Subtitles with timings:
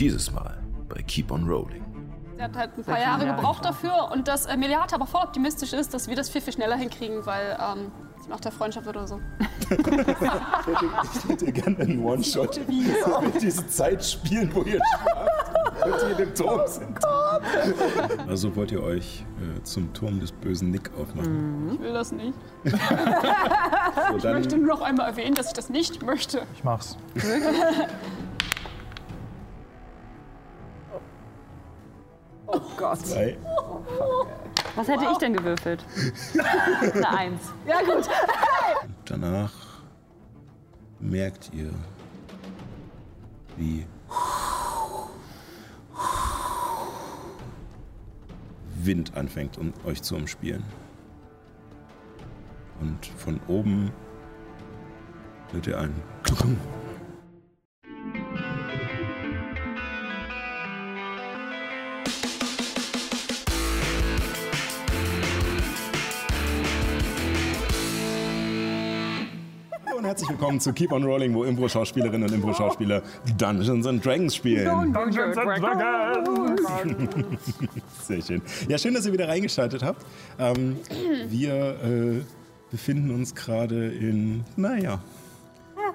[0.00, 0.56] Dieses Mal
[0.88, 1.84] bei Keep on Rolling.
[2.34, 5.74] Sie hat halt ein paar Jahre gebraucht dafür und dass äh, Meliata aber voll optimistisch
[5.74, 9.06] ist, dass wir das viel, viel schneller hinkriegen, weil ähm, sie nach der Freundschaft oder
[9.06, 9.20] so.
[9.68, 16.16] Ich hätte gerne einen One-Shot mit diese Zeit spielen, wo ihr schlaft und ihr in
[16.16, 16.98] dem Turm sind.
[18.26, 21.72] Also wollt ihr euch äh, zum Turm des bösen Nick aufmachen.
[21.74, 22.38] Ich will das nicht.
[24.12, 26.42] So, Ich möchte nur noch einmal erwähnen, dass ich das nicht möchte.
[26.54, 26.96] Ich mach's.
[32.60, 32.98] Oh Gott.
[33.10, 33.36] drei.
[34.76, 35.84] Was hätte ich denn gewürfelt?
[36.94, 37.42] Eine Eins.
[37.66, 38.08] Ja, gut.
[39.04, 39.52] Danach
[41.00, 41.70] merkt ihr,
[43.56, 43.86] wie
[48.82, 50.64] Wind anfängt, um euch zu umspielen.
[52.80, 53.92] Und von oben
[55.52, 55.94] hört ihr ein
[70.40, 73.02] willkommen zu Keep on Rolling, wo Impro-Schauspielerinnen und Impro-Schauspieler
[73.36, 74.64] Dungeons and Dragons spielen.
[78.02, 78.40] Sehr schön.
[78.66, 80.02] Ja, schön, dass ihr wieder reingeschaltet habt.
[80.38, 80.78] Ähm,
[81.28, 82.22] wir äh,
[82.70, 85.02] befinden uns gerade in, naja,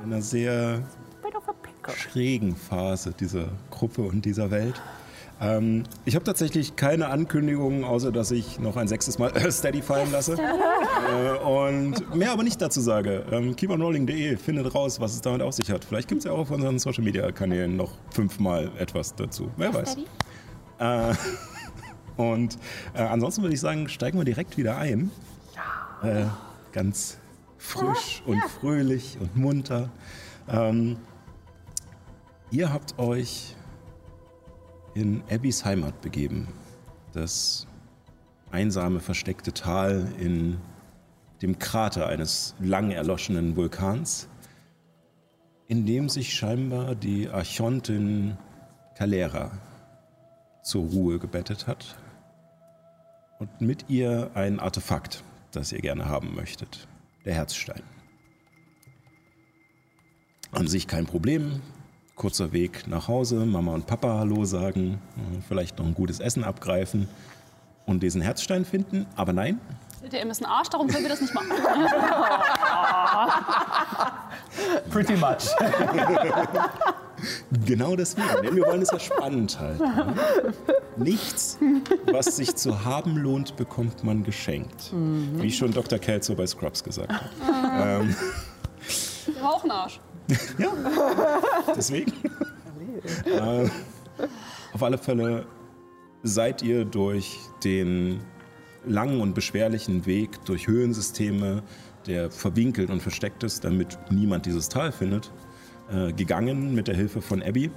[0.03, 0.83] einer sehr
[1.95, 4.79] schrägen Phase dieser Gruppe und dieser Welt.
[5.41, 9.81] Ähm, ich habe tatsächlich keine Ankündigungen, außer dass ich noch ein sechstes Mal äh, Steady
[9.81, 10.37] fallen lasse.
[10.37, 13.25] Äh, und mehr aber nicht dazu sage.
[13.31, 15.83] Ähm, keeponrolling.de findet raus, was es damit auf sich hat.
[15.83, 19.51] Vielleicht gibt es ja auch auf unseren Social Media Kanälen noch fünfmal etwas dazu.
[19.57, 19.97] Wer weiß.
[20.79, 21.13] Äh,
[22.17, 22.57] und
[22.93, 25.11] äh, ansonsten würde ich sagen, steigen wir direkt wieder ein.
[26.01, 26.25] Äh,
[26.71, 27.17] ganz
[27.57, 29.89] frisch und fröhlich und munter.
[30.47, 30.97] Ähm,
[32.51, 33.55] ihr habt euch
[34.95, 36.47] in Abbys Heimat begeben.
[37.13, 37.67] Das
[38.49, 40.57] einsame, versteckte Tal in
[41.41, 44.29] dem Krater eines lang erloschenen Vulkans,
[45.67, 48.37] in dem sich scheinbar die Archontin
[48.97, 49.51] Calera
[50.63, 51.97] zur Ruhe gebettet hat
[53.39, 56.87] und mit ihr ein Artefakt, das ihr gerne haben möchtet,
[57.25, 57.83] der Herzstein.
[60.51, 61.61] An sich kein Problem,
[62.15, 66.43] kurzer Weg nach Hause, Mama und Papa Hallo sagen, äh, vielleicht noch ein gutes Essen
[66.43, 67.07] abgreifen
[67.85, 69.59] und diesen Herzstein finden, aber nein,
[70.11, 71.49] Der ist ein Arsch, darum können wir das nicht machen.
[74.91, 75.49] Pretty much.
[77.65, 79.81] Genau deswegen, denn wir wollen es ja spannend halten.
[79.81, 80.15] Ne?
[80.97, 81.57] Nichts,
[82.11, 84.91] was sich zu haben lohnt, bekommt man geschenkt.
[84.93, 85.97] Wie schon Dr.
[85.97, 87.29] Kelso bei Scrubs gesagt hat.
[88.01, 88.15] ähm,
[89.33, 89.63] Der war auch
[90.59, 91.73] Arsch.
[91.75, 92.13] deswegen.
[93.25, 93.69] äh,
[94.73, 95.45] auf alle Fälle
[96.23, 98.21] seid ihr durch den
[98.85, 101.63] langen und beschwerlichen Weg durch Höhensysteme,
[102.07, 105.31] der verwinkelt und versteckt ist, damit niemand dieses Tal findet,
[105.91, 107.71] äh, gegangen mit der Hilfe von Abby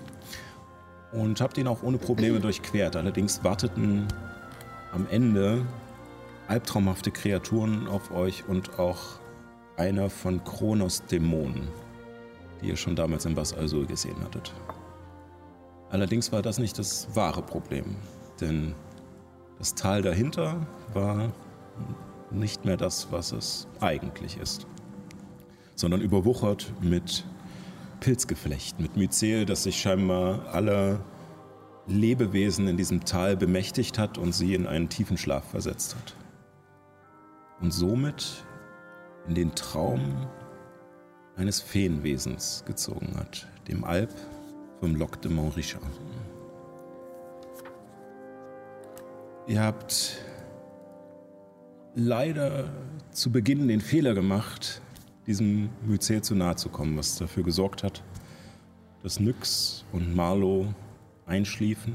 [1.12, 2.96] und habt ihn auch ohne Probleme durchquert.
[2.96, 4.06] Allerdings warteten
[4.92, 5.64] am Ende
[6.48, 9.20] albtraumhafte Kreaturen auf euch und auch
[9.76, 11.68] einer von Kronos Dämonen,
[12.60, 14.52] die ihr schon damals im Bas Alsul gesehen hattet.
[15.90, 17.96] Allerdings war das nicht das wahre Problem,
[18.40, 18.74] denn
[19.58, 21.32] das Tal dahinter war
[22.30, 24.66] nicht mehr das, was es eigentlich ist,
[25.74, 27.24] sondern überwuchert mit
[28.00, 31.00] Pilzgeflecht, mit Myzel, das sich scheinbar aller
[31.86, 36.14] Lebewesen in diesem Tal bemächtigt hat und sie in einen tiefen Schlaf versetzt hat.
[37.60, 38.44] Und somit
[39.26, 40.28] in den Traum
[41.38, 44.12] eines Feenwesens gezogen hat, dem Alp
[44.80, 45.82] vom Loc de Montrichard.
[49.46, 50.18] Ihr habt
[51.94, 52.68] leider
[53.12, 54.82] zu Beginn den Fehler gemacht,
[55.26, 58.02] diesem Myzel zu nahe zu kommen, was dafür gesorgt hat,
[59.02, 60.74] dass Nyx und Marlow
[61.26, 61.94] einschliefen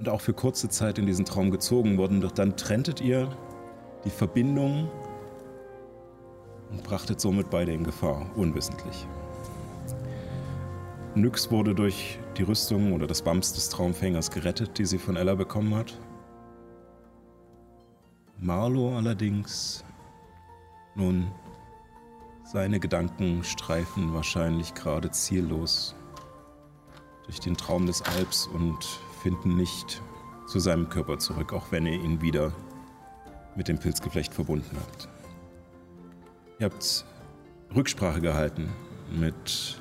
[0.00, 2.20] und auch für kurze Zeit in diesen Traum gezogen wurden.
[2.20, 3.28] Doch dann trenntet ihr
[4.04, 4.88] die Verbindung
[6.70, 9.06] und brachtet somit beide in Gefahr, unwissentlich.
[11.14, 15.34] Nyx wurde durch die Rüstung oder das Bams des Traumfängers gerettet, die sie von Ella
[15.34, 15.98] bekommen hat.
[18.38, 19.84] Marlow allerdings,
[20.94, 21.30] nun,
[22.44, 25.94] seine Gedanken streifen wahrscheinlich gerade ziellos
[27.26, 28.84] durch den Traum des Alps und
[29.22, 30.00] finden nicht
[30.46, 32.52] zu seinem Körper zurück, auch wenn ihr ihn wieder
[33.56, 35.08] mit dem Pilzgeflecht verbunden habt.
[36.60, 37.06] Ihr habt
[37.74, 38.68] Rücksprache gehalten
[39.10, 39.80] mit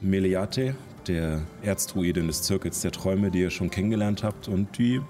[0.00, 0.74] Meliate
[1.06, 5.00] der Erzdruidin des Zirkels der Träume, die ihr schon kennengelernt habt und die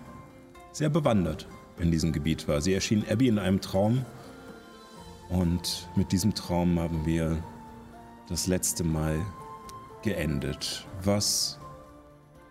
[0.72, 1.48] sehr bewandert
[1.78, 2.60] in diesem Gebiet war.
[2.60, 4.04] Sie erschien Abby in einem Traum
[5.30, 7.42] und mit diesem Traum haben wir
[8.28, 9.18] das letzte Mal
[10.02, 10.86] geendet.
[11.02, 11.58] Was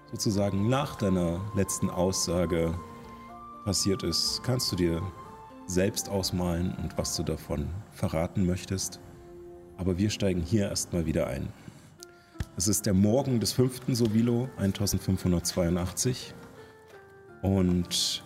[0.09, 2.73] sozusagen nach deiner letzten Aussage
[3.65, 5.03] passiert ist, kannst du dir
[5.69, 8.99] selbst ausmalen und was du davon verraten möchtest.
[9.77, 11.49] Aber wir steigen hier erstmal wieder ein.
[12.57, 13.81] Es ist der Morgen des 5.
[13.89, 16.33] Sovilo 1582
[17.41, 18.23] und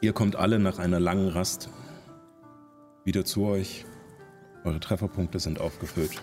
[0.00, 1.68] ihr kommt alle nach einer langen Rast
[3.04, 3.86] wieder zu euch.
[4.64, 6.22] Eure Trefferpunkte sind aufgefüllt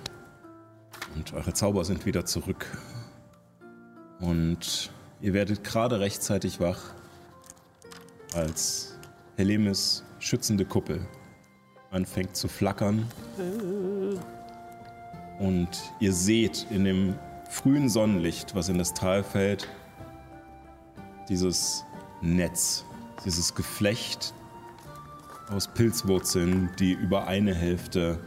[1.15, 2.65] und eure Zauber sind wieder zurück.
[4.19, 4.91] Und
[5.21, 6.93] ihr werdet gerade rechtzeitig wach,
[8.33, 8.97] als
[9.35, 11.05] Helemis schützende Kuppel
[11.91, 13.05] anfängt zu flackern.
[15.39, 15.69] Und
[15.99, 17.15] ihr seht in dem
[17.49, 19.67] frühen Sonnenlicht, was in das Tal fällt,
[21.29, 21.85] dieses
[22.21, 22.85] Netz,
[23.25, 24.33] dieses Geflecht
[25.49, 28.19] aus Pilzwurzeln, die über eine Hälfte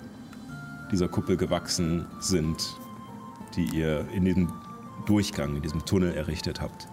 [0.90, 2.76] dieser Kuppel gewachsen sind,
[3.54, 4.52] die ihr in diesem
[5.06, 6.88] Durchgang, in diesem Tunnel errichtet habt.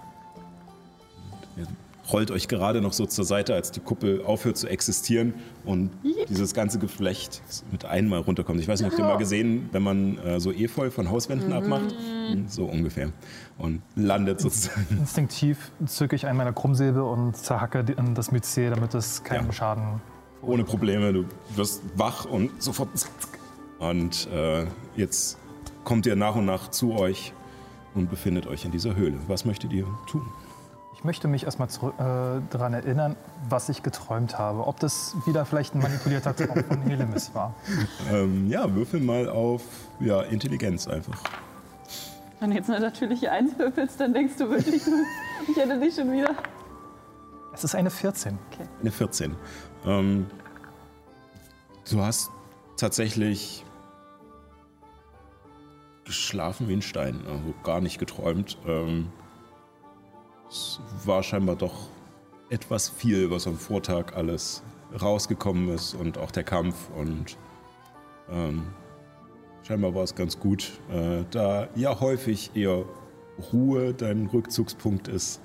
[1.55, 1.67] Und ihr
[2.11, 5.33] rollt euch gerade noch so zur Seite, als die Kuppel aufhört zu existieren
[5.65, 5.91] und
[6.29, 8.59] dieses ganze Geflecht mit einmal runterkommt.
[8.61, 11.93] Ich weiß nicht, habt ihr mal gesehen, wenn man äh, so Efeu von Hauswänden abmacht?
[12.31, 13.11] Hm, So ungefähr.
[13.57, 14.85] Und landet sozusagen.
[14.99, 19.53] Instinktiv zücke ich einen meiner Krummsäbel und zerhacke die- das Myzel, damit es keinen Ja.
[19.53, 20.01] Schaden.
[20.41, 21.11] Ohne Probleme.
[21.13, 21.25] Du
[21.55, 22.89] wirst wach und sofort.
[23.79, 24.65] Und äh,
[24.95, 25.37] jetzt
[25.83, 27.33] kommt ihr nach und nach zu euch
[27.95, 29.15] und befindet euch in dieser Höhle.
[29.27, 30.21] Was möchtet ihr tun?
[30.97, 33.15] Ich möchte mich erstmal äh, daran erinnern,
[33.47, 34.65] was ich geträumt habe.
[34.65, 37.53] Ob das wieder vielleicht ein manipulierter Traum von Helemis war.
[38.11, 39.61] Ähm, ja, würfel mal auf
[39.99, 41.21] ja, Intelligenz einfach.
[42.39, 44.81] Wenn du jetzt eine natürliche Eins würfelst, dann denkst du wirklich,
[45.47, 46.35] ich hätte dich schon wieder.
[47.53, 48.39] Es ist eine 14.
[48.81, 49.35] Eine 14.
[49.85, 50.25] Ähm,
[51.91, 52.31] du hast
[52.77, 53.65] tatsächlich
[56.05, 58.57] geschlafen wie ein Stein, also gar nicht geträumt.
[58.65, 59.11] Ähm,
[60.49, 61.89] es war scheinbar doch
[62.49, 64.63] etwas viel, was am Vortag alles
[65.01, 67.37] rausgekommen ist und auch der Kampf und
[68.29, 68.63] ähm,
[69.63, 72.85] scheinbar war es ganz gut, äh, da ja häufig eher
[73.51, 75.41] Ruhe dein Rückzugspunkt ist,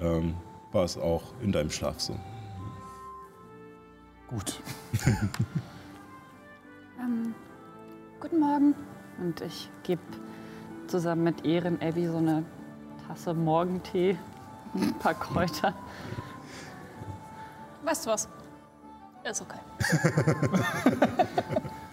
[0.00, 0.34] ähm,
[0.72, 2.18] war es auch in deinem Schlaf so.
[4.28, 4.60] Gut.
[7.00, 7.32] Ähm,
[8.18, 8.74] guten Morgen.
[9.20, 10.02] Und ich gebe
[10.88, 12.44] zusammen mit Ehren Abby so eine
[13.06, 14.18] Tasse Morgentee
[14.74, 15.74] ein paar Kräuter.
[17.84, 18.28] Weißt du was?
[19.24, 19.58] Ist okay.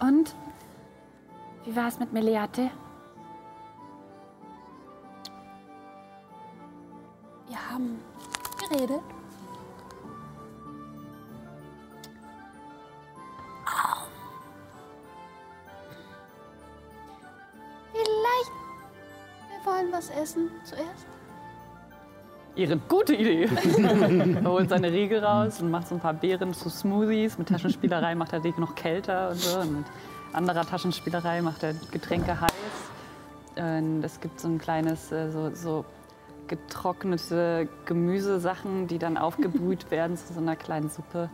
[0.00, 0.34] Und?
[1.64, 2.70] Wie war es mit Meliate?
[7.48, 8.00] Wir haben
[8.58, 9.02] geredet.
[17.92, 18.52] Vielleicht.
[19.48, 21.06] Wir wollen was essen zuerst.
[22.56, 23.44] Ehren, gute Idee.
[24.42, 27.36] er holt seine Riegel raus und macht so ein paar Beeren zu Smoothies.
[27.36, 29.60] Mit Taschenspielerei macht er die noch kälter und so.
[29.60, 29.86] Und mit
[30.32, 32.52] anderer Taschenspielerei macht er Getränke heiß.
[33.56, 35.84] Und es gibt so ein kleines, äh, so, so
[36.48, 41.28] getrocknete Gemüsesachen, die dann aufgebrüht werden zu so einer kleinen Suppe.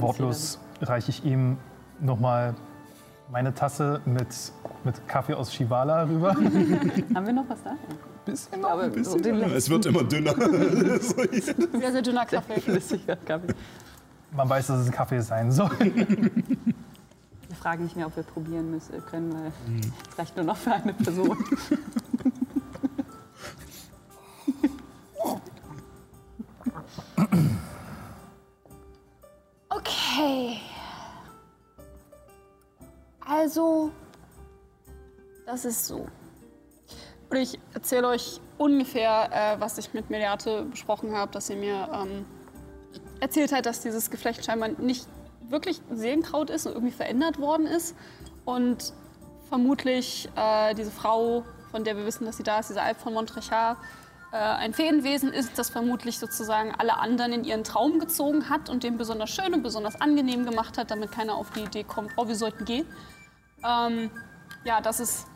[0.00, 1.56] Wortlos reiche ich ihm
[2.00, 2.54] nochmal
[3.30, 4.28] meine Tasse mit,
[4.82, 6.30] mit Kaffee aus Shivala rüber.
[7.14, 7.76] Haben wir noch was da?
[8.28, 10.34] Bisschen Aber so den Es wird immer dünner.
[11.00, 11.14] So.
[11.78, 12.60] Sehr, sehr dünner Kaffee.
[12.60, 13.54] flüssiger Kaffee.
[14.32, 15.70] Man weiß, dass es ein Kaffee sein soll.
[15.80, 19.52] Wir fragen nicht mehr, ob wir probieren müssen können, weil
[20.10, 21.36] es reicht nur noch für eine Person.
[29.70, 30.60] Okay.
[33.20, 33.90] Also,
[35.46, 36.06] das ist so.
[37.30, 41.88] Und ich erzähle euch ungefähr, äh, was ich mit Mediate besprochen habe, dass sie mir
[41.92, 42.24] ähm,
[43.20, 45.06] erzählt hat, dass dieses Geflecht scheinbar nicht
[45.42, 47.94] wirklich Seelenkraut ist und irgendwie verändert worden ist.
[48.44, 48.92] Und
[49.48, 53.12] vermutlich äh, diese Frau, von der wir wissen, dass sie da ist, diese Alp von
[53.12, 53.76] Montrechard,
[54.32, 58.82] äh, ein Feenwesen ist, das vermutlich sozusagen alle anderen in ihren Traum gezogen hat und
[58.82, 62.28] den besonders schön und besonders angenehm gemacht hat, damit keiner auf die Idee kommt, oh,
[62.28, 62.86] wir sollten gehen.
[63.64, 64.10] Ähm,
[64.64, 65.26] ja, dass es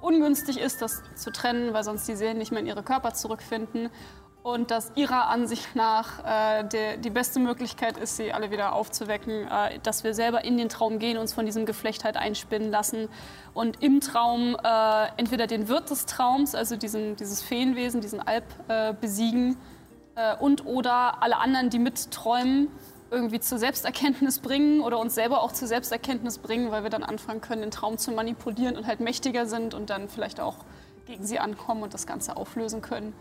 [0.00, 3.90] ungünstig ist, das zu trennen, weil sonst die Seelen nicht mehr in ihre Körper zurückfinden.
[4.42, 9.46] Und dass ihrer Ansicht nach äh, der, die beste Möglichkeit ist, sie alle wieder aufzuwecken,
[9.46, 13.10] äh, dass wir selber in den Traum gehen, uns von diesem Geflecht halt einspinnen lassen
[13.52, 18.44] und im Traum äh, entweder den Wirt des Traums, also diesen, dieses Feenwesen, diesen Alp,
[18.68, 19.58] äh, besiegen
[20.14, 22.68] äh, und oder alle anderen, die mitträumen,
[23.10, 27.40] irgendwie zur Selbsterkenntnis bringen oder uns selber auch zur Selbsterkenntnis bringen, weil wir dann anfangen
[27.40, 30.56] können, den Traum zu manipulieren und halt mächtiger sind und dann vielleicht auch
[31.06, 33.12] gegen sie ankommen und das Ganze auflösen können.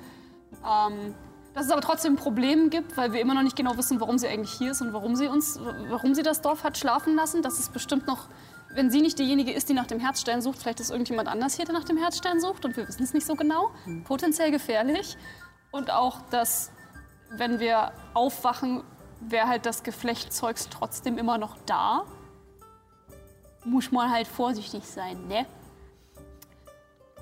[0.65, 1.15] Ähm,
[1.53, 4.17] dass es aber trotzdem ein Problem gibt, weil wir immer noch nicht genau wissen, warum
[4.17, 7.41] sie eigentlich hier ist und warum sie uns, warum sie das Dorf hat schlafen lassen.
[7.41, 8.29] Das ist bestimmt noch,
[8.73, 11.65] wenn sie nicht diejenige ist, die nach dem Herzstein sucht, vielleicht ist irgendjemand anders hier,
[11.65, 13.71] der nach dem Herzstein sucht und wir wissen es nicht so genau.
[14.03, 15.17] Potenziell gefährlich.
[15.71, 16.71] Und auch, dass,
[17.31, 18.83] wenn wir aufwachen,
[19.21, 22.03] wäre halt das Geflechtzeugs trotzdem immer noch da.
[23.65, 25.45] Muss man halt vorsichtig sein, ne?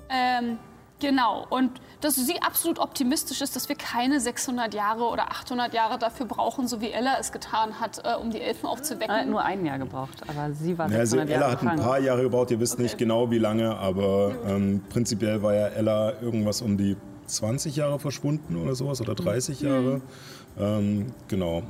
[0.08, 0.58] Ähm,
[1.00, 1.46] genau.
[1.50, 6.26] Und dass sie absolut optimistisch ist, dass wir keine 600 Jahre oder 800 Jahre dafür
[6.26, 9.10] brauchen, so wie Ella es getan hat, äh, um die Elfen aufzuwecken.
[9.14, 11.58] Er hat nur ein Jahr gebraucht, aber sie war Ja, also 600 Ella Jahre hat
[11.58, 11.82] ein gefangen.
[11.82, 16.12] paar Jahre gebraucht, ihr wisst nicht genau wie lange, aber ähm, prinzipiell war ja Ella
[16.22, 16.96] irgendwas um die
[17.28, 20.00] 20 Jahre verschwunden oder sowas oder 30 Jahre.
[20.58, 21.62] Ähm, genau.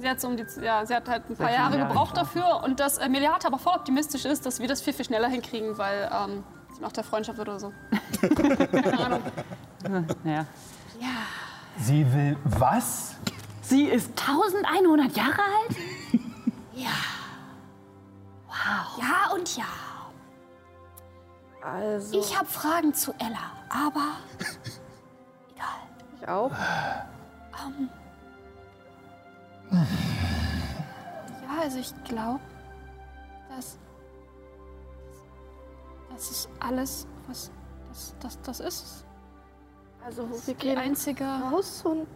[0.00, 2.16] Sie hat, so um die, ja, sie hat halt ein paar 600 Jahre Jahre gebraucht
[2.16, 5.28] dafür und dass äh, Meliata aber voll optimistisch ist, dass wir das viel, viel schneller
[5.28, 6.42] hinkriegen, weil ähm,
[6.74, 7.72] sie macht der Freundschaft oder so.
[8.20, 9.22] Keine Ahnung.
[10.24, 10.46] Ja.
[11.78, 13.14] Sie will was?
[13.60, 15.76] Sie ist 1100 Jahre alt?
[16.74, 16.90] Ja
[19.36, 19.64] und ja.
[21.62, 24.18] Also, Ich habe Fragen zu Ella, aber
[26.20, 26.50] ich auch.
[29.70, 32.40] ja, also ich glaube,
[33.48, 33.78] dass
[36.10, 37.50] das ist alles, was
[37.88, 39.04] das, das, das ist.
[40.04, 41.24] Also, wir Die gehen einzige.
[41.24, 42.06] raus und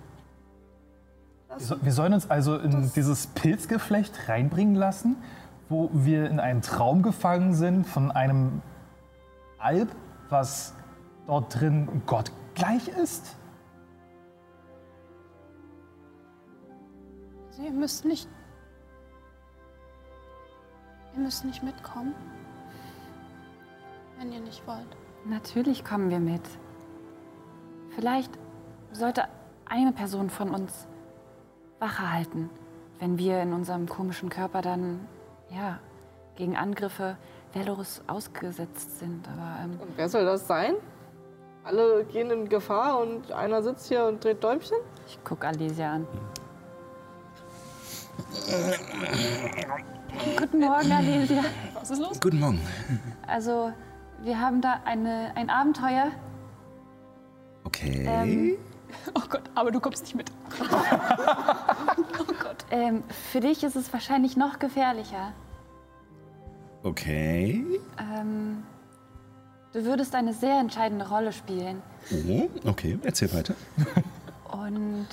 [1.58, 5.16] Wir Wir sollen uns also in dieses Pilzgeflecht reinbringen lassen,
[5.68, 8.62] wo wir in einen Traum gefangen sind von einem
[9.58, 9.88] Alb,
[10.28, 10.74] was
[11.26, 13.36] dort drin gottgleich ist?
[17.50, 18.28] Sie müssen nicht.
[21.14, 22.14] Ihr müsst nicht mitkommen.
[24.18, 24.96] Wenn ihr nicht wollt.
[25.24, 26.42] Natürlich kommen wir mit.
[27.90, 28.38] Vielleicht
[28.92, 29.24] sollte
[29.66, 30.86] eine Person von uns
[31.78, 32.50] Wache halten,
[32.98, 35.06] wenn wir in unserem komischen Körper dann,
[35.50, 35.78] ja,
[36.36, 37.16] gegen Angriffe
[37.52, 39.26] Velorus ausgesetzt sind.
[39.28, 40.74] Aber ähm, Und wer soll das sein?
[41.64, 44.78] Alle gehen in Gefahr und einer sitzt hier und dreht Däumchen?
[45.06, 46.06] Ich gucke Alicia an.
[50.36, 51.44] guten Morgen, Alesia.
[51.74, 52.20] Was ist los?
[52.20, 52.60] Guten Morgen.
[53.26, 53.72] Also,
[54.22, 56.10] wir haben da eine, ein Abenteuer.
[57.64, 58.04] Okay.
[58.06, 58.56] Ähm,
[59.14, 60.30] Oh Gott, aber du kommst nicht mit.
[62.72, 63.02] Ähm,
[63.32, 65.32] für dich ist es wahrscheinlich noch gefährlicher.
[66.84, 67.64] Okay.
[67.98, 68.62] Ähm,
[69.72, 71.82] du würdest eine sehr entscheidende Rolle spielen.
[72.28, 72.98] Oh, okay.
[73.02, 73.54] Erzähl weiter.
[74.50, 75.06] Und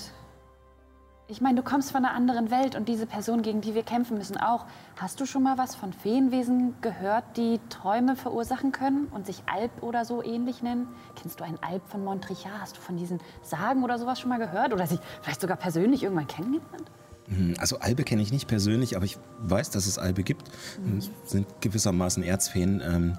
[1.30, 4.18] ich meine, du kommst von einer anderen Welt und diese Person, gegen die wir kämpfen
[4.18, 4.66] müssen, auch.
[4.96, 9.84] Hast du schon mal was von Feenwesen gehört, die Träume verursachen können und sich Alp
[9.84, 10.88] oder so ähnlich nennen?
[11.22, 12.62] Kennst du einen Alp von Montrichard?
[12.62, 14.72] Hast du von diesen Sagen oder sowas schon mal gehört?
[14.74, 16.90] Oder sich vielleicht sogar persönlich irgendwann kennengelernt?
[17.28, 20.50] Hm, Also Albe kenne ich nicht persönlich, aber ich weiß, dass es Albe gibt.
[20.98, 23.18] Es sind gewissermaßen Erzfeen, ähm,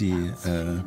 [0.00, 0.82] die, äh,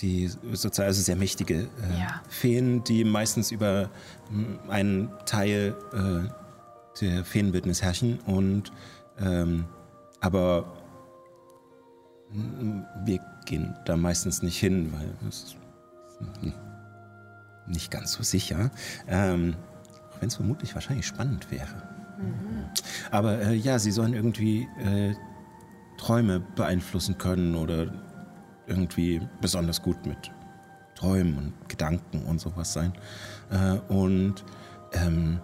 [0.00, 2.22] die sozusagen also sehr mächtige äh, Ja.
[2.28, 3.90] Feen, die meistens über
[4.28, 6.28] hm, einen Teil äh,
[7.00, 8.18] der Feenwildnis herrschen.
[8.26, 8.72] Und
[9.18, 9.64] ähm,
[10.20, 10.72] aber
[12.32, 15.56] hm, wir gehen da meistens nicht hin, weil es
[17.66, 18.70] nicht ganz so sicher.
[19.08, 19.56] Ähm,
[20.12, 21.82] auch wenn es vermutlich wahrscheinlich spannend wäre.
[23.10, 25.14] Aber äh, ja, sie sollen irgendwie äh,
[25.98, 27.92] Träume beeinflussen können oder
[28.66, 30.30] irgendwie besonders gut mit
[30.94, 32.92] Träumen und Gedanken und sowas sein.
[33.50, 34.44] Äh, und
[34.92, 35.40] ähm,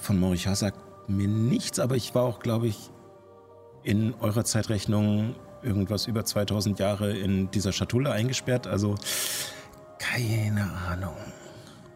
[0.00, 2.90] von Morichard sagt mir nichts, aber ich war auch, glaube ich,
[3.82, 8.66] in eurer Zeitrechnung irgendwas über 2000 Jahre in dieser Schatulle eingesperrt.
[8.66, 8.96] Also
[9.98, 11.14] keine Ahnung.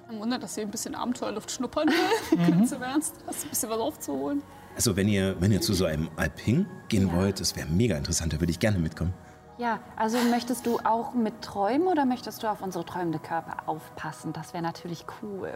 [0.09, 2.38] Ein Wunder, dass sie ein bisschen Abenteuerluft schnuppern will.
[2.50, 3.14] Ganz im Ernst.
[3.26, 4.43] Hast du ein bisschen was aufzuholen?
[4.75, 8.33] Also wenn ihr, wenn ihr zu so einem Alping gehen wollt, das wäre mega interessant,
[8.33, 9.14] da würde ich gerne mitkommen.
[9.61, 14.33] Ja, also möchtest du auch mit träumen oder möchtest du auf unsere träumende Körper aufpassen?
[14.33, 15.52] Das wäre natürlich cool.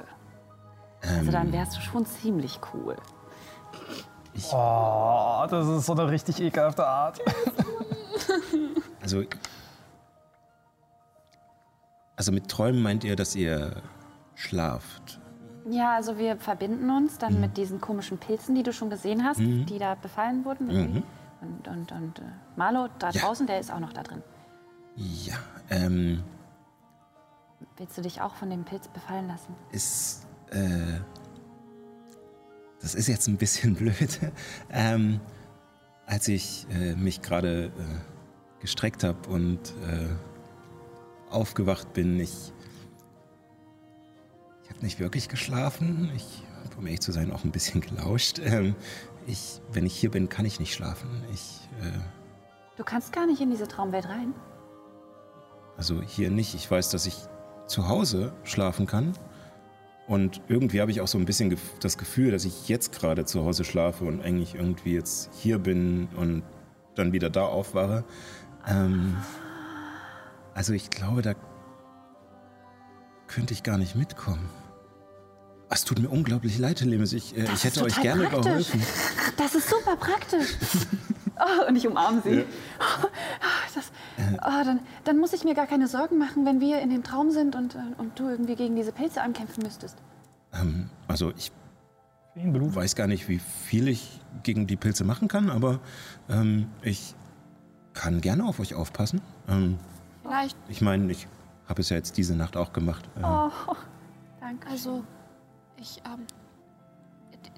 [1.01, 2.97] Also dann wärst du schon ziemlich cool.
[4.53, 7.19] Oh, das ist so eine richtig ekelhafte Art.
[9.03, 9.23] Also
[12.17, 13.83] Also mit Träumen meint ihr, dass ihr
[14.35, 15.21] schlaft?
[15.69, 19.41] Ja, also wir verbinden uns dann mit diesen komischen Pilzen, die du schon gesehen hast,
[19.41, 20.71] die da befallen wurden.
[20.71, 21.03] irgendwie.
[21.45, 22.23] Und, und, und äh,
[22.57, 23.21] Marlo da Ja.
[23.23, 24.23] draußen, der ist auch noch da drin.
[24.97, 25.37] Ja,
[25.71, 26.23] ähm,
[27.77, 29.55] Willst du dich auch von dem Pilz befallen lassen?
[29.73, 31.01] ist, äh,
[32.81, 34.21] das ist jetzt ein bisschen blöd.
[34.71, 35.21] ähm,
[36.07, 37.71] als ich äh, mich gerade äh,
[38.61, 39.59] gestreckt habe und
[39.89, 40.09] äh,
[41.31, 42.53] aufgewacht bin, ich,
[44.63, 46.11] ich habe nicht wirklich geschlafen.
[46.15, 48.39] Ich habe, um ehrlich zu sein, auch ein bisschen gelauscht.
[48.45, 48.75] Ähm,
[49.27, 51.09] ich, wenn ich hier bin, kann ich nicht schlafen.
[51.33, 51.99] Ich, äh,
[52.77, 54.35] Du kannst gar nicht in diese Traumwelt rein.
[55.77, 56.55] Also hier nicht.
[56.55, 57.17] Ich weiß, dass ich
[57.67, 59.13] zu Hause schlafen kann.
[60.07, 63.45] Und irgendwie habe ich auch so ein bisschen das Gefühl, dass ich jetzt gerade zu
[63.45, 66.43] Hause schlafe und eigentlich irgendwie jetzt hier bin und
[66.95, 68.05] dann wieder da aufwache.
[68.67, 69.17] Ähm,
[70.53, 71.35] also ich glaube, da
[73.29, 74.51] könnte ich gar nicht mitkommen.
[75.71, 77.13] Es tut mir unglaublich leid, Herr Lemes.
[77.13, 78.45] Ich, äh, ich hätte euch gerne praktisch.
[78.45, 78.83] geholfen.
[79.37, 80.57] Das ist super praktisch.
[81.37, 82.45] Oh, und ich umarme sie.
[83.75, 83.91] Das,
[84.41, 87.33] oh, dann, dann muss ich mir gar keine Sorgen machen, wenn wir in dem Traum
[87.33, 89.99] sind und, äh, und du irgendwie gegen diese Pilze ankämpfen müsstest.
[90.53, 91.51] Ähm, also ich
[92.37, 95.81] weiß gar nicht, wie viel ich gegen die Pilze machen kann, aber
[96.29, 97.15] ähm, ich
[97.95, 99.21] kann gerne auf euch aufpassen.
[99.49, 99.79] Ähm,
[100.23, 101.29] Vielleicht, ich meine, ich
[101.69, 103.09] habe es ja jetzt diese Nacht auch gemacht.
[103.17, 103.23] Ähm,
[104.41, 104.69] Danke.
[104.69, 105.05] also,
[105.77, 106.27] ich, ähm,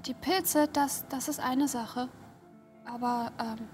[0.04, 2.08] die- Pilze, das, das ist eine Sache.
[2.85, 3.68] Aber, ähm,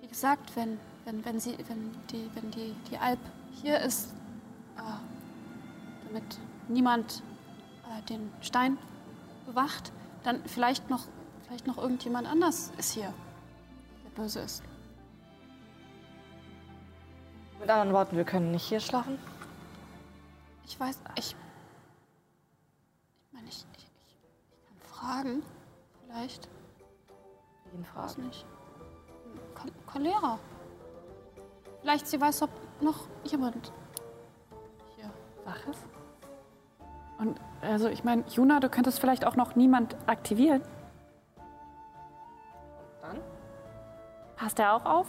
[0.00, 3.18] wie gesagt, wenn, wenn, wenn sie, wenn die, wenn die, die Alp
[3.62, 4.12] hier ist,
[4.76, 4.82] äh,
[6.06, 6.38] damit
[6.68, 7.22] niemand
[7.98, 8.76] äh, den Stein
[9.46, 11.06] bewacht, dann vielleicht noch,
[11.46, 13.12] vielleicht noch irgendjemand anders ist hier,
[14.04, 14.62] der böse ist.
[17.58, 19.18] Mit anderen Worten, wir können nicht hier schlafen.
[20.66, 21.34] Ich weiß, ich.
[21.34, 24.18] Ich meine, ich, ich, ich,
[24.52, 25.42] ich kann fragen.
[26.04, 26.48] Vielleicht.
[27.94, 28.26] Weiß fragen.
[28.26, 28.46] nicht.
[29.86, 30.38] Cholera.
[31.80, 32.50] Vielleicht sie weiß, ob
[32.80, 33.72] noch jemand
[34.96, 35.10] hier
[35.44, 35.84] wach ist.
[37.18, 40.62] Und also ich meine, Juna, du könntest vielleicht auch noch niemand aktivieren.
[43.02, 43.18] Dann?
[44.36, 45.06] Passt er auch auf?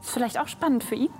[0.00, 1.12] Ist vielleicht auch spannend für ihn.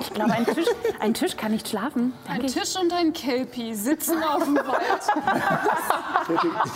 [0.00, 0.66] Ich glaube, ein Tisch,
[1.00, 2.12] ein Tisch kann nicht schlafen.
[2.28, 2.52] Ein ich.
[2.52, 5.02] Tisch und ein Kelpie sitzen auf dem Wald.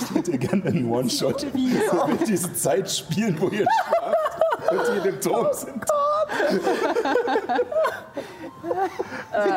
[0.00, 1.40] Ich hätte gerne einen One-Shot.
[1.40, 5.84] So mit diese Zeit spielen, wo ihr schlaft und die in dem Turm sind.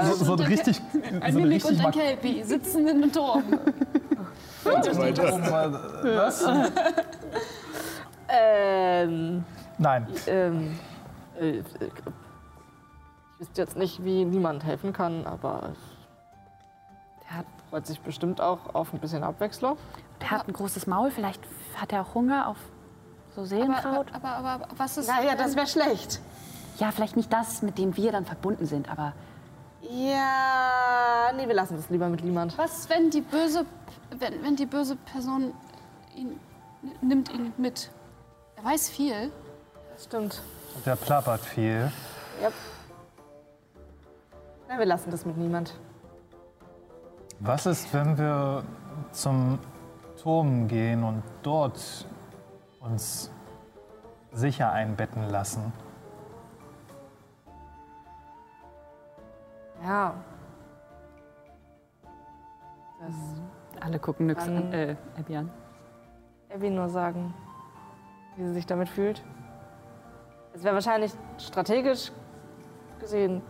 [0.04, 0.82] So, so ein richtig,
[1.22, 3.44] Ein so ein richtig und ein Kelpie sitzen in einem Turm.
[4.64, 6.02] Und so weiter.
[6.04, 6.46] Was?
[8.32, 9.44] Ähm,
[9.80, 10.08] Nein.
[10.28, 10.80] ähm,
[13.40, 15.74] ich wüsste jetzt nicht, wie niemand helfen kann, aber
[17.24, 19.78] der hat, freut sich bestimmt auch auf ein bisschen Abwechslung.
[20.20, 21.42] Der hat ein großes Maul, vielleicht
[21.80, 22.58] hat er auch Hunger auf
[23.36, 24.14] so Aber, Seelenkraut.
[24.14, 25.08] aber, aber, aber was ist.
[25.08, 26.20] Ja, ja, das wäre schlecht.
[26.80, 29.14] Ja, vielleicht nicht das, mit dem wir dann verbunden sind, aber
[29.82, 32.58] Ja, nee, wir lassen das lieber mit niemand.
[32.58, 33.66] Was, wenn die böse,
[34.18, 35.54] wenn, wenn die böse Person
[36.16, 36.38] ihn
[37.02, 37.90] nimmt ihn mit?
[38.58, 39.32] Er weiß viel.
[39.98, 40.42] Stimmt.
[40.86, 41.90] Der plappert viel.
[42.42, 42.50] Ja.
[44.70, 45.80] Na, wir lassen das mit niemand.
[47.40, 48.64] Was ist, wenn wir
[49.12, 49.58] zum
[50.22, 52.06] Turm gehen und dort
[52.80, 53.32] uns
[54.32, 55.74] sicher einbetten lassen?
[59.84, 60.14] Ja.
[63.02, 63.16] Das
[63.82, 65.50] Alle gucken nix Dann- an, äh, Abby an.
[66.54, 67.34] Abby nur sagen,
[68.36, 69.24] wie sie sich damit fühlt.
[70.54, 72.12] Es wäre wahrscheinlich strategisch
[73.00, 73.42] gesehen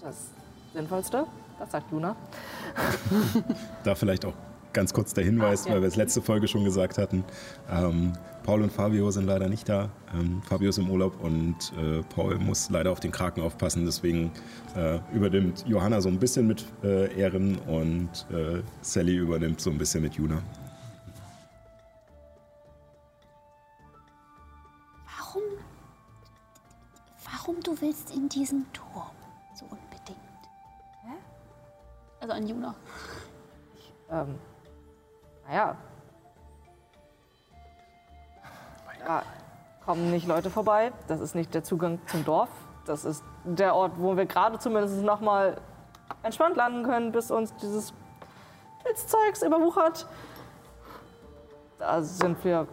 [0.00, 0.28] das
[0.72, 1.26] Sinnvollste.
[1.58, 2.16] Das sagt Luna.
[3.84, 4.34] Da vielleicht auch
[4.72, 7.24] ganz kurz der Hinweis, weil wir es letzte Folge schon gesagt hatten.
[7.70, 8.12] Ähm,
[8.44, 9.90] Paul und Fabio sind leider nicht da.
[10.14, 13.84] Ähm, Fabio ist im Urlaub und äh, Paul muss leider auf den Kraken aufpassen.
[13.84, 14.30] Deswegen
[14.76, 19.78] äh, übernimmt Johanna so ein bisschen mit äh, Ehren und äh, Sally übernimmt so ein
[19.78, 20.42] bisschen mit Juna.
[25.18, 25.42] Warum?
[27.32, 29.17] Warum du willst in diesen Turm
[32.20, 32.74] Also an Juna.
[34.10, 34.38] Ähm,
[35.46, 35.76] naja.
[39.06, 39.22] Da
[39.84, 40.92] kommen nicht Leute vorbei.
[41.06, 42.50] Das ist nicht der Zugang zum Dorf.
[42.84, 45.60] Das ist der Ort, wo wir gerade zumindest noch mal
[46.22, 47.92] entspannt landen können, bis uns dieses
[48.82, 50.06] Pilzzeugs überwuchert.
[51.78, 52.66] Da sind wir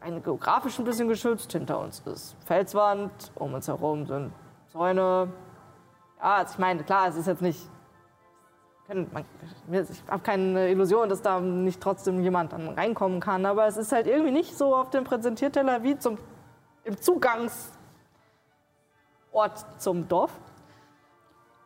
[0.00, 1.52] rein geografisch ein bisschen geschützt.
[1.52, 4.32] Hinter uns ist Felswand, um uns herum sind
[4.70, 5.28] Zäune.
[6.18, 7.68] Ja, also ich meine, klar, es ist jetzt nicht.
[8.88, 13.92] Ich habe keine Illusion, dass da nicht trotzdem jemand dann reinkommen kann, aber es ist
[13.92, 16.18] halt irgendwie nicht so auf dem Präsentierteller wie zum,
[16.84, 17.70] im Zugangsort
[19.78, 20.38] zum Dorf.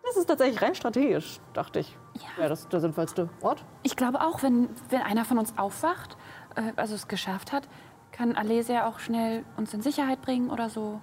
[0.05, 1.97] Das ist tatsächlich rein strategisch, dachte ich.
[2.39, 3.65] Ja, das ist der sinnvollste Ort.
[3.83, 6.17] Ich glaube auch, wenn, wenn einer von uns aufwacht,
[6.55, 7.69] äh, also es geschafft hat,
[8.13, 11.01] kann Alesia auch schnell uns in Sicherheit bringen oder so.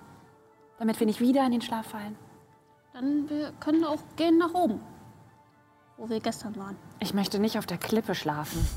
[0.79, 2.17] Damit wir nicht wieder in den Schlaf fallen.
[2.93, 4.79] Dann wir können auch gehen nach oben,
[5.97, 6.75] wo wir gestern waren.
[6.99, 8.67] Ich möchte nicht auf der Klippe schlafen.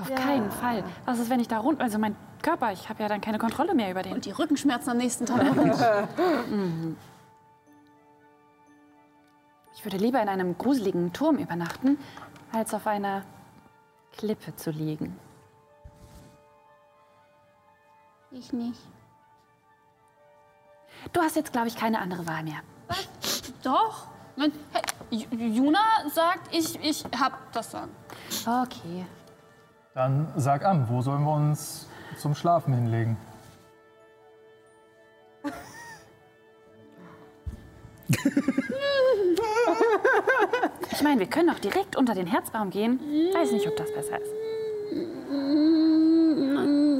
[0.00, 0.84] Auf keinen Fall.
[1.04, 1.82] Was ist, wenn ich da runter...
[1.82, 4.14] Also mein Körper, ich habe ja dann keine Kontrolle mehr über den.
[4.14, 5.42] Und die Rückenschmerzen am nächsten Tag.
[9.80, 11.96] Ich würde lieber in einem gruseligen Turm übernachten,
[12.52, 13.22] als auf einer
[14.12, 15.16] Klippe zu liegen.
[18.30, 18.78] ich nicht.
[21.14, 22.60] Du hast jetzt, glaube ich, keine andere Wahl mehr.
[23.62, 24.06] Doch.
[24.36, 25.80] Wenn, hey, Juna
[26.12, 27.90] sagt, ich, ich hab das Sagen.
[28.46, 29.06] Okay.
[29.94, 33.16] Dann sag an, wo sollen wir uns zum Schlafen hinlegen?
[40.92, 43.00] Ich meine, wir können auch direkt unter den Herzbaum gehen.
[43.32, 44.32] Weiß nicht, ob das besser ist.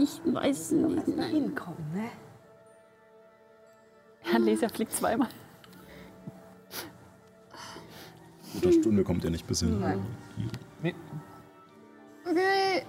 [0.02, 1.08] Ich weiß nicht.
[1.08, 1.30] Nein.
[1.30, 2.10] Hinkommen, ne?
[4.34, 5.28] Alesia fliegt zweimal.
[8.52, 9.80] Guter Stunde kommt ihr nicht bis hin.
[10.82, 10.94] Nee,
[12.24, 12.82] Okay.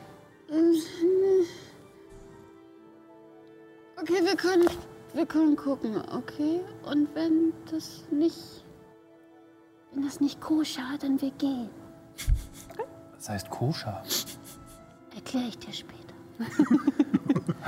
[4.02, 4.68] Okay, wir können,
[5.14, 6.62] wir können gucken, okay?
[6.84, 8.66] Und wenn das nicht,
[9.94, 11.70] wenn das nicht koscher, dann wir gehen.
[13.16, 14.04] das heißt koscher.
[15.16, 15.98] Erkläre ich dir später.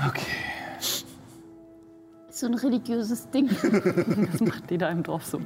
[0.08, 0.26] Okay.
[0.80, 3.48] Ist so ein religiöses Ding.
[4.32, 5.40] Das macht die da im Dorf so.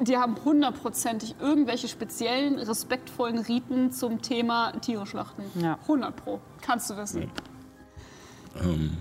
[0.00, 5.42] Die haben hundertprozentig irgendwelche speziellen, respektvollen Riten zum Thema Tiere schlachten.
[5.60, 5.78] Ja.
[5.82, 6.40] 100 pro.
[6.62, 7.30] Kannst du wissen.
[8.62, 8.96] Ähm,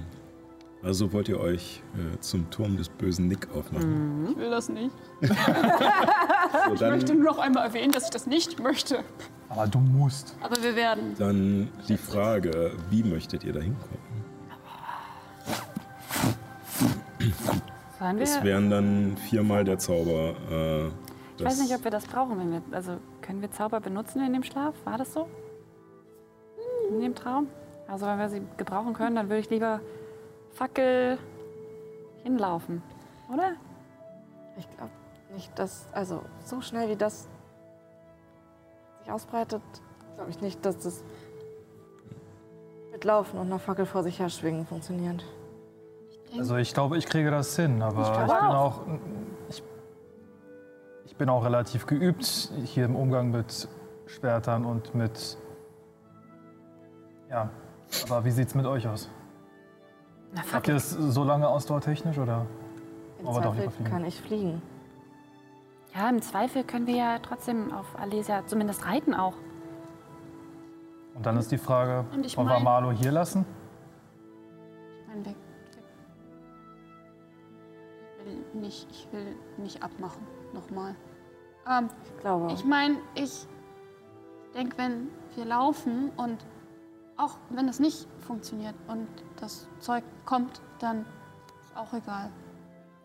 [0.83, 4.27] also wollt ihr euch äh, zum Turm des bösen Nick aufmachen.
[4.31, 4.91] Ich will das nicht.
[6.67, 9.03] So, Ich möchte nur noch einmal erwähnen, dass ich das nicht möchte.
[9.49, 10.35] Aber du musst.
[10.41, 11.13] Aber wir werden.
[11.17, 13.99] dann die Frage, wie möchtet ihr da hinkommen?
[17.99, 18.25] Sollen wir?
[18.25, 20.35] Das wären dann viermal der Zauber.
[20.49, 20.87] Äh,
[21.37, 22.39] ich weiß nicht, ob wir das brauchen.
[22.39, 24.73] Wenn wir, also können wir Zauber benutzen in dem Schlaf?
[24.85, 25.27] War das so?
[26.89, 27.47] In dem Traum?
[27.87, 29.81] Also wenn wir sie gebrauchen können, dann würde ich lieber
[30.53, 31.17] Fackel
[32.23, 32.81] hinlaufen,
[33.31, 33.53] oder?
[34.57, 34.91] Ich glaube
[35.33, 37.27] nicht, dass, also so schnell wie das
[38.99, 39.61] sich ausbreitet,
[40.15, 41.03] glaube ich nicht, dass das
[42.91, 45.23] mit Laufen und einer Fackel vor sich her schwingen funktioniert.
[46.37, 48.81] Also ich glaube, ich kriege das hin, aber ich, glaube bin auch
[49.49, 49.63] ich,
[51.05, 53.67] ich bin auch relativ geübt hier im Umgang mit
[54.05, 55.37] Schwertern und mit
[57.29, 57.49] ja.
[58.07, 59.09] Aber wie sieht's mit euch aus?
[60.31, 60.73] Na, Habt Fackel.
[60.75, 62.45] ihr es so lange ausdauertechnisch oder?
[63.19, 63.89] Im Aber doch Zweifel fliegen.
[63.89, 64.61] kann ich fliegen.
[65.95, 69.33] Ja, im Zweifel können wir ja trotzdem auf Alesia zumindest reiten auch.
[71.15, 73.45] Und dann ist die Frage, ich wollen wir Marlo hier lassen?
[75.07, 75.35] Mein Weg.
[78.29, 80.25] Ich will nicht, ich will nicht abmachen.
[80.53, 80.95] Nochmal.
[81.67, 82.51] Ähm, Ich glaube.
[82.53, 83.47] ich meine, ich
[84.55, 86.45] denke, wenn wir laufen und
[87.17, 89.07] auch wenn es nicht funktioniert und
[89.39, 91.05] das Zeug kommt, dann
[91.61, 92.29] ist auch egal.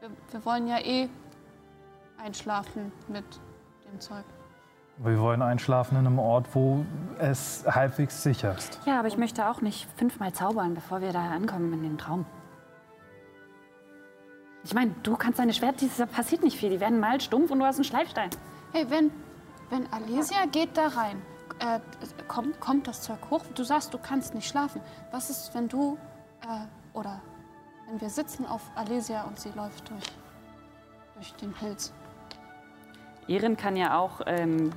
[0.01, 1.09] Wir, wir wollen ja eh
[2.23, 3.25] einschlafen mit
[3.91, 4.25] dem Zeug.
[4.99, 6.87] Wir wollen einschlafen in einem Ort, wo
[7.19, 8.79] es halbwegs sicher ist.
[8.87, 12.25] Ja, aber ich möchte auch nicht fünfmal zaubern, bevor wir da ankommen in den Traum.
[14.65, 16.71] Ich meine, du kannst deine Schwert, da passiert nicht viel.
[16.71, 18.31] Die werden mal stumpf und du hast einen Schleifstein.
[18.73, 19.11] Hey, wenn,
[19.71, 21.21] wenn Alesia geht da rein,
[21.59, 21.81] äh,
[22.27, 23.43] kommt, kommt das Zeug hoch?
[23.55, 24.81] Du sagst, du kannst nicht schlafen.
[25.11, 25.99] Was ist, wenn du,
[26.43, 27.21] äh, oder
[27.87, 30.05] wenn wir sitzen auf Alesia und sie läuft durch,
[31.15, 31.93] durch den Pilz?
[33.29, 34.71] Erin kann ja auch ähm,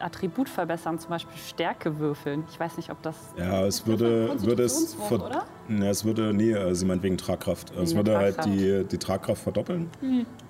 [0.00, 2.44] Attribut verbessern, zum Beispiel Stärke würfeln.
[2.50, 3.16] Ich weiß nicht, ob das.
[3.36, 4.96] Ja, es würde, würde es.
[5.10, 5.44] Oder?
[5.68, 7.70] Ja, es würde, nee, sie meint wegen Tragkraft.
[7.70, 8.58] Es Wegen würde halt Tragkraft.
[8.58, 9.90] die, die Tragkraft verdoppeln.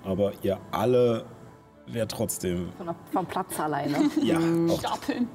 [0.03, 1.25] Aber ihr alle
[1.87, 2.69] wäre trotzdem.
[2.77, 3.97] Von der, vom Platz alleine.
[4.21, 5.27] Ja, auch Stapeln.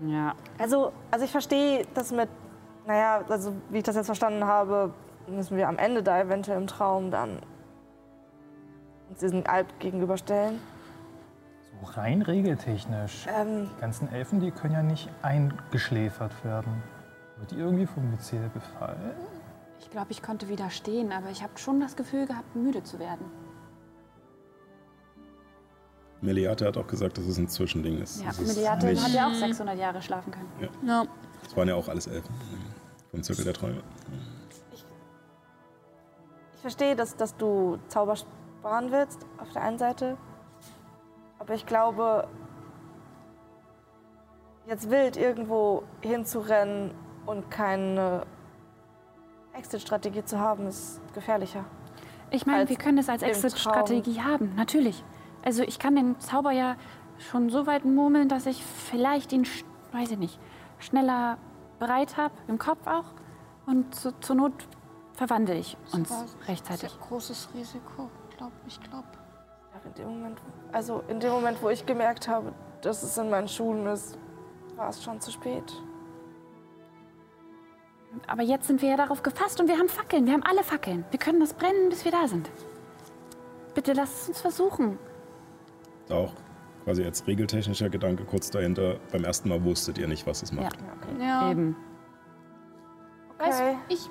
[0.00, 0.34] Ja.
[0.58, 2.28] Also, also ich verstehe das mit,
[2.86, 4.92] naja, also wie ich das jetzt verstanden habe,
[5.28, 7.38] müssen wir am Ende da eventuell im Traum dann
[9.08, 10.58] uns diesen Alp gegenüberstellen.
[11.84, 13.26] Rein regeltechnisch.
[13.28, 16.82] Ähm, Die ganzen Elfen, die können ja nicht eingeschläfert werden.
[17.38, 19.12] Wird die irgendwie vom Myzel befallen?
[19.80, 23.26] Ich glaube, ich konnte widerstehen, aber ich habe schon das Gefühl gehabt, müde zu werden.
[26.20, 28.22] Meliate hat auch gesagt, dass es ein Zwischending ist.
[28.22, 30.48] Ja, Es ist Miliate nicht- hat ja auch 600 Jahre schlafen können.
[30.86, 31.04] Ja.
[31.42, 32.32] Das waren ja auch alles Elfen.
[33.10, 33.82] Vom Zirkel der Träume.
[36.54, 40.16] Ich verstehe, dass, dass du Zauber sparen willst, auf der einen Seite.
[41.42, 42.28] Aber ich glaube,
[44.68, 46.94] jetzt wild irgendwo hinzurennen
[47.26, 48.24] und keine
[49.52, 51.64] Exit-Strategie zu haben, ist gefährlicher.
[52.30, 55.02] Ich meine, wir können es als Exit-Strategie haben, natürlich.
[55.44, 56.76] Also ich kann den Zauber ja
[57.18, 59.44] schon so weit murmeln, dass ich vielleicht ihn,
[59.90, 60.38] weiß ich nicht,
[60.78, 61.38] schneller
[61.80, 63.06] bereit habe, im Kopf auch.
[63.66, 64.52] Und zu, zur Not
[65.14, 66.92] verwandle ich uns war rechtzeitig.
[66.92, 69.08] Sehr großes Risiko, glaub, ich glaube.
[69.72, 70.38] Ja, in dem Moment,
[70.72, 74.18] also in dem Moment, wo ich gemerkt habe, dass es in meinen Schuhen ist,
[74.76, 75.72] war es schon zu spät.
[78.26, 80.26] Aber jetzt sind wir ja darauf gefasst und wir haben Fackeln.
[80.26, 81.04] Wir haben alle Fackeln.
[81.10, 82.50] Wir können das brennen, bis wir da sind.
[83.74, 84.98] Bitte lasst es uns versuchen.
[86.10, 86.32] Auch
[86.84, 88.96] quasi als regeltechnischer Gedanke kurz dahinter.
[89.12, 90.76] Beim ersten Mal wusstet ihr nicht, was es macht.
[91.18, 91.50] Ja.
[91.50, 91.74] Eben.
[93.38, 93.76] Weißt du, Okay.
[93.88, 94.10] ich.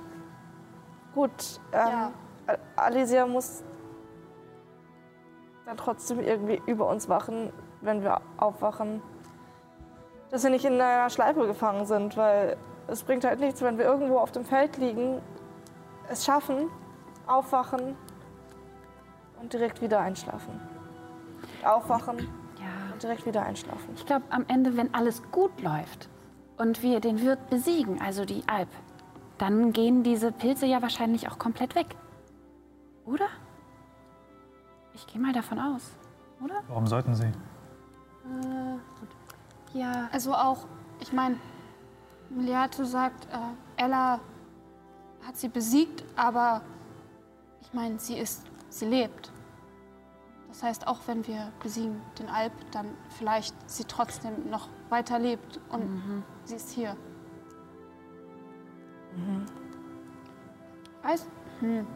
[1.14, 1.32] Gut,
[1.74, 2.14] ähm, Ja.
[2.48, 3.62] Al- Alicia muss
[5.72, 9.02] dann trotzdem irgendwie über uns wachen, wenn wir aufwachen.
[10.30, 12.58] Dass wir nicht in einer Schleife gefangen sind, weil
[12.88, 15.22] es bringt halt nichts, wenn wir irgendwo auf dem Feld liegen,
[16.10, 16.70] es schaffen,
[17.26, 17.96] aufwachen
[19.42, 20.60] und direkt wieder einschlafen.
[21.64, 22.18] Aufwachen
[22.60, 22.94] Ja.
[22.94, 23.94] und direkt wieder einschlafen.
[23.96, 26.10] Ich glaube, am Ende, wenn alles gut läuft
[26.58, 28.70] und wir den Wirt besiegen, also die Alp,
[29.38, 31.88] dann gehen diese Pilze ja wahrscheinlich auch komplett weg.
[33.06, 33.28] Oder?
[35.02, 35.92] Ich gehe mal davon aus.
[36.44, 36.62] Oder?
[36.68, 37.32] Warum sollten sie?
[39.74, 40.10] Ja.
[40.12, 40.68] Also auch,
[41.00, 41.38] ich meine,
[42.30, 44.20] Miliate sagt, äh, Ella
[45.26, 46.62] hat sie besiegt, aber
[47.62, 49.32] ich meine, sie ist, sie lebt.
[50.50, 55.60] Das heißt, auch wenn wir besiegen den Alp, dann vielleicht sie trotzdem noch weiter lebt
[55.70, 56.96] und sie ist hier.
[61.02, 61.28] Weißt
[61.60, 61.88] hm.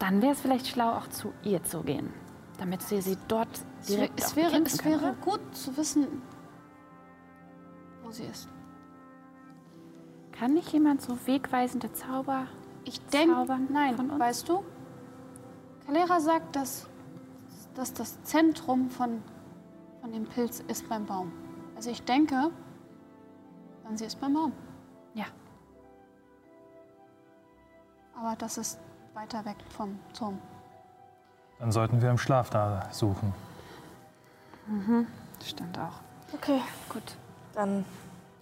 [0.00, 2.12] Dann wäre es vielleicht schlau, auch zu ihr zu gehen.
[2.58, 3.48] Damit sie sie dort
[3.80, 6.22] Es, direkt es auch wäre, es können, wäre gut zu wissen,
[8.02, 8.48] wo sie ist.
[10.32, 12.46] Kann nicht jemand so wegweisende Zauber?
[12.84, 14.64] Ich denke, nein, weißt du?
[15.84, 16.88] Kalera sagt, dass,
[17.74, 19.22] dass das Zentrum von,
[20.00, 21.30] von dem Pilz ist beim Baum.
[21.76, 22.50] Also ich denke,
[23.84, 24.52] dann sie ist beim Baum.
[25.12, 25.26] Ja.
[28.14, 28.78] Aber das ist
[29.14, 30.38] weiter weg vom Turm.
[31.58, 33.34] Dann sollten wir im Schlaf da suchen.
[35.44, 36.00] Stimmt auch.
[36.32, 37.02] Okay, Gut.
[37.54, 37.84] dann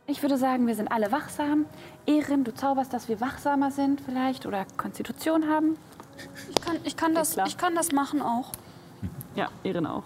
[0.07, 1.67] Ich würde sagen, wir sind alle wachsam.
[2.07, 5.77] Ehren, du zauberst, dass wir wachsamer sind vielleicht oder Konstitution haben.
[6.51, 7.47] Ich kann, ich kann, das, klar.
[7.47, 8.53] ich kann das machen auch.
[9.35, 10.05] Ja, Ehren auch.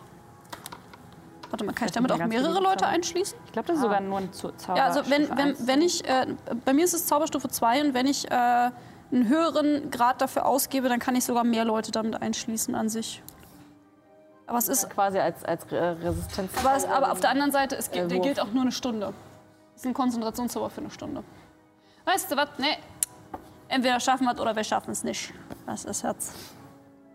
[1.50, 3.36] Warte mal, kann ich damit auch mehrere Leute einschließen?
[3.46, 4.54] Ich glaube, das ist sogar nur ein Zauber.
[4.76, 6.26] Ja, also wenn, wenn, wenn ich, äh,
[6.64, 8.70] bei mir ist es Zauberstufe 2 und wenn ich äh,
[9.12, 13.22] einen höheren Grad dafür ausgebe, dann kann ich sogar mehr Leute damit einschließen an sich.
[14.46, 16.50] Aber es ist, quasi als, als äh, Resistenz.
[16.58, 18.26] aber, es, aber auf der anderen Seite, es gilt, Äh, der Wurf.
[18.26, 19.12] gilt auch nur eine Stunde.
[19.72, 21.22] Das ist ein Konzentrationszauber für eine Stunde.
[22.04, 22.48] Weißt du was?
[22.58, 22.76] Nee.
[23.68, 25.32] Entweder schaffen wir es oder wir schaffen es nicht.
[25.66, 26.34] Das ist jetzt.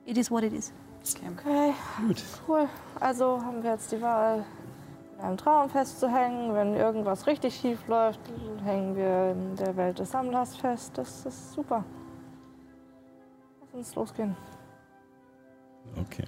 [0.05, 0.71] It is what it is.
[1.03, 1.73] Okay,
[2.07, 2.23] Gut.
[2.47, 2.67] cool.
[2.99, 4.43] Also haben wir jetzt die Wahl,
[5.17, 6.53] in einem Traum festzuhängen.
[6.53, 8.19] Wenn irgendwas richtig schief läuft,
[8.63, 10.97] hängen wir in der Welt des Sammlers fest.
[10.97, 11.83] Das ist super.
[13.61, 14.35] Lass uns losgehen.
[15.99, 16.25] Okay.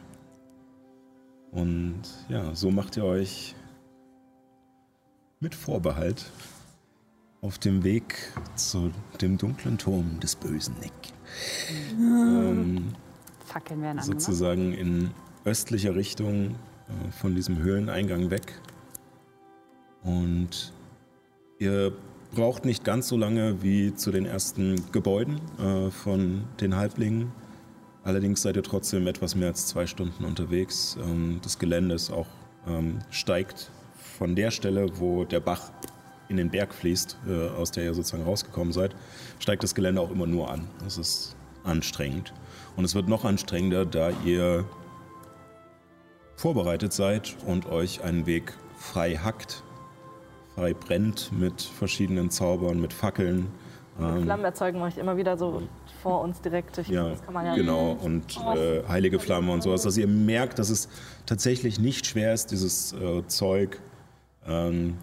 [1.52, 3.56] Und ja, so macht ihr euch
[5.40, 6.32] mit Vorbehalt
[7.42, 10.92] auf dem Weg zu dem dunklen Turm des bösen Nick.
[11.94, 12.94] Ähm,
[13.46, 14.22] Fackeln werden angemacht.
[14.22, 15.12] sozusagen in
[15.46, 16.56] östlicher Richtung
[16.88, 18.62] äh, von diesem Höhleneingang weg.
[20.04, 20.74] Und
[21.58, 21.92] ihr
[22.32, 27.32] braucht nicht ganz so lange wie zu den ersten Gebäuden äh, von den Halblingen.
[28.04, 30.98] Allerdings seid ihr trotzdem etwas mehr als zwei Stunden unterwegs.
[31.04, 32.28] Ähm, das Gelände ist auch
[32.68, 33.72] ähm, steigt
[34.18, 35.72] von der Stelle, wo der Bach
[36.28, 38.96] in den Berg fließt, äh, aus der ihr sozusagen rausgekommen seid,
[39.40, 40.68] steigt das Gelände auch immer nur an.
[40.84, 42.34] Das ist anstrengend.
[42.76, 44.66] Und es wird noch anstrengender, da ihr
[46.36, 49.64] vorbereitet seid und euch einen Weg frei hackt,
[50.60, 53.48] frei brennt mit verschiedenen Zaubern, mit Fackeln.
[54.00, 55.64] Ähm, Flammen erzeugen mache ich immer wieder so
[56.04, 56.78] vor uns direkt.
[56.80, 57.98] Ich, ja, das kann man ja genau.
[58.02, 59.84] Und äh, heilige Flamme und sowas.
[59.84, 60.90] Dass ihr merkt, dass es
[61.26, 63.80] tatsächlich nicht schwer ist, dieses äh, Zeug
[64.46, 64.98] ähm,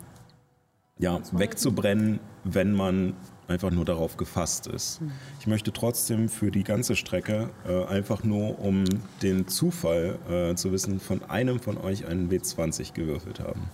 [0.98, 3.14] ja, wegzubrennen, wenn man
[3.48, 5.00] einfach nur darauf gefasst ist.
[5.40, 8.84] Ich möchte trotzdem für die ganze Strecke äh, einfach nur, um
[9.22, 13.70] den Zufall äh, zu wissen, von einem von euch einen W20 gewürfelt haben.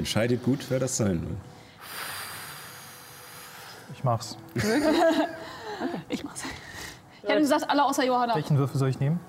[0.00, 1.36] Entscheidet gut, wer das sein will.
[3.92, 4.38] Ich mach's.
[6.08, 6.42] Ich mach's.
[7.22, 8.34] Ich hätte gesagt, alle außer Johanna.
[8.34, 9.20] Welchen Würfel soll ich nehmen?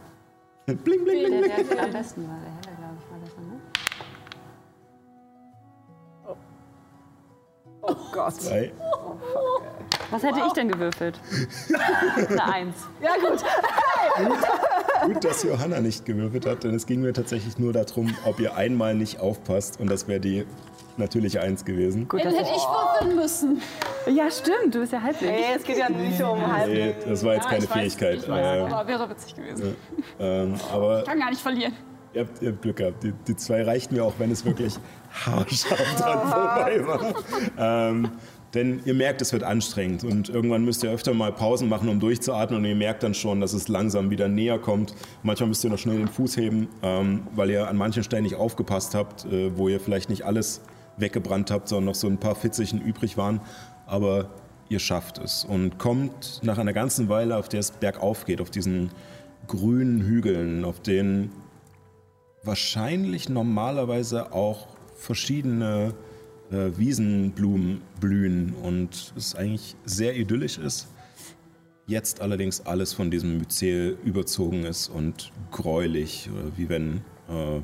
[0.65, 1.41] bling, bling, bling.
[1.41, 3.60] Der, der am besten war, der helle, glaube ich, war das, ne?
[7.81, 8.34] Oh Gott.
[8.34, 8.71] Zwei.
[10.12, 11.19] Was hätte ich denn gewürfelt?
[12.30, 12.76] Eine Eins.
[13.02, 13.43] Ja, gut.
[15.06, 18.56] Gut, dass Johanna nicht gewürfelt hat, denn es ging mir tatsächlich nur darum, ob ihr
[18.56, 20.45] einmal nicht aufpasst und das wäre die
[20.97, 22.08] natürliche Eins gewesen.
[22.08, 23.62] Gut, Den dass hätte ich würfeln müssen.
[24.08, 25.32] ja, stimmt, du bist ja halbwegs.
[25.32, 26.67] Nee, es geht ja nicht um halb.
[26.69, 28.15] Nee, das war jetzt keine ich weiß, Fähigkeit.
[28.17, 29.76] Ich weiß, Äh, aber wäre witzig gewesen.
[30.19, 31.74] ähm, aber Ich kann gar nicht verlieren.
[32.13, 33.04] ihr habt, ihr habt Glück gehabt.
[33.04, 34.78] Die, die zwei reichten mir auch, wenn es wirklich
[35.26, 37.13] haarscharf dran vorbei war.
[37.89, 38.12] Ähm,
[38.53, 41.99] denn ihr merkt, es wird anstrengend und irgendwann müsst ihr öfter mal Pausen machen, um
[41.99, 44.93] durchzuatmen und ihr merkt dann schon, dass es langsam wieder näher kommt.
[45.23, 48.35] Manchmal müsst ihr noch schnell den Fuß heben, ähm, weil ihr an manchen Stellen nicht
[48.35, 50.61] aufgepasst habt, äh, wo ihr vielleicht nicht alles
[50.97, 53.39] weggebrannt habt, sondern noch so ein paar Fitzelchen übrig waren.
[53.85, 54.29] Aber
[54.69, 58.49] ihr schafft es und kommt nach einer ganzen Weile, auf der es bergauf geht, auf
[58.49, 58.91] diesen
[59.47, 61.31] grünen Hügeln, auf denen
[62.43, 65.93] wahrscheinlich normalerweise auch verschiedene
[66.51, 70.87] äh, Wiesenblumen blühen und es eigentlich sehr idyllisch ist.
[71.87, 77.61] Jetzt allerdings alles von diesem Myzel überzogen ist und gräulich, äh, wie wenn, äh, äh,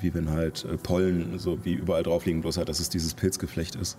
[0.00, 3.14] wie wenn halt äh, Pollen so wie überall drauf liegen, bloß halt, dass es dieses
[3.14, 3.98] Pilzgeflecht ist.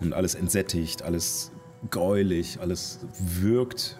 [0.00, 1.52] Und alles entsättigt, alles
[1.90, 3.98] gräulich, alles wirkt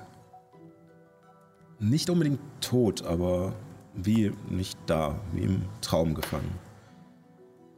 [1.80, 3.54] nicht unbedingt tot, aber
[3.94, 6.50] wie nicht da, wie im Traum gefangen.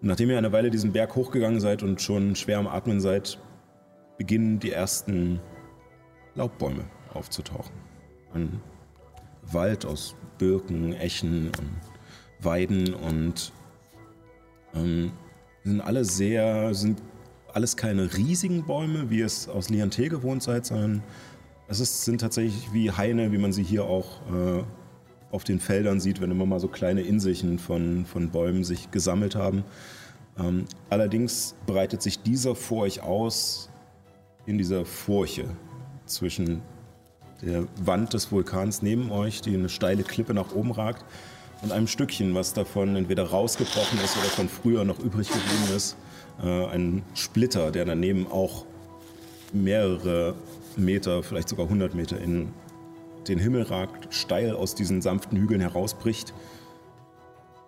[0.06, 3.38] Nachdem ihr eine Weile diesen Berg hochgegangen seid und schon schwer am Atmen seid,
[4.18, 5.40] beginnen die ersten
[6.34, 7.72] Laubbäume aufzutauchen.
[8.34, 8.60] Ein
[9.50, 11.80] Wald aus Birken, Echen und
[12.44, 13.50] Weiden und
[14.74, 15.12] ähm,
[15.62, 17.00] sind alle sehr, sind
[17.54, 21.02] alles keine riesigen Bäume, wie es aus Lianté gewohnt seid, sondern
[21.66, 24.64] es ist, sind tatsächlich wie Haine, wie man sie hier auch äh,
[25.34, 29.34] auf den Feldern sieht, wenn immer mal so kleine Inselchen von, von Bäumen sich gesammelt
[29.34, 29.64] haben.
[30.38, 33.68] Ähm, allerdings breitet sich dieser vor euch aus
[34.46, 35.46] in dieser Furche
[36.06, 36.62] zwischen
[37.42, 41.04] der Wand des Vulkans neben euch, die eine steile Klippe nach oben ragt,
[41.62, 45.96] und einem Stückchen, was davon entweder rausgebrochen ist oder von früher noch übrig geblieben ist.
[46.42, 48.66] Äh, ein Splitter, der daneben auch
[49.52, 50.34] mehrere
[50.76, 52.52] Meter, vielleicht sogar 100 Meter in
[53.28, 56.34] den Himmel ragt, steil aus diesen sanften Hügeln herausbricht.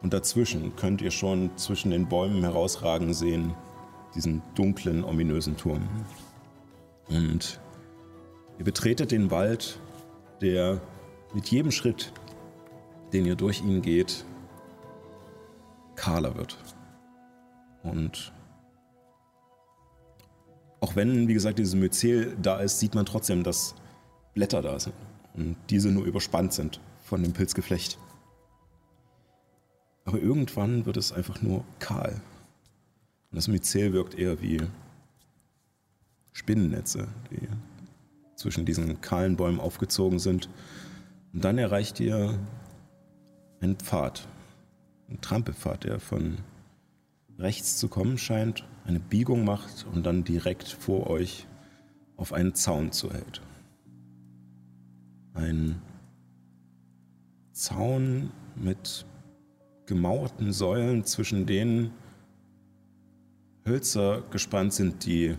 [0.02, 3.54] Und dazwischen könnt ihr schon zwischen den Bäumen herausragen sehen,
[4.14, 5.88] diesen dunklen, ominösen Turm.
[7.08, 7.60] Und
[8.58, 9.80] ihr betretet den Wald,
[10.40, 10.80] der
[11.34, 12.12] mit jedem Schritt,
[13.12, 14.24] den ihr durch ihn geht,
[15.94, 16.58] kahler wird.
[17.82, 18.32] Und
[20.80, 23.74] auch wenn, wie gesagt, dieses Myzel da ist, sieht man trotzdem, dass
[24.34, 24.94] Blätter da sind
[25.36, 27.98] und diese nur überspannt sind von dem Pilzgeflecht.
[30.04, 32.20] Aber irgendwann wird es einfach nur kahl.
[33.30, 34.62] Und das Myzel wirkt eher wie
[36.32, 37.48] Spinnennetze, die
[38.36, 40.48] zwischen diesen kahlen Bäumen aufgezogen sind.
[41.32, 42.38] Und dann erreicht ihr
[43.60, 44.28] einen Pfad,
[45.08, 46.38] einen Trampelpfad, der von
[47.38, 51.46] rechts zu kommen scheint, eine Biegung macht und dann direkt vor euch
[52.16, 53.42] auf einen Zaun zuhält.
[55.36, 55.80] Ein
[57.52, 59.06] Zaun mit
[59.86, 61.92] gemauerten Säulen, zwischen denen
[63.66, 65.36] Hölzer gespannt sind, die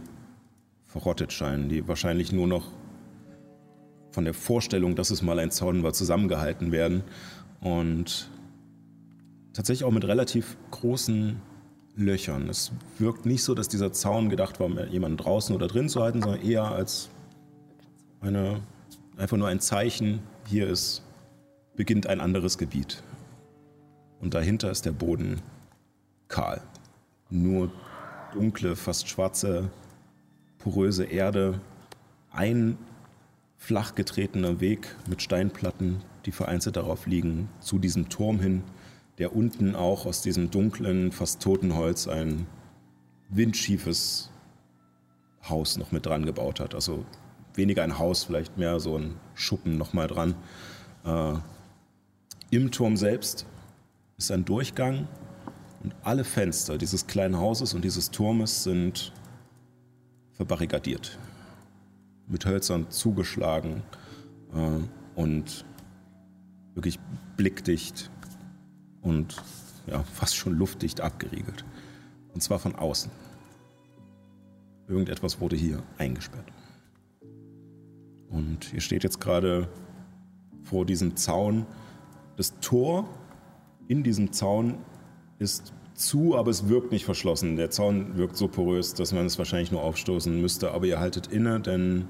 [0.86, 2.72] verrottet scheinen, die wahrscheinlich nur noch
[4.12, 7.04] von der Vorstellung, dass es mal ein Zaun war, zusammengehalten werden
[7.62, 8.30] und
[9.54, 11.42] tatsächlich auch mit relativ großen
[11.96, 12.48] Löchern.
[12.50, 16.02] Es wirkt nicht so, dass dieser Zaun gedacht war, um jemanden draußen oder drin zu
[16.02, 17.10] halten, sondern eher als
[18.22, 18.62] eine,
[19.18, 21.02] einfach nur ein Zeichen, hier ist,
[21.76, 23.04] beginnt ein anderes Gebiet.
[24.20, 25.42] Und dahinter ist der Boden
[26.28, 26.62] kahl.
[27.30, 27.72] Nur
[28.34, 29.70] dunkle, fast schwarze,
[30.60, 31.60] poröse Erde,
[32.32, 32.78] ein
[33.58, 38.64] flach getretener Weg mit Steinplatten, die vereinzelt darauf liegen, zu diesem Turm hin,
[39.18, 42.46] der unten auch aus diesem dunklen, fast toten Holz ein
[43.30, 44.30] windschiefes
[45.50, 46.76] Haus noch mit dran gebaut hat.
[46.76, 47.06] Also
[47.58, 50.36] weniger ein Haus, vielleicht mehr so ein Schuppen noch mal dran.
[51.06, 51.34] Äh,
[52.52, 53.46] Im Turm selbst
[54.18, 55.08] ist ein Durchgang
[55.84, 59.12] und alle Fenster dieses kleinen Hauses und dieses Turmes sind
[60.34, 61.18] verbarrikadiert.
[62.28, 63.84] mit Hölzern zugeschlagen
[64.54, 65.66] äh, und
[66.76, 67.00] wirklich
[67.38, 68.12] blickdicht
[69.02, 69.42] und
[69.88, 71.64] ja, fast schon luftdicht abgeriegelt.
[72.34, 73.10] Und zwar von außen.
[74.88, 76.46] Irgendetwas wurde hier eingesperrt.
[78.30, 79.68] Und ihr steht jetzt gerade
[80.64, 81.66] vor diesem Zaun.
[82.36, 83.08] Das Tor
[83.88, 84.78] in diesem Zaun
[85.40, 87.56] ist zu, aber es wirkt nicht verschlossen.
[87.56, 90.72] Der Zaun wirkt so porös, dass man es wahrscheinlich nur aufstoßen müsste.
[90.72, 92.08] Aber ihr haltet inne, denn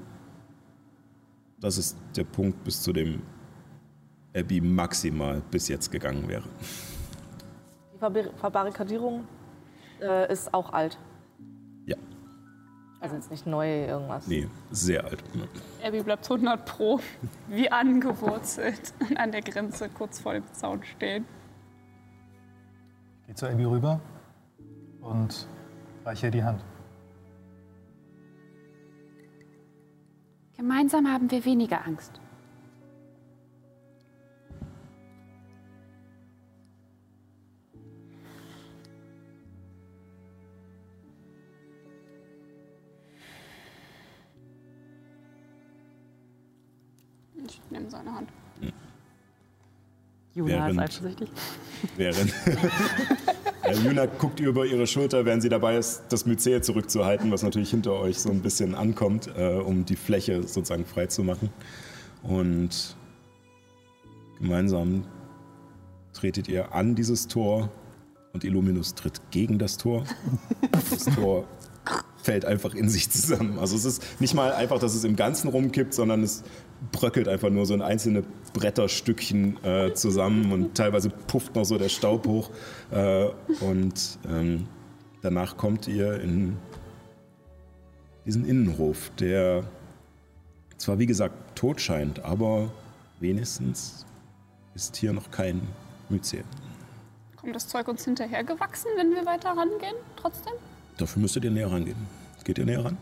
[1.60, 3.22] das ist der Punkt, bis zu dem
[4.36, 6.44] Abby maximal bis jetzt gegangen wäre.
[7.94, 9.24] Die Verbar- Verbarrikadierung
[10.00, 10.98] äh, ist auch alt.
[11.86, 11.96] Ja,
[13.00, 14.26] Also jetzt nicht neu irgendwas.
[14.26, 15.22] nee, sehr alt.
[15.84, 17.00] Abby bleibt 100 Pro
[17.46, 21.24] wie angewurzelt an der Grenze kurz vor dem Zaun stehen.
[23.26, 24.00] Geh zu Abby rüber
[25.00, 25.46] und
[26.04, 26.64] reiche ihr die Hand.
[30.56, 32.20] Gemeinsam haben wir weniger Angst.
[50.38, 51.28] Juna ist Während- eifersüchtig.
[51.96, 52.32] Während
[53.64, 57.70] äh, Juna guckt über ihre Schulter, während sie dabei ist, das Myzel zurückzuhalten, was natürlich
[57.70, 61.50] hinter euch so ein bisschen ankommt, äh, um die Fläche sozusagen frei zu machen.
[62.22, 62.96] Und
[64.38, 65.04] gemeinsam
[66.12, 67.68] tretet ihr an dieses Tor
[68.32, 70.04] und Illuminus tritt gegen das Tor.
[70.70, 71.44] Das Tor
[72.22, 73.58] fällt einfach in sich zusammen.
[73.58, 76.44] Also es ist nicht mal einfach, dass es im Ganzen rumkippt, sondern es
[76.92, 81.88] bröckelt einfach nur so in einzelne Bretterstückchen äh, zusammen und teilweise pufft noch so der
[81.88, 82.50] Staub hoch.
[82.90, 83.26] Äh,
[83.60, 84.66] und ähm,
[85.22, 86.56] danach kommt ihr in
[88.24, 89.64] diesen Innenhof, der
[90.76, 92.70] zwar wie gesagt tot scheint, aber
[93.20, 94.06] wenigstens
[94.74, 95.62] ist hier noch kein
[96.08, 96.44] Myzel.
[97.36, 99.96] Kommt das Zeug uns hinterher gewachsen, wenn wir weiter rangehen?
[100.16, 100.52] Trotzdem?
[100.96, 102.06] Dafür müsstet ihr näher rangehen.
[102.44, 102.96] Geht ihr näher ran?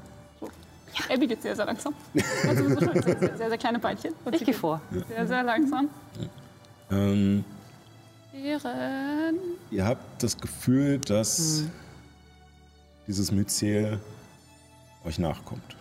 [1.09, 1.95] Abby geht sehr, sehr langsam.
[2.15, 4.13] Schon sehr, sehr, sehr, kleine Beinchen.
[4.25, 4.81] Und Ich gehe vor.
[5.09, 5.89] Sehr, sehr langsam.
[6.91, 7.45] Ähm,
[8.33, 9.39] Ehren.
[9.71, 11.65] Ihr habt das Gefühl, dass
[13.07, 14.01] dieses Myzel
[15.05, 15.77] euch nachkommt.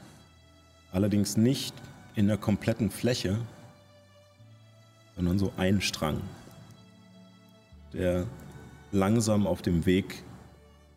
[0.91, 1.73] Allerdings nicht
[2.15, 3.37] in der kompletten Fläche,
[5.15, 6.21] sondern so ein Strang,
[7.93, 8.25] der
[8.91, 10.23] langsam auf dem Weg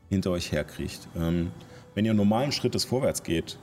[0.08, 1.08] hinter euch herkriecht.
[1.16, 1.50] Ähm,
[1.94, 3.58] wenn ihr normalen Schrittes vorwärts geht,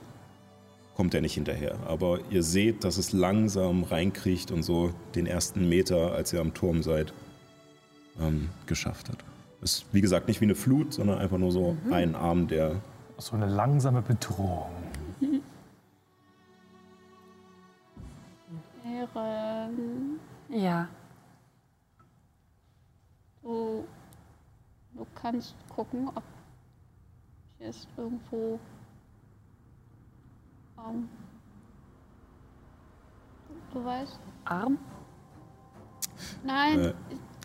[0.96, 1.76] kommt er nicht hinterher.
[1.86, 6.54] Aber ihr seht, dass es langsam reinkriecht und so den ersten Meter, als ihr am
[6.54, 7.12] Turm seid,
[8.18, 9.18] ähm, geschafft hat.
[9.60, 12.80] Ist wie gesagt nicht wie eine Flut, sondern einfach nur so ein Arm, der
[13.18, 14.70] So eine langsame Bedrohung.
[18.84, 20.20] Ehren.
[20.48, 20.88] Ja.
[23.42, 23.84] Du,
[24.94, 26.22] du kannst gucken, ob
[27.58, 28.58] hier ist irgendwo.
[30.88, 31.08] Ähm,
[33.72, 34.18] du weißt?
[34.44, 34.78] Arm?
[36.44, 36.80] Nein.
[36.80, 36.92] äh,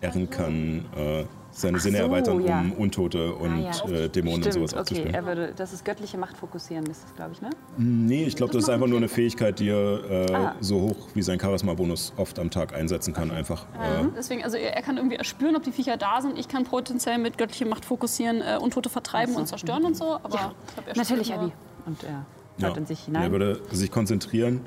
[0.01, 2.59] Erin Also- kann äh, seine Sinne so, erweitern, ja.
[2.61, 3.89] um Untote und Ah, ja.
[3.91, 4.79] äh, Dämonen und Stimmt, sowas okay.
[4.81, 5.13] aufzuspüren.
[5.13, 7.49] Er würde, das ist göttliche Macht fokussieren, ist das, glaube ich, ne?
[7.77, 10.55] Nee, ich glaube, das ist einfach nur eine Fähigkeit, die er äh, Ah.
[10.61, 13.29] so hoch wie sein Charisma-Bonus oft am Tag einsetzen kann.
[13.31, 13.65] Einfach.
[13.75, 16.39] Äh, Deswegen, also er, er kann irgendwie erspüren, ob die Viecher da sind.
[16.39, 20.13] Ich kann potenziell mit göttlicher Macht fokussieren, äh, Untote vertreiben und zerstören und so.
[20.23, 21.51] Aber Ja, ich glaub, Natürlich, Abby.
[21.85, 22.25] Und er
[22.57, 22.67] ja.
[22.67, 23.23] hört in sich hinein.
[23.23, 24.61] Er würde sich konzentrieren.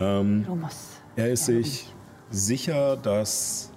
[0.00, 0.46] Ähm.
[1.16, 1.92] Er ist sich
[2.30, 3.72] sicher, dass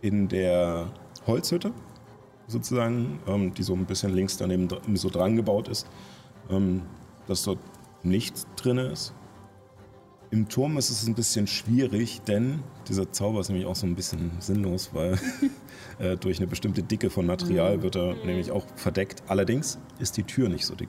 [0.00, 0.92] in der
[1.26, 1.72] Holzhütte,
[2.46, 5.86] sozusagen, ähm, die so ein bisschen links daneben so dran gebaut ist,
[6.50, 6.82] ähm,
[7.26, 7.58] dass dort
[8.02, 9.14] nichts drin ist.
[10.30, 13.94] Im Turm ist es ein bisschen schwierig, denn dieser Zauber ist nämlich auch so ein
[13.94, 15.18] bisschen sinnlos, weil
[15.98, 19.22] äh, durch eine bestimmte Dicke von Material wird er nämlich auch verdeckt.
[19.28, 20.88] Allerdings ist die Tür nicht so dick.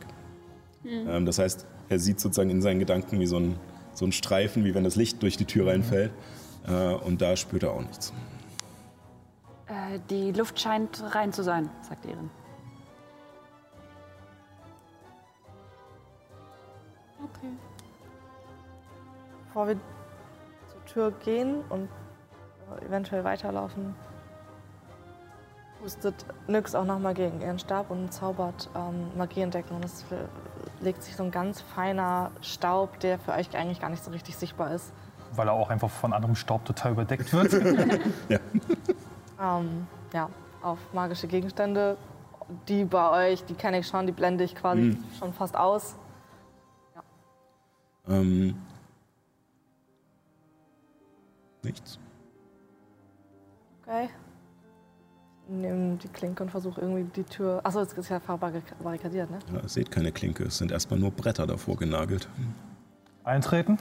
[0.84, 3.60] Ähm, das heißt, er sieht sozusagen in seinen Gedanken wie so ein,
[3.94, 6.12] so ein Streifen, wie wenn das Licht durch die Tür reinfällt.
[6.68, 8.14] Äh, und da spürt er auch nichts.
[9.68, 12.30] Äh, die Luft scheint rein zu sein, sagt Erin.
[17.24, 17.52] Okay.
[19.48, 19.80] Bevor wir
[20.72, 21.90] zur Tür gehen und
[22.82, 23.96] äh, eventuell weiterlaufen,
[25.82, 29.76] hustet Nyx auch nochmal gegen ihren Stab und zaubert ähm, Magie entdecken.
[29.76, 30.55] Und äh,
[30.86, 34.38] legt sich so ein ganz feiner Staub, der für euch eigentlich gar nicht so richtig
[34.38, 34.94] sichtbar ist.
[35.34, 37.52] Weil er auch einfach von anderem Staub total überdeckt wird.
[39.38, 40.30] Ähm, ja,
[40.62, 41.98] auf magische Gegenstände.
[42.70, 45.04] Die bei euch, die kenne ich schon, die blende ich quasi Mhm.
[45.20, 45.96] schon fast aus.
[48.08, 48.56] Ähm,
[51.64, 52.00] nichts.
[55.62, 57.62] Nimm die Klinke und versuche irgendwie die Tür.
[57.64, 59.40] Achso, es ist ja verbarrikadiert, ne?
[59.54, 62.28] Ja, ihr seht keine Klinke, es sind erstmal nur Bretter davor genagelt.
[63.24, 63.78] Eintreten?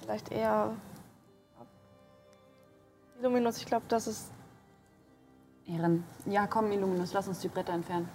[0.00, 0.72] Vielleicht eher.
[3.18, 4.30] Illuminus, ich glaube, das ist.
[5.66, 6.04] Ehren.
[6.26, 8.08] Ja, komm, Illuminus, lass uns die Bretter entfernen.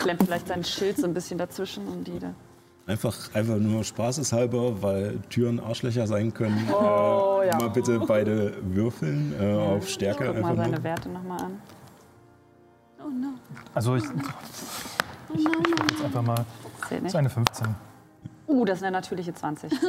[0.00, 2.34] Klemmt vielleicht sein Schild so ein bisschen dazwischen und die da.
[2.86, 6.68] Einfach, einfach nur spaßeshalber, weil Türen Arschlöcher sein können.
[6.72, 7.56] Oh, äh, ja.
[7.56, 10.26] Mal bitte beide würfeln äh, auf Ich Stärke.
[10.26, 10.84] guck mal Einfach seine nur.
[10.84, 11.62] Werte nochmal an.
[12.98, 13.28] Oh no.
[13.74, 14.10] Also ich, ich,
[15.40, 16.44] ich würfel jetzt einfach mal.
[16.90, 17.66] Das ist eine 15.
[18.48, 19.72] Uh, das ist eine natürliche 20.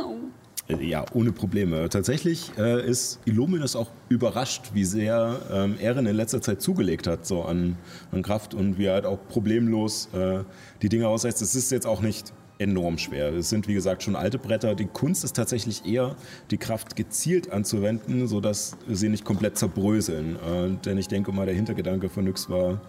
[0.70, 1.89] Äh, Ja, ohne Probleme.
[1.89, 7.26] Tatsächlich äh, ist Illuminus auch überrascht, wie sehr ähm, Erin in letzter Zeit zugelegt hat
[7.26, 7.76] so an,
[8.14, 10.46] an Kraft und wie er halt auch problemlos äh,
[10.82, 11.41] die Dinge aussetzt.
[11.41, 13.34] Es ist jetzt auch nicht enorm schwer.
[13.34, 14.76] Es sind, wie gesagt, schon alte Bretter.
[14.76, 16.16] Die Kunst ist tatsächlich eher,
[16.51, 20.36] die Kraft gezielt anzuwenden, sodass sie nicht komplett zerbröseln.
[20.36, 22.82] Äh, denn ich denke mal, der Hintergedanke von Nyx war,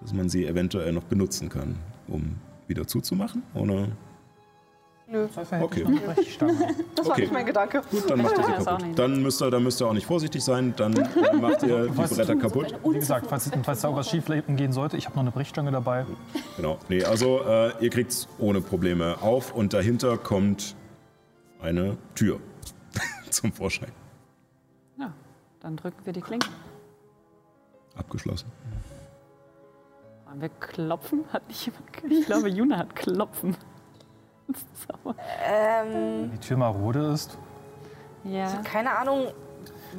[0.00, 1.76] dass man sie eventuell noch benutzen kann,
[2.08, 2.36] um
[2.66, 3.42] wieder zuzumachen.
[3.54, 3.88] Oder?
[5.14, 5.28] Nö.
[5.60, 5.84] Okay.
[6.96, 7.20] Das war Okay.
[7.22, 7.82] nicht mein Gedanke.
[7.90, 8.86] Gut, dann macht ihr sie auch kaputt.
[8.86, 8.98] nicht.
[8.98, 10.92] Dann müsst, ihr, dann müsst ihr auch nicht vorsichtig sein, dann
[11.40, 12.14] macht ihr die Was?
[12.16, 12.74] Bretter kaputt.
[12.84, 16.04] Wie gesagt, falls, falls da irgendwas schief gehen sollte, ich habe noch eine Brechstange dabei.
[16.56, 16.78] Genau.
[16.88, 20.74] Nee, also äh, ihr kriegt es ohne Probleme auf und dahinter kommt
[21.62, 22.40] eine Tür
[23.30, 23.92] zum Vorschein.
[24.98, 25.12] Ja,
[25.60, 26.48] dann drücken wir die Klinke.
[27.96, 28.48] Abgeschlossen.
[30.26, 31.24] Wollen wir klopfen?
[31.32, 31.84] Hat nicht jemand.
[32.20, 33.56] Ich glaube, Juna hat klopfen.
[35.46, 37.36] Ähm, Die Tür marode ist.
[38.24, 38.46] Ja.
[38.64, 39.26] keine Ahnung,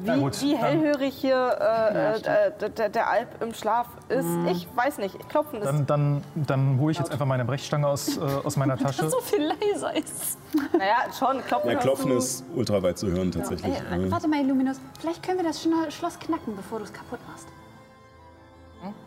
[0.02, 2.18] wie, gut, wie dann- hellhörig hier Ja, äh, äh,
[2.56, 2.78] stimmt.
[2.78, 4.26] der, der, Alp im Schlaf ist.
[4.50, 5.28] Ich weiß nicht.
[5.28, 5.64] Klopfen ist.
[5.66, 9.08] Dann, dann, dann hole ich jetzt einfach meine Brechstange aus, äh, aus meiner Tasche.
[9.08, 10.38] So viel leiser ist.
[10.76, 11.40] Naja, schon.
[11.46, 12.16] Klopfen, Ja, Klopfen du.
[12.18, 13.74] ist ultra weit zu hören tatsächlich.
[13.90, 14.78] Ey, Äh, warte mal, Illuminus.
[15.00, 17.46] Vielleicht können wir das Schloss knacken, bevor du es kaputt machst.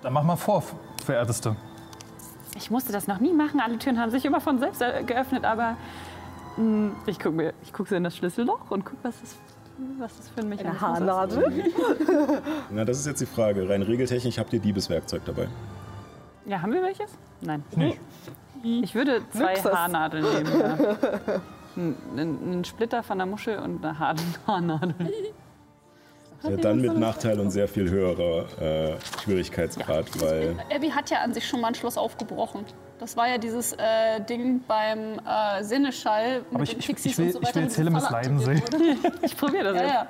[0.01, 0.63] Dann mach mal vor,
[1.05, 1.55] verehrteste.
[2.56, 3.60] Ich musste das noch nie machen.
[3.60, 5.78] Alle Türen haben sich immer von selbst äh, geöffnet, aber
[6.58, 9.36] mh, ich gucke mir, ich gucke in das Schlüsselloch und gucke, was das,
[9.97, 11.64] was das für ein Mechanismus Haarnadel.
[12.72, 13.68] Na, das ist jetzt die Frage.
[13.70, 15.43] Rein regeltechnisch habt ihr Diebeswerkzeug dabei.
[15.43, 15.52] ist.
[16.45, 17.12] Ja, haben wir welches?
[17.41, 17.64] Nein.
[17.76, 18.00] Nicht.
[18.64, 19.72] Ich würde zwei Luxus.
[19.72, 20.60] Haarnadeln nehmen.
[20.60, 20.78] Ja.
[21.78, 24.16] Ein- Einen Splitter von der Muschel und eine Haar-
[24.47, 24.95] Haarnadel.
[26.43, 31.33] Ja, dann mit Nachteil und sehr viel höherer äh, Schwierigkeitsgrad, weil Abby hat ja an
[31.33, 32.63] sich schon mal ein Schloss aufgebrochen.
[32.99, 37.17] Das war ja dieses äh, Ding beim äh, Sinneschall mit Aber ich, den ich, ich
[37.17, 37.61] will, und so ich weiter.
[37.61, 37.69] will
[37.99, 38.61] Falle leiden sehen.
[39.21, 39.93] Ich probiere das Ja, jetzt.
[39.93, 40.07] ja.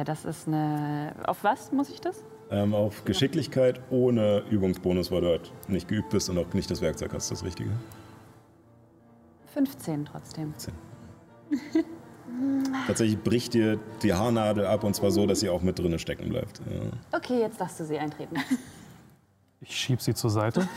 [0.00, 1.14] Äh, das ist eine.
[1.26, 2.22] Auf was muss ich das?
[2.50, 6.80] ähm, auf Geschicklichkeit ohne Übungsbonus, weil du halt nicht geübt bist und auch nicht das
[6.82, 7.70] Werkzeug hast, das Richtige.
[9.54, 10.54] 15 trotzdem.
[12.86, 16.28] Tatsächlich bricht dir die Haarnadel ab und zwar so, dass sie auch mit drinne stecken
[16.28, 16.60] bleibt.
[16.60, 17.18] Ja.
[17.18, 18.36] Okay, jetzt darfst du sie eintreten.
[19.64, 20.68] Ich schieb sie zur Seite,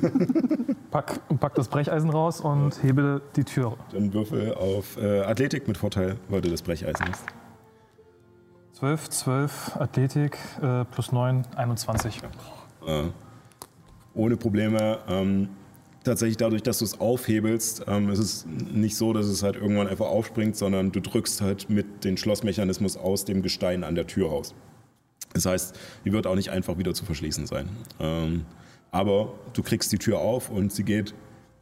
[0.90, 3.76] pack, pack das Brecheisen raus und hebe die Tür.
[3.92, 7.26] Dann würfel auf äh, Athletik mit Vorteil, weil du das Brecheisen hast.
[8.72, 12.22] 12, 12, Athletik, äh, plus 9, 21.
[12.86, 13.02] Äh,
[14.14, 14.98] ohne Probleme.
[15.08, 15.50] Ähm,
[16.06, 19.88] tatsächlich dadurch, dass du es aufhebelst, ähm, ist es nicht so, dass es halt irgendwann
[19.88, 24.28] einfach aufspringt, sondern du drückst halt mit dem Schlossmechanismus aus dem Gestein an der Tür
[24.28, 24.54] raus.
[25.34, 27.68] Das heißt, die wird auch nicht einfach wieder zu verschließen sein.
[28.00, 28.46] Ähm,
[28.90, 31.12] aber du kriegst die Tür auf und sie geht,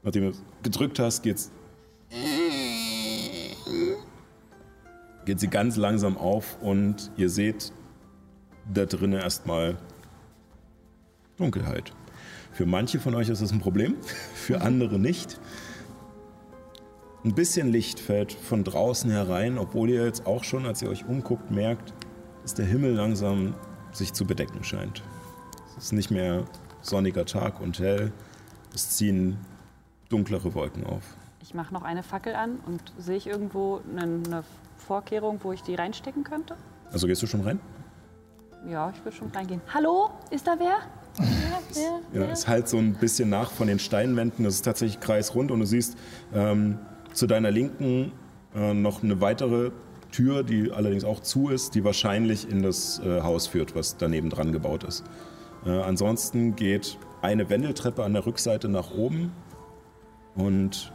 [0.03, 1.51] nachdem du es gedrückt hast, geht's
[5.25, 7.73] geht sie ganz langsam auf und ihr seht
[8.73, 9.77] da drinnen erstmal
[11.37, 11.93] Dunkelheit.
[12.55, 13.97] Für manche von euch ist das ein Problem,
[14.35, 15.41] für andere nicht.
[17.25, 21.05] Ein bisschen Licht fällt von draußen herein, obwohl ihr jetzt auch schon, als ihr euch
[21.05, 21.93] umguckt, merkt,
[22.43, 23.55] dass der Himmel langsam
[23.91, 25.03] sich zu bedecken scheint.
[25.77, 26.45] Es ist nicht mehr
[26.81, 28.13] sonniger Tag und hell,
[28.73, 29.37] es ziehen
[30.09, 31.03] dunklere Wolken auf.
[31.43, 34.45] Ich mache noch eine Fackel an und sehe ich irgendwo eine, eine
[34.77, 36.55] Vorkehrung, wo ich die reinstecken könnte?
[36.93, 37.59] Also gehst du schon rein?
[38.69, 39.61] Ja, ich würde schon reingehen.
[39.73, 40.77] Hallo, ist da wer?
[42.13, 44.45] Ja, es halt so ein bisschen nach von den Steinwänden.
[44.45, 45.97] Das ist tatsächlich kreisrund und du siehst
[46.35, 46.79] ähm,
[47.13, 48.13] zu deiner Linken
[48.55, 49.71] äh, noch eine weitere
[50.13, 54.31] Tür, die allerdings auch zu ist, die wahrscheinlich in das äh, Haus führt, was daneben
[54.31, 55.05] dran gebaut ist.
[55.67, 59.33] Äh, ansonsten geht eine Wendeltreppe an der Rückseite nach oben
[60.37, 60.93] und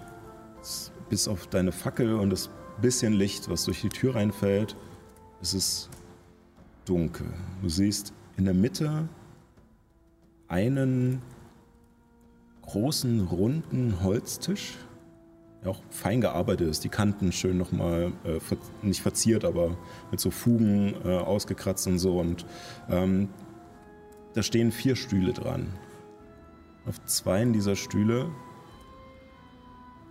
[1.09, 2.49] bis auf deine Fackel und das
[2.81, 4.75] bisschen Licht, was durch die Tür reinfällt,
[5.41, 5.89] ist es
[6.85, 7.27] dunkel.
[7.61, 9.07] Du siehst in der Mitte
[10.49, 11.21] einen
[12.63, 14.77] großen, runden Holztisch,
[15.63, 16.83] der auch fein gearbeitet ist.
[16.83, 19.77] Die Kanten schön nochmal, äh, ver nicht verziert, aber
[20.11, 22.19] mit so Fugen äh, ausgekratzt und so.
[22.19, 22.45] Und
[22.89, 23.29] ähm,
[24.33, 25.67] da stehen vier Stühle dran.
[26.85, 28.29] Auf zwei dieser Stühle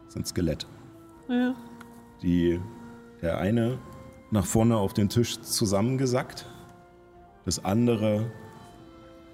[0.09, 0.66] sind Skelette.
[2.22, 2.61] Die,
[3.22, 3.78] der eine
[4.30, 6.47] nach vorne auf den Tisch zusammengesackt,
[7.45, 8.30] das andere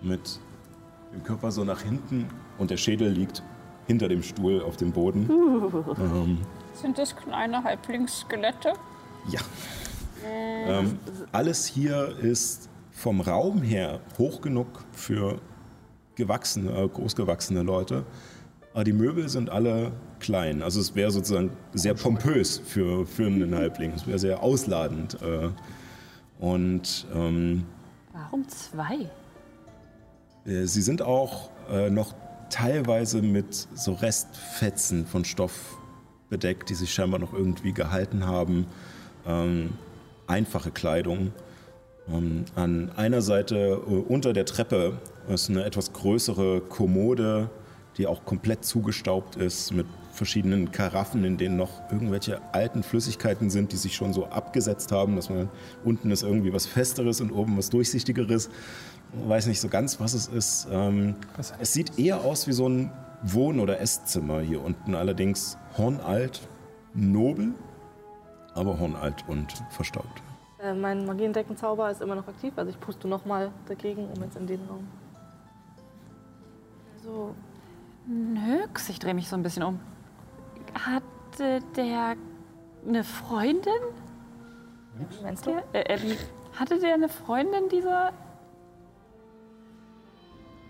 [0.02, 0.40] mit
[1.14, 2.26] dem Körper so nach hinten
[2.58, 3.42] und der Schädel liegt
[3.86, 5.28] hinter dem Stuhl auf dem Boden.
[5.98, 6.38] Ähm,
[6.74, 8.72] Sind das kleine Halblingsskelette?
[9.28, 9.40] ja.
[10.26, 10.98] Ähm,
[11.32, 15.38] alles hier ist vom Raum her hoch genug für
[16.14, 18.04] gewachsene, äh, großgewachsene Leute.
[18.72, 20.62] Aber die Möbel sind alle klein.
[20.62, 23.92] Also es wäre sozusagen sehr pompös für, für einen Halbling.
[23.92, 25.18] Es wäre sehr ausladend.
[25.22, 25.50] Äh,
[26.42, 27.64] und ähm,
[28.12, 29.10] Warum zwei?
[30.46, 32.14] Äh, sie sind auch äh, noch
[32.50, 35.76] teilweise mit so Restfetzen von Stoff
[36.28, 38.66] bedeckt, die sich scheinbar noch irgendwie gehalten haben.
[39.26, 39.70] Ähm,
[40.26, 41.32] einfache Kleidung.
[42.08, 47.50] Ähm, an einer Seite äh, unter der Treppe ist eine etwas größere Kommode,
[47.96, 53.72] die auch komplett zugestaubt ist mit verschiedenen Karaffen, in denen noch irgendwelche alten Flüssigkeiten sind,
[53.72, 55.48] die sich schon so abgesetzt haben, dass man
[55.84, 58.48] unten ist irgendwie was Festeres und oben was Durchsichtigeres.
[59.22, 60.68] Ich weiß nicht so ganz, was es ist.
[60.70, 61.16] Ähm,
[61.58, 62.90] es sieht eher aus wie so ein
[63.22, 66.46] Wohn- oder Esszimmer hier unten, allerdings hornalt,
[66.92, 67.54] nobel,
[68.54, 70.22] aber hornalt und verstaubt.
[70.60, 74.46] Äh, mein Magiendeckenzauber ist immer noch aktiv, also ich puste nochmal dagegen, um jetzt in
[74.46, 74.86] den Raum.
[77.02, 77.34] So,
[78.06, 79.80] Nix, ich drehe mich so ein bisschen um.
[80.74, 82.16] Hatte der
[82.86, 83.72] eine Freundin?
[85.22, 85.50] meinst du?
[85.72, 86.16] Äh, Abby.
[86.58, 88.12] Hatte der eine Freundin, dieser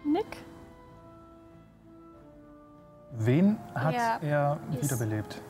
[0.05, 0.37] Nick?
[3.13, 5.41] Wen hat Ja, er wiederbelebt?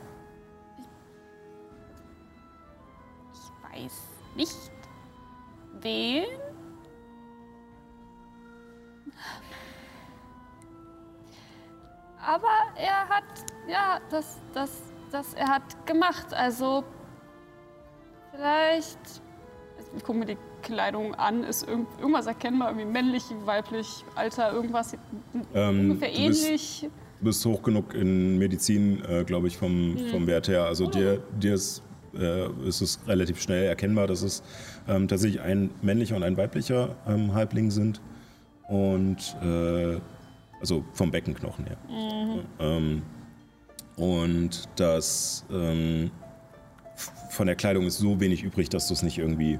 [3.33, 4.01] Ich weiß
[4.35, 4.71] nicht.
[5.81, 6.25] Wen?
[12.25, 13.23] Aber er hat,
[13.67, 14.71] ja, das, das,
[15.11, 16.33] das er hat gemacht.
[16.33, 16.83] Also
[18.31, 18.99] vielleicht,
[19.95, 24.91] ich gucke mir die Kleidung an, ist irgend, irgendwas erkennbar, irgendwie männlich, weiblich, Alter, irgendwas
[24.91, 24.99] sieht
[25.53, 26.89] Ähm, ungefähr du bist- ähnlich.
[27.19, 30.65] Du bist hoch genug in Medizin, äh, glaube ich, vom, vom Wert her.
[30.65, 31.81] Also dir, dir ist,
[32.13, 34.43] äh, ist es relativ schnell erkennbar, dass es
[34.87, 38.01] ähm, tatsächlich ein männlicher und ein weiblicher ähm, Halbling sind.
[38.67, 39.97] Und äh,
[40.59, 41.77] also vom Beckenknochen her.
[42.59, 43.01] Ähm,
[43.95, 46.11] und das ähm,
[47.29, 49.57] von der Kleidung ist so wenig übrig, dass du es nicht irgendwie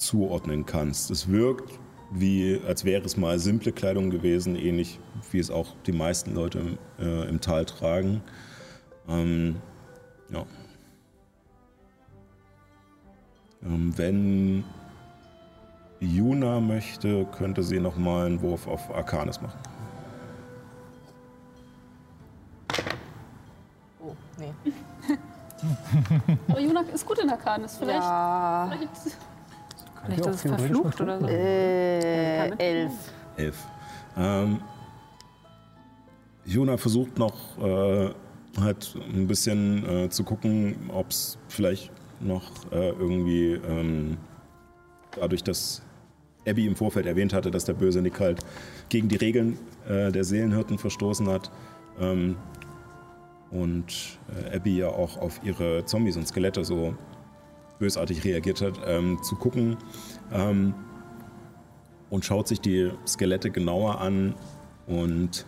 [0.00, 1.10] zuordnen kannst.
[1.10, 1.78] Es wirkt
[2.10, 4.98] wie, als wäre es mal simple Kleidung gewesen, ähnlich
[5.30, 8.22] wie es auch die meisten Leute im, äh, im Tal tragen.
[9.08, 9.56] Ähm,
[10.30, 10.44] ja.
[13.62, 14.64] Ähm, wenn
[16.00, 19.60] Juna möchte, könnte sie noch mal einen Wurf auf Arcanis machen.
[24.02, 24.52] Oh, nee.
[26.48, 27.76] Aber Junak ist gut in Arcanis.
[27.76, 29.16] Vielleicht, Ja, vielleicht
[30.04, 31.26] Vielleicht auch ist es verflucht oder so.
[31.26, 32.92] äh, elf.
[33.36, 33.56] Elf.
[34.16, 34.60] Ähm,
[36.44, 38.10] Jona versucht noch äh,
[38.60, 44.16] halt ein bisschen äh, zu gucken, ob es vielleicht noch äh, irgendwie ähm,
[45.16, 45.82] dadurch, dass
[46.46, 48.40] Abby im Vorfeld erwähnt hatte, dass der böse Nick halt
[48.88, 51.50] gegen die Regeln äh, der Seelenhirten verstoßen hat
[52.00, 52.36] ähm,
[53.50, 56.94] und äh, Abby ja auch auf ihre Zombies und Skelette so
[57.80, 59.76] bösartig reagiert hat, ähm, zu gucken,
[60.32, 60.74] ähm,
[62.10, 64.34] und schaut sich die Skelette genauer an
[64.86, 65.46] und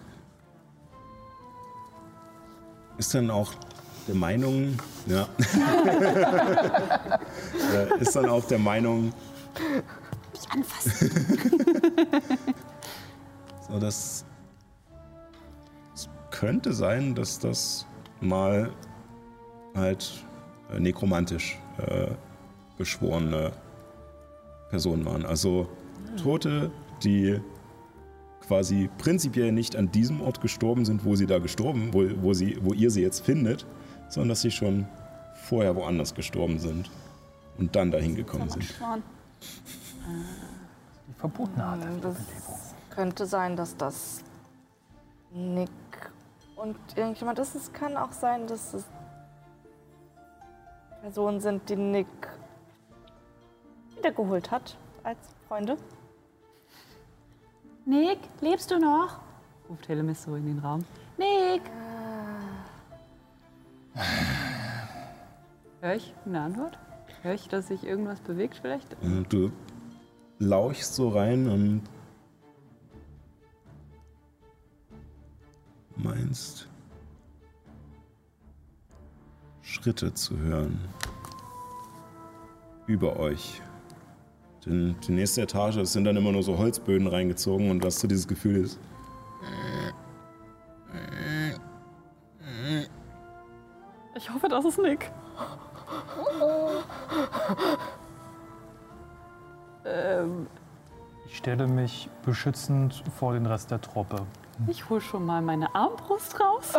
[2.99, 3.53] ist dann auch
[4.09, 5.29] der Meinung, ja,
[7.73, 9.13] Äh, ist dann auch der Meinung,
[10.33, 11.11] Mich anfassen.
[13.69, 14.25] so dass
[15.95, 17.87] es könnte sein, dass das
[18.21, 18.71] mal
[19.75, 20.13] halt
[20.71, 21.59] äh, nekromantisch
[21.89, 22.09] äh,
[22.79, 23.53] beschworene
[24.71, 25.25] Personen waren.
[25.27, 25.69] Also
[26.23, 26.71] Tote,
[27.03, 27.41] die
[28.47, 32.59] quasi prinzipiell nicht an diesem Ort gestorben sind, wo sie da gestorben, wo, wo, sie,
[32.63, 33.67] wo ihr sie jetzt findet,
[34.09, 34.87] sondern dass sie schon
[35.45, 36.91] vorher woanders gestorben sind
[37.59, 38.65] und dann dahin gekommen sind.
[41.09, 42.59] Die verbotene Art der Hm, Das Wiederbelebung.
[42.91, 44.23] könnte sein, dass das
[45.35, 45.71] Nick
[46.57, 47.55] und irgendjemand ist.
[47.55, 48.85] Es kann auch sein, dass es
[51.03, 52.07] Personen sind, die Nick
[53.97, 55.77] wiedergeholt hat als Freunde.
[57.85, 59.19] Nick, lebst du noch?
[59.69, 60.85] Ruft Helemis so in den Raum.
[61.19, 61.63] Nick!
[65.81, 66.79] Hör ich eine Antwort?
[67.23, 68.97] Hör ich, dass sich irgendwas bewegt vielleicht?
[69.03, 69.51] Und du
[70.39, 71.83] lauchst so rein und
[75.97, 76.69] meinst
[79.73, 80.79] Schritte zu hören
[82.87, 83.63] über euch.
[84.67, 88.07] Denn die nächste Etage es sind dann immer nur so Holzböden reingezogen und was so
[88.07, 88.79] dieses Gefühl ist.
[94.15, 95.11] Ich hoffe, das ist Nick.
[99.87, 100.47] ähm,
[101.27, 104.27] Ich stelle mich beschützend vor den Rest der Truppe.
[104.69, 106.75] ich hole schon mal meine Armbrust raus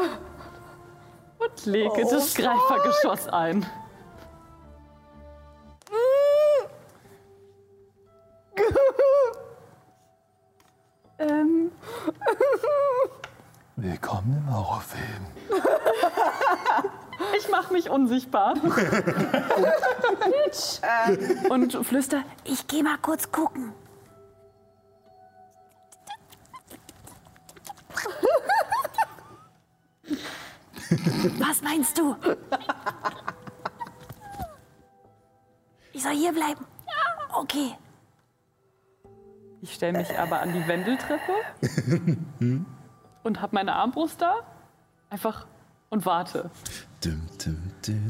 [1.65, 3.65] und lege das Greifergeschoss ein.
[11.19, 11.71] ähm,
[13.75, 15.25] Willkommen im Horrorfilm.
[17.37, 18.53] ich mache mich unsichtbar.
[21.49, 23.73] und flüster, Ich geh mal kurz gucken.
[31.93, 32.15] Was meinst du?
[35.93, 36.65] Ich soll hier bleiben.
[37.35, 37.75] Okay.
[39.61, 41.33] Ich stelle mich aber an die Wendeltreppe
[43.23, 44.41] und habe meine Armbrust da.
[45.09, 45.45] Einfach
[45.89, 46.49] und warte.
[47.03, 48.09] Dum, dum, dum.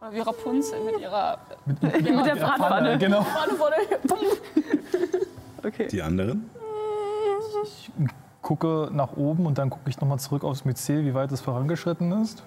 [0.00, 2.98] Oder wie Rapunzel mit ihrer Mit der Bratpfanne.
[2.98, 3.26] Genau.
[5.62, 5.88] Okay.
[5.88, 6.50] Die anderen?
[8.44, 12.12] Gucke nach oben und dann gucke ich nochmal zurück aufs Myzel, wie weit es vorangeschritten
[12.22, 12.44] ist.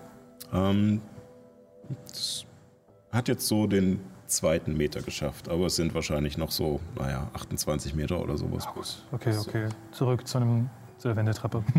[0.53, 1.01] Ähm,
[2.11, 2.45] es
[3.11, 7.95] hat jetzt so den zweiten Meter geschafft, aber es sind wahrscheinlich noch so, naja, 28
[7.95, 8.67] Meter oder sowas.
[8.75, 9.69] bis- Okay, okay.
[9.91, 11.63] Zurück zu, einem, zu der Wendetreppe.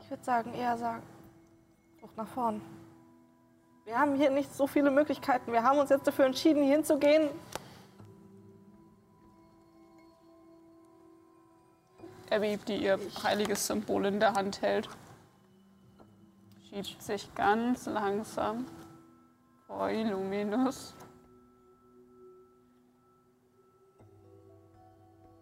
[0.00, 1.02] Ich würde sagen, eher sagen,
[1.98, 2.62] Flucht nach vorn.
[3.84, 5.52] Wir haben hier nicht so viele Möglichkeiten.
[5.52, 7.28] Wir haben uns jetzt dafür entschieden, hier hinzugehen.
[12.30, 14.88] Abby, die ihr heiliges Symbol in der Hand hält,
[16.68, 18.66] schiebt sich ganz langsam
[19.66, 20.94] vor Illuminus.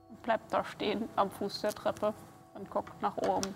[0.08, 2.14] Und bleibt da stehen am Fuß der Treppe
[2.54, 3.54] und guckt nach oben.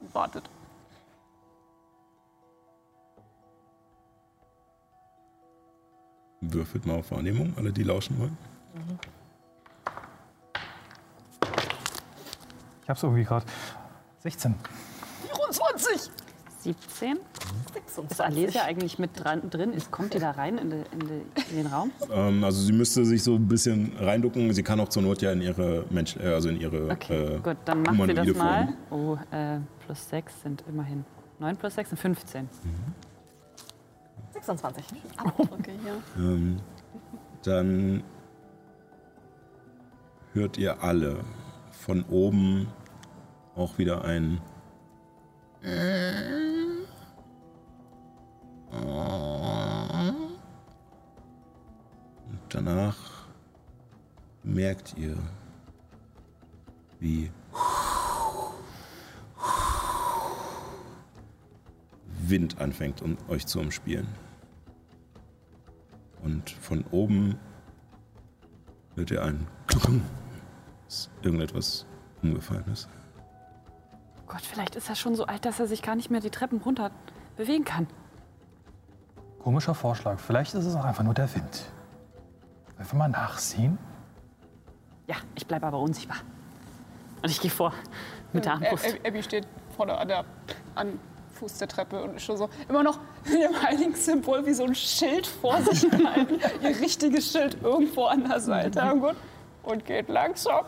[0.00, 0.50] Und wartet.
[6.40, 8.36] Würfelt mal auf Wahrnehmung, alle, die lauschen wollen.
[12.86, 13.44] Ich hab's irgendwie gerade.
[14.20, 14.54] 16.
[15.34, 16.12] 24!
[16.60, 17.16] 17.
[18.08, 19.72] Ist Alesia eigentlich mit dran, drin?
[19.72, 21.20] Ist, kommt die da rein in, de, in, de,
[21.50, 21.90] in den Raum?
[22.12, 24.52] Ähm, also sie müsste sich so ein bisschen reinducken.
[24.52, 27.40] Sie kann auch zur Not ja in ihre Mensch, äh, also in ihre Okay, äh,
[27.40, 28.74] gut, dann macht sie das humanoide mal.
[28.88, 29.18] Form.
[29.32, 31.04] Oh, äh, plus 6 sind immerhin.
[31.40, 32.48] 9 plus 6 sind 15.
[34.30, 34.84] 26.
[35.16, 36.02] Abdrücke hier.
[36.18, 36.60] Ähm,
[37.42, 38.04] dann
[40.34, 41.24] hört ihr alle
[41.86, 42.66] von oben
[43.54, 44.40] auch wieder ein
[52.28, 52.96] Und danach
[54.42, 55.16] merkt ihr,
[56.98, 57.30] wie
[62.18, 64.08] Wind anfängt, um euch zu umspielen.
[66.24, 67.38] Und von oben
[68.96, 69.46] hört ihr ein
[70.86, 71.86] dass irgendetwas
[72.22, 72.88] umgefallen ist.
[74.26, 76.60] Gott, vielleicht ist er schon so alt, dass er sich gar nicht mehr die Treppen
[76.60, 76.90] runter
[77.36, 77.86] bewegen kann.
[79.42, 80.18] Komischer Vorschlag.
[80.18, 81.62] Vielleicht ist es auch einfach nur der Wind.
[82.78, 83.78] Einfach mal nachsehen.
[85.06, 86.18] Ja, ich bleibe aber unsichtbar.
[87.22, 87.72] Und ich gehe vor
[88.32, 88.84] mit der Armbrust.
[88.84, 90.24] Ä- Abby steht vorne an der
[90.74, 90.98] an
[91.34, 94.64] Fuß der Treppe und ist schon so immer noch mit dem heiligen Symbol wie so
[94.64, 96.40] ein Schild vor sich gehalten.
[96.62, 98.78] Ihr richtiges Schild irgendwo an der Seite.
[98.80, 99.14] Ja, gut.
[99.62, 100.64] Und geht langsam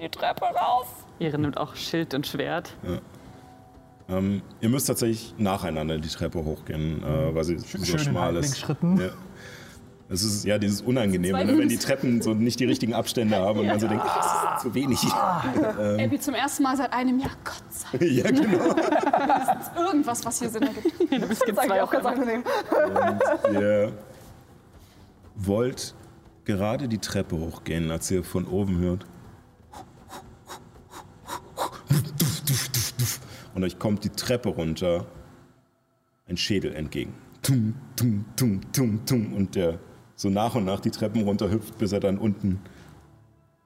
[0.00, 1.04] die Treppe rauf.
[1.18, 2.76] Ihre nimmt auch Schild und Schwert.
[4.08, 8.36] Ähm, ihr müsst tatsächlich nacheinander die Treppe hochgehen, äh, weil sie so schön in schmal
[8.36, 8.66] ist.
[8.68, 9.00] Halblinkschritten.
[9.00, 9.10] Ja.
[10.10, 13.60] Es ist ja dieses Unangenehme, ne, wenn die Treppen so nicht die richtigen Abstände haben
[13.60, 14.98] und man so denkt, ach, das ist zu wenig.
[15.02, 18.74] Abby zum ersten Mal seit einem Jahr, Gott sei Dank, ja, genau.
[19.60, 21.00] ist irgendwas, was hier Sinn ergibt.
[21.10, 22.44] Du bist jetzt Das ist zwei auch ganz angenehm.
[23.48, 23.92] Und ihr
[25.36, 25.94] wollt
[26.44, 29.06] gerade die Treppe hochgehen, als ihr von oben hört.
[33.54, 35.06] Und euch kommt die Treppe runter
[36.26, 37.14] ein Schädel entgegen.
[37.42, 39.32] Tum, tum, tum, tum, tum.
[39.32, 39.78] Und der
[40.16, 42.60] so nach und nach die Treppen runterhüpft, bis er dann unten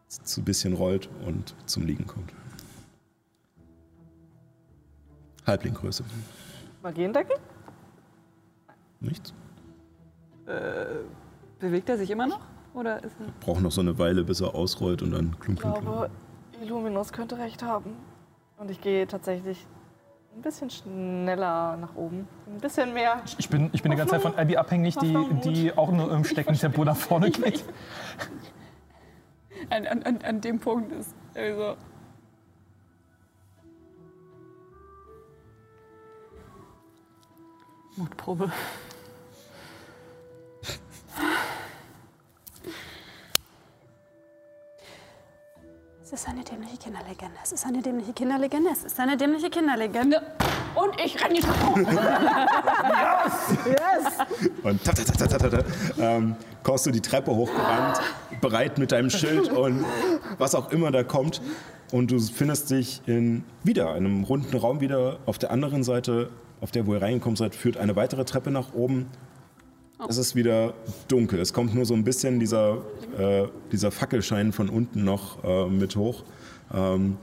[0.09, 2.33] zu ein bisschen rollt und zum Liegen kommt.
[5.47, 6.05] Halblinggröße.
[6.83, 7.35] Magie entdecken?
[9.01, 9.33] Nichts.
[11.59, 12.41] Bewegt er sich immer noch?
[12.75, 15.63] Oder ist er Braucht noch so eine Weile, bis er ausrollt und dann klunk, Ich
[15.63, 15.83] klunk, klunk.
[15.83, 16.11] glaube,
[16.63, 17.91] Illuminus könnte recht haben.
[18.57, 19.67] Und ich gehe tatsächlich
[20.39, 22.29] ein bisschen schneller nach oben.
[22.47, 23.23] Ein bisschen mehr.
[23.39, 26.25] Ich bin, ich bin die ganze Zeit von Abby abhängig, die, die auch nur im
[26.25, 27.65] Steckentempo nach vorne geht.
[29.71, 31.77] An, an, an, an dem Punkt ist also
[37.97, 38.53] Mutprobe?
[46.11, 47.37] Es ist eine dämliche Kinderlegende.
[47.45, 48.71] Es ist eine dämliche Kinderlegende.
[48.73, 50.23] Es ist eine dämliche Kinderlegende.
[50.75, 51.77] Und ich renne die Treppe hoch.
[54.63, 55.65] Und ta, ta, ta, ta, ta, ta,
[56.01, 58.01] ähm, kommst du die Treppe hochgerannt,
[58.41, 59.85] bereit mit deinem Schild und
[60.39, 61.43] was auch immer da kommt.
[61.93, 65.19] Und du findest dich in wieder einem runden Raum wieder.
[65.27, 66.31] Auf der anderen Seite,
[66.63, 69.11] auf der wo ihr reingekommen seid, führt eine weitere Treppe nach oben.
[70.07, 70.75] Es ist wieder
[71.09, 71.41] dunkel.
[71.41, 72.79] Es kommt nur so ein bisschen dieser,
[73.19, 76.23] äh, dieser Fackelschein von unten noch äh, mit hoch.
[76.73, 77.17] Ähm,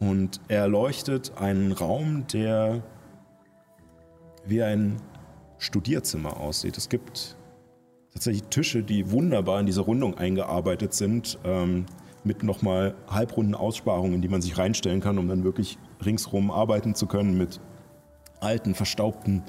[0.00, 2.82] und er leuchtet einen Raum, der
[4.44, 4.96] wie ein
[5.58, 6.76] Studierzimmer aussieht.
[6.76, 7.36] Es gibt
[8.12, 11.86] tatsächlich Tische, die wunderbar in diese Rundung eingearbeitet sind, ähm,
[12.22, 17.06] mit nochmal halbrunden Aussparungen, die man sich reinstellen kann, um dann wirklich ringsrum arbeiten zu
[17.06, 17.60] können mit
[18.40, 19.42] alten, verstaubten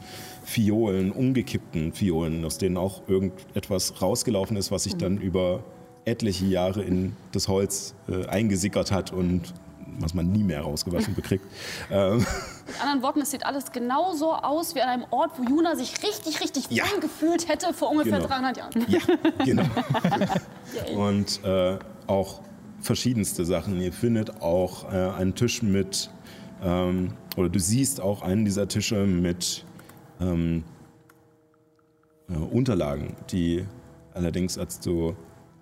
[0.44, 5.64] Fiolen, umgekippten Fiolen, aus denen auch irgendetwas rausgelaufen ist, was sich dann über
[6.06, 9.54] etliche Jahre in das Holz äh, eingesickert hat und
[10.00, 11.46] was man nie mehr rausgewaschen bekriegt.
[11.92, 15.76] Ähm, Mit anderen Worten, es sieht alles genauso aus wie an einem Ort, wo Juna
[15.76, 16.86] sich richtig, richtig Ja.
[16.92, 18.28] wohl gefühlt hätte vor ungefähr Genau.
[18.28, 18.86] 300 Jahren.
[18.88, 19.00] Ja,
[19.46, 19.64] genau.
[20.96, 21.78] Und äh,
[22.08, 22.42] auch
[22.82, 23.80] verschiedenste Sachen.
[23.80, 26.10] Ihr findet auch äh, einen Tisch mit,
[26.62, 29.66] ähm, oder du siehst auch einen dieser Tische mit
[30.20, 30.64] ähm,
[32.30, 33.66] äh, Unterlagen, die
[34.14, 35.16] allerdings, als du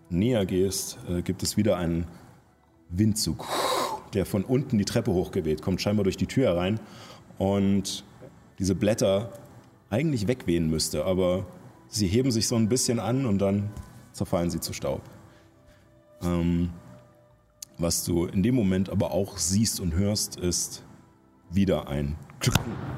[0.09, 2.05] näher gehst, äh, gibt es wieder einen
[2.89, 3.45] Windzug,
[4.13, 6.79] der von unten die Treppe hochgeweht, kommt scheinbar durch die Tür herein
[7.37, 8.03] und
[8.57, 9.31] diese Blätter
[9.89, 11.45] eigentlich wegwehen müsste, aber
[11.87, 13.69] sie heben sich so ein bisschen an und dann
[14.11, 15.01] zerfallen sie zu Staub.
[16.21, 16.71] Ähm,
[17.77, 20.83] was du in dem Moment aber auch siehst und hörst, ist
[21.51, 22.15] wieder ein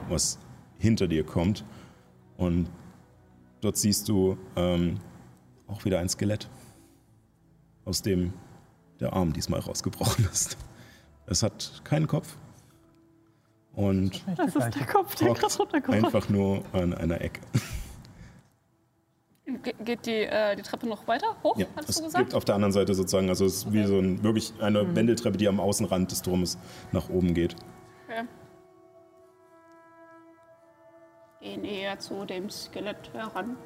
[0.10, 0.38] was
[0.78, 1.64] hinter dir kommt.
[2.38, 2.70] Und
[3.62, 4.98] dort siehst du ähm,
[5.68, 6.50] auch wieder ein Skelett,
[7.86, 8.34] aus dem
[9.00, 10.58] der Arm diesmal rausgebrochen ist.
[11.26, 12.38] Es hat keinen Kopf
[13.74, 17.42] und Das ist der Kopf, der gerade runtergekommen einfach nur an einer Ecke.
[19.64, 22.26] Ge geht die, äh, die Treppe noch weiter hoch, Ja, hattest es du gesagt?
[22.26, 25.38] gibt auf der anderen Seite sozusagen, also es ist wie so ein, wirklich eine Wendeltreppe,
[25.38, 26.58] die am Außenrand des Turmes
[26.92, 27.56] nach oben geht.
[31.42, 33.58] Geh näher zu dem Skelett heran.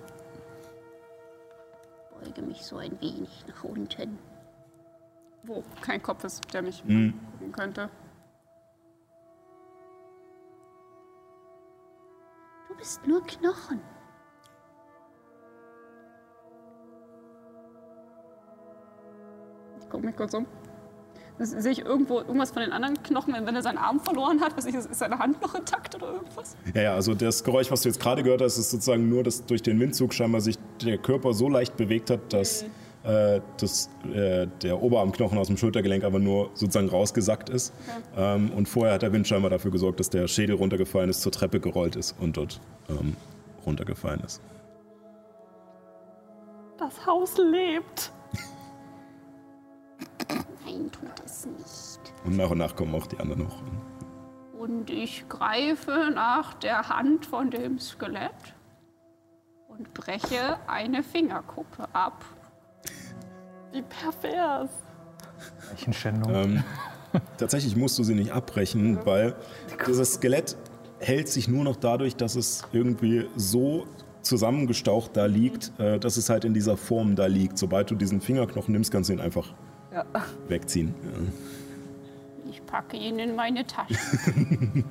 [2.11, 4.17] Beuge mich so ein wenig nach unten.
[5.43, 7.19] Wo kein Kopf ist, der mich Mhm.
[7.31, 7.89] gucken könnte.
[12.69, 13.81] Du bist nur Knochen.
[19.79, 20.47] Ich gucke mich kurz um.
[21.37, 24.53] Sehe ich irgendwo irgendwas von den anderen Knochen, wenn er seinen Arm verloren hat?
[24.65, 26.55] Ich, ist seine Hand noch intakt oder irgendwas?
[26.73, 29.45] Ja, ja, also das Geräusch, was du jetzt gerade gehört hast, ist sozusagen nur, dass
[29.45, 32.63] durch den Windzug scheinbar sich der Körper so leicht bewegt hat, dass
[33.03, 37.73] äh, das, äh, der Oberarmknochen aus dem Schultergelenk aber nur sozusagen rausgesackt ist.
[38.17, 41.33] Ähm, und vorher hat der Wind scheinbar dafür gesorgt, dass der Schädel runtergefallen ist, zur
[41.33, 43.15] Treppe gerollt ist und dort ähm,
[43.65, 44.41] runtergefallen ist.
[46.77, 48.11] Das Haus lebt.
[50.75, 52.13] Nein, tut es nicht.
[52.25, 53.61] Und nach und nach kommen auch die anderen hoch.
[54.57, 58.55] Und ich greife nach der Hand von dem Skelett
[59.67, 62.25] und breche eine Fingerkuppe ab.
[63.71, 64.69] Wie pervers.
[65.69, 66.33] Leichenschändung.
[66.33, 66.63] Ähm,
[67.37, 69.35] tatsächlich musst du sie nicht abbrechen, weil
[69.87, 70.57] dieses Skelett
[70.99, 73.85] hält sich nur noch dadurch, dass es irgendwie so
[74.21, 77.57] zusammengestaucht da liegt, äh, dass es halt in dieser Form da liegt.
[77.57, 79.53] Sobald du diesen Fingerknochen nimmst, kannst du ihn einfach
[79.95, 80.03] Ja.
[80.49, 80.93] wegziehen.
[82.49, 83.95] Ich packe ihn in meine Tasche.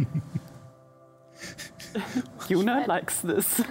[2.48, 3.62] Juna likes this.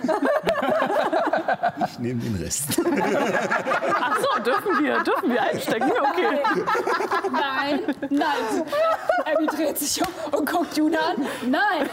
[1.86, 2.80] Ich nehme den Rest.
[2.80, 5.92] Ach so, dürfen wir, dürfen wir einstecken?
[5.92, 6.40] Okay.
[7.32, 7.80] Nein,
[8.12, 8.64] nein.
[9.26, 11.26] Abby dreht sich um und guckt Juna an.
[11.50, 11.90] Nein.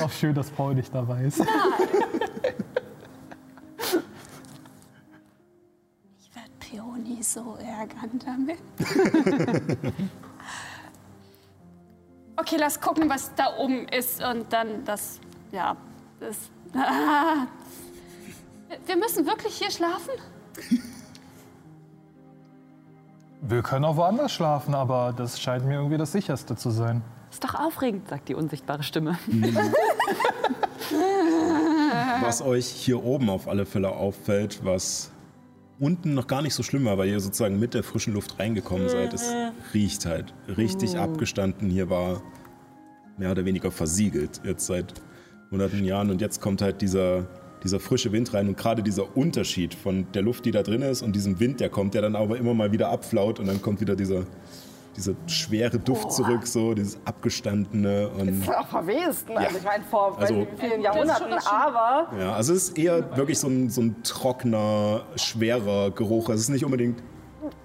[0.00, 1.42] Auch schön, dass Paul nicht dabei ist.
[8.22, 8.60] Pergament.
[12.36, 15.20] okay, lass gucken, was da oben ist und dann das.
[15.50, 15.76] Ja,
[16.20, 16.50] das.
[16.74, 17.46] Ah.
[18.86, 20.12] Wir müssen wirklich hier schlafen?
[23.42, 27.02] Wir können auch woanders schlafen, aber das scheint mir irgendwie das sicherste zu sein.
[27.30, 29.18] Ist doch aufregend, sagt die unsichtbare Stimme.
[32.22, 35.11] Was euch hier oben auf alle Fälle auffällt, was
[35.78, 38.88] unten noch gar nicht so schlimm war, weil ihr sozusagen mit der frischen Luft reingekommen
[38.88, 39.32] seid, es
[39.74, 41.70] riecht halt richtig abgestanden.
[41.70, 42.22] Hier war
[43.18, 44.94] mehr oder weniger versiegelt jetzt seit
[45.50, 46.10] hunderten Jahren.
[46.10, 47.26] Und jetzt kommt halt dieser,
[47.62, 48.48] dieser frische Wind rein.
[48.48, 51.68] Und gerade dieser Unterschied von der Luft, die da drin ist und diesem Wind, der
[51.68, 53.38] kommt, der dann aber immer mal wieder abflaut.
[53.38, 54.26] Und dann kommt wieder dieser,
[54.96, 59.28] dieser schwere Duft zurück, so dieses abgestandene und Ist auch verwest.
[59.28, 59.34] Ne?
[59.34, 59.40] Ja.
[59.40, 63.48] Also ich meine, vor Also- vielen Jahrhunderten, aber Ja, also es ist eher wirklich so
[63.48, 66.28] ein, so ein trockener, schwerer Geruch.
[66.28, 67.02] Also es ist nicht unbedingt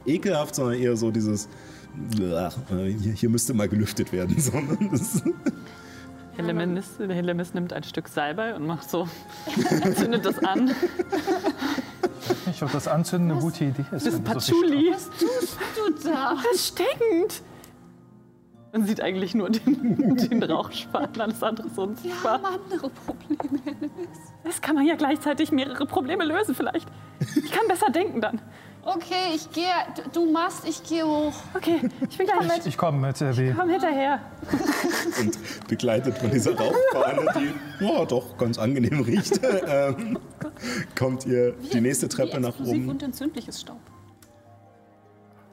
[0.05, 1.49] ekelhaft, sondern eher so dieses,
[2.15, 4.39] "Blah, äh, hier, hier müsste mal gelüftet werden.
[4.39, 5.21] Sondern das,
[6.37, 9.07] Helemis nimmt ein Stück Salbei und macht so,
[9.95, 10.71] zündet das an.
[12.57, 13.91] Ich ob das Anzünden eine gute Idee ist.
[13.91, 14.95] Das du so viel Patchouli.
[15.75, 16.35] Du da.
[16.51, 17.43] Das stinkt.
[18.73, 22.41] Man sieht eigentlich nur den, den Rauchspan, alles andere ist Wir unsichtbar.
[22.41, 23.91] haben andere Probleme.
[24.43, 26.87] Das kann man ja gleichzeitig mehrere Probleme lösen vielleicht.
[27.19, 28.41] Ich kann besser denken dann.
[28.89, 29.65] Okay, ich gehe.
[30.13, 31.33] Du, machst, ich gehe hoch.
[31.53, 32.65] Okay, ich bin gleich Ich, mit.
[32.67, 33.51] ich komme mit, äh, wie.
[33.53, 34.21] Komm hinterher.
[35.19, 37.53] und begleitet von dieser Rauchfahne, die
[37.85, 40.17] ja, doch ganz angenehm riecht, ähm,
[40.97, 42.87] kommt ihr die nächste Treppe Wie nach oben.
[42.87, 43.81] und entzündliches Staub.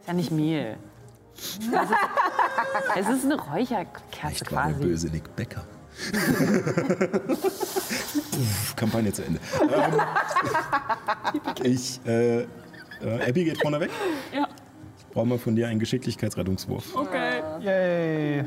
[0.03, 0.77] Ist ja nicht Mehl.
[1.37, 1.73] Es ist,
[2.95, 4.87] es ist eine Räucherkerze Ich war der quasi.
[4.87, 5.65] böse Nick Becker.
[8.77, 9.41] Kampagne zu Ende.
[9.63, 10.01] Ähm,
[11.65, 12.47] ich, äh,
[13.03, 13.91] äh, Abby geht vorne weg.
[14.35, 14.47] Ja.
[14.99, 16.95] Ich brauche mal von dir einen Geschicklichkeitsrettungswurf.
[16.95, 17.41] Okay.
[17.61, 18.45] Yay!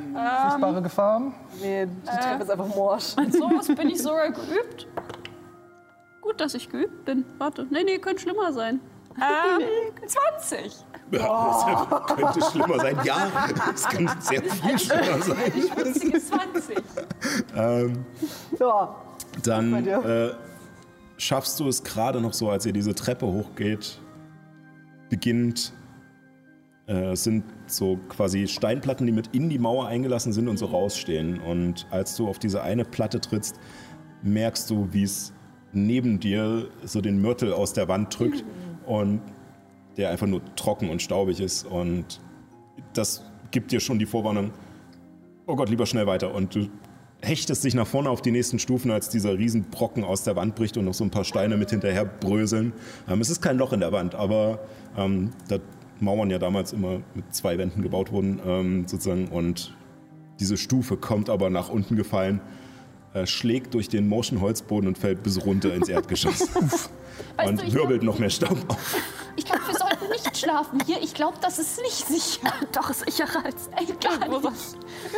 [0.50, 1.34] Sichtbare Gefahren?
[1.62, 3.04] nee, die Treppe ist einfach morsch.
[3.32, 4.88] Sowas bin ich sogar geübt.
[6.22, 7.24] Gut, dass ich geübt bin.
[7.38, 7.66] Warte.
[7.70, 8.82] Nee, nee, könnte schlimmer sein.
[9.16, 9.64] Ähm,
[10.06, 10.76] 20.
[11.12, 12.98] Ja, das könnte schlimmer sein.
[13.06, 13.28] Ja,
[13.74, 15.52] es kann sehr viel schlimmer sein.
[15.74, 16.78] Schmutzige 20.
[17.56, 18.06] Ähm,
[18.60, 18.96] Ja.
[19.44, 20.32] dann äh,
[21.18, 24.00] schaffst du es gerade noch so, als ihr diese Treppe hochgeht,
[25.10, 25.74] beginnt,
[26.88, 31.40] äh, sind so quasi Steinplatten, die mit in die Mauer eingelassen sind und so rausstehen.
[31.40, 33.60] Und als du auf diese eine Platte trittst,
[34.24, 35.34] merkst du, wie es
[35.74, 38.44] neben dir so den Mörtel aus der Wand drückt
[38.86, 39.22] und
[39.98, 41.66] der einfach nur trocken und staubig ist.
[41.66, 42.22] Und
[42.94, 44.52] das gibt dir schon die Vorwarnung,
[45.46, 46.34] oh Gott, lieber schnell weiter.
[46.34, 46.70] Und du
[47.28, 50.78] hechtest dich nach vorne auf die nächsten Stufen, als dieser Riesenbrocken aus der Wand bricht
[50.78, 52.74] und noch so ein paar Steine mit hinterher bröseln.
[53.08, 54.60] Ähm, es ist kein Loch in der Wand, aber
[54.98, 55.60] ähm, da
[56.00, 59.28] Mauern ja damals immer mit zwei Wänden gebaut wurden, ähm, sozusagen.
[59.28, 59.76] Und
[60.40, 62.40] diese Stufe kommt aber nach unten gefallen,
[63.18, 66.50] äh, schlägt durch den morschen Holzboden und fällt bis runter ins Erdgeschoss.
[67.46, 68.96] Und du, wirbelt noch mehr Staub auf.
[69.36, 71.02] Ich glaube, wir sollten nicht schlafen hier.
[71.02, 72.52] Ich glaube, das ist nicht sicher.
[72.72, 74.52] Doch, sicherer als Ey, gar nicht.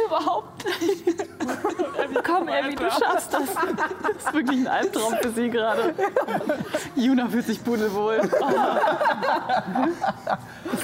[0.06, 1.06] Überhaupt nicht.
[2.26, 3.56] Komm, Abby, du schaffst das.
[3.56, 5.96] Das ist wirklich ein Albtraum für sie gerade.
[6.96, 8.20] Juna fühlt sich pudelwohl.
[8.42, 8.46] Oh.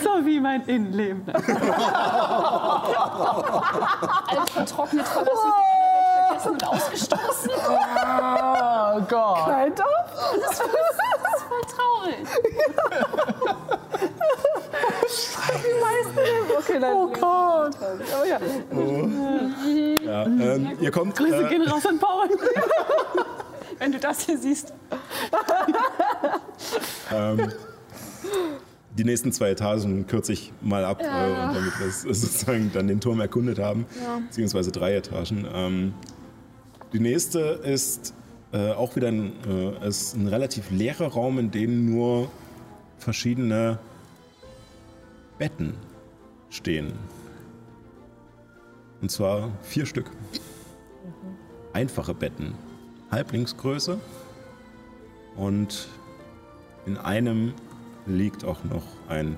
[0.02, 1.24] So wie mein Innenleben.
[4.28, 5.54] Alles vertrocknet, verlassen,
[6.28, 7.52] vergessen und ausgestoßen.
[8.98, 9.48] Oh Gott!
[9.50, 9.86] Nein, doch.
[10.40, 10.70] Das ist voll,
[11.22, 12.16] das ist voll traurig.
[16.58, 16.94] Okay, nein.
[16.96, 17.78] Oh Gott.
[17.82, 18.40] Oh ja.
[20.06, 21.16] Ja, ähm, ihr kommt.
[21.18, 22.30] Grüße Äh, gehen raus an Paul.
[23.80, 24.74] Wenn du das hier siehst.
[27.12, 27.52] Ähm,
[28.98, 33.02] die nächsten zwei Etagen kürze ich mal ab, äh, und damit wir sozusagen dann den
[33.02, 33.86] Turm erkundet haben,
[34.28, 35.46] beziehungsweise drei Etagen.
[35.54, 35.94] Ähm,
[36.96, 38.14] die nächste ist
[38.54, 42.32] äh, auch wieder ein, äh, ist ein relativ leerer Raum, in dem nur
[43.00, 43.80] verschiedene
[45.38, 45.74] Betten
[46.50, 46.94] stehen.
[49.02, 50.10] Und zwar vier Stück.
[51.74, 52.54] Einfache Betten.
[53.12, 54.00] Halblingsgröße.
[55.36, 55.90] Und
[56.86, 57.54] in einem
[58.06, 59.36] liegt auch noch ein,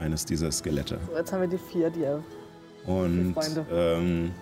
[0.00, 0.98] eines dieser Skelette.
[1.08, 2.20] So, jetzt haben wir die vier, die ja.
[2.84, 3.64] Und Freunde.
[3.70, 4.32] ähm,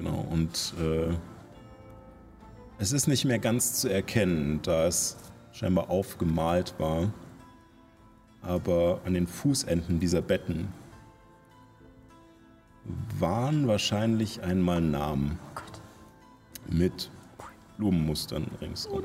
[0.00, 1.14] genau, und äh,
[2.78, 5.16] es ist nicht mehr ganz zu erkennen, da es
[5.52, 7.12] scheinbar aufgemalt war.
[8.42, 10.68] Aber an den Fußenden dieser Betten
[13.18, 15.38] waren wahrscheinlich einmal Namen.
[16.66, 17.10] Mit
[17.76, 19.02] Blumenmustern ringsum.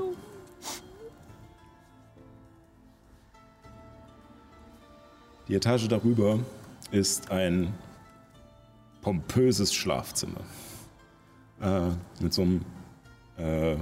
[5.50, 6.40] Die Etage darüber
[6.92, 7.74] ist ein
[9.02, 10.42] pompöses Schlafzimmer.
[11.62, 11.90] Äh,
[12.22, 12.62] mit so einem,
[13.38, 13.78] äh, äh,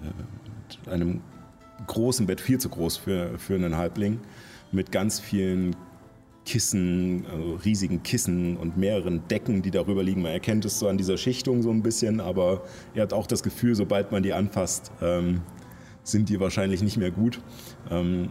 [0.00, 1.20] mit einem
[1.86, 4.18] großen Bett, viel zu groß für, für einen Halbling,
[4.72, 5.76] mit ganz vielen
[6.44, 10.22] Kissen, also riesigen Kissen und mehreren Decken, die darüber liegen.
[10.22, 12.62] Man erkennt es so an dieser Schichtung so ein bisschen, aber
[12.94, 15.42] ihr habt auch das Gefühl, sobald man die anfasst, ähm,
[16.02, 17.40] sind die wahrscheinlich nicht mehr gut.
[17.90, 18.30] Ähm,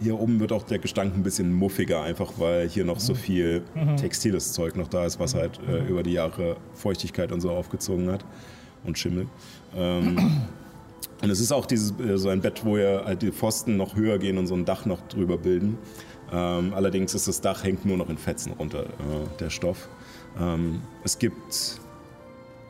[0.00, 3.62] hier oben wird auch der Gestank ein bisschen muffiger, einfach weil hier noch so viel
[3.96, 8.10] textiles Zeug noch da ist, was halt äh, über die Jahre Feuchtigkeit und so aufgezogen
[8.10, 8.24] hat
[8.84, 9.26] und Schimmel.
[9.74, 10.16] Ähm,
[11.22, 13.96] und es ist auch dieses, äh, so ein Bett, wo ja halt die Pfosten noch
[13.96, 15.78] höher gehen und so ein Dach noch drüber bilden.
[16.32, 19.88] Ähm, allerdings ist das Dach hängt nur noch in Fetzen runter, äh, der Stoff.
[20.38, 21.80] Ähm, es gibt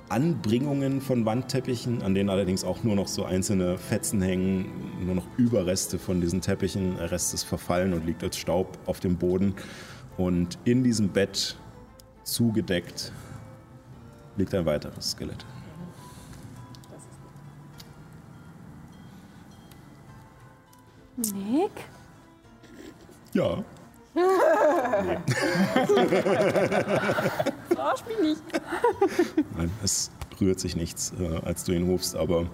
[0.09, 5.27] Anbringungen von Wandteppichen, an denen allerdings auch nur noch so einzelne Fetzen hängen, nur noch
[5.37, 6.97] Überreste von diesen Teppichen.
[6.97, 9.55] Der Rest ist verfallen und liegt als Staub auf dem Boden.
[10.17, 11.57] Und in diesem Bett,
[12.23, 13.13] zugedeckt,
[14.37, 15.45] liegt ein weiteres Skelett.
[21.17, 21.71] Nick?
[23.33, 23.65] Ja.
[27.69, 28.43] Verarsch mich nicht.
[29.57, 30.11] Nein, es
[30.41, 32.47] rührt sich nichts, äh, als du ihn rufst, aber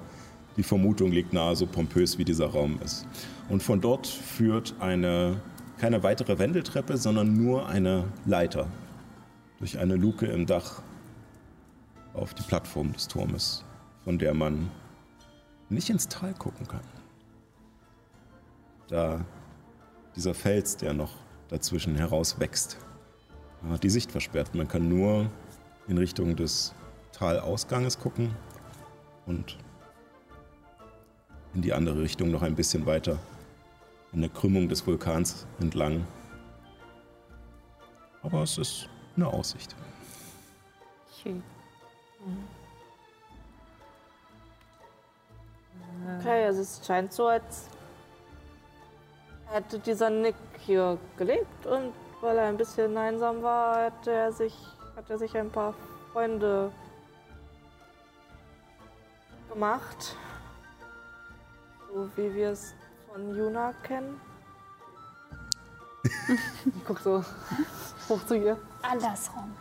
[0.57, 3.07] die Vermutung liegt nahe, so pompös wie dieser Raum ist.
[3.49, 5.41] Und von dort führt eine,
[5.79, 8.67] keine weitere Wendeltreppe, sondern nur eine Leiter
[9.61, 10.83] durch eine Luke im Dach
[12.15, 13.65] auf die Plattform des Turmes,
[14.05, 14.69] von der man
[15.69, 16.81] nicht ins Tal gucken kann.
[18.89, 19.25] Da
[20.17, 21.22] dieser Fels, der noch
[21.53, 22.79] dazwischen herauswächst,
[23.71, 24.55] äh, die Sicht versperrt.
[24.55, 25.31] Man kann nur
[25.87, 26.75] in Richtung des
[27.13, 28.35] Talausganges gucken
[29.27, 29.59] und
[31.55, 33.19] in die andere Richtung noch ein bisschen weiter
[34.13, 36.07] an der Krümmung des Vulkans entlang.
[38.23, 39.77] Aber es ist eine Aussicht.
[41.23, 41.43] Schön.
[46.19, 47.69] Okay, also es scheint so, als
[49.49, 54.57] hätte dieser Nick hier gelebt und weil er ein bisschen einsam war, hätte er sich,
[54.97, 55.75] hat er sich ein paar
[56.13, 56.71] Freunde
[59.51, 60.17] gemacht.
[61.93, 62.75] So wie wir es
[63.13, 64.21] von Juna kennen.
[66.29, 67.25] ich guck so
[68.09, 68.59] hoch zu ihr.
[68.83, 69.55] Andersrum.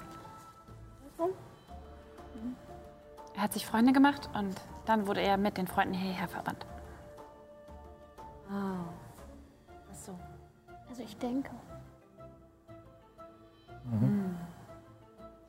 [3.36, 6.66] Er hat sich Freunde gemacht und dann wurde er mit den Freunden hierher verbannt.
[8.49, 9.01] Ah.
[11.02, 11.49] Also ich denke.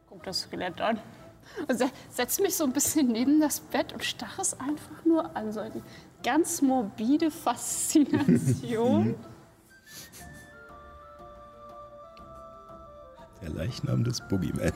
[0.09, 0.99] Guck das Skelett an.
[1.69, 5.37] Und se- setz mich so ein bisschen neben das Bett und starr es einfach nur
[5.37, 5.53] an.
[5.53, 5.83] So eine
[6.25, 9.15] ganz morbide Faszination.
[13.43, 14.73] Der Leichnam des Boogeyman.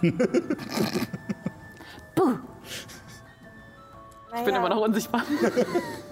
[4.37, 5.23] Ich bin immer noch unsichtbar.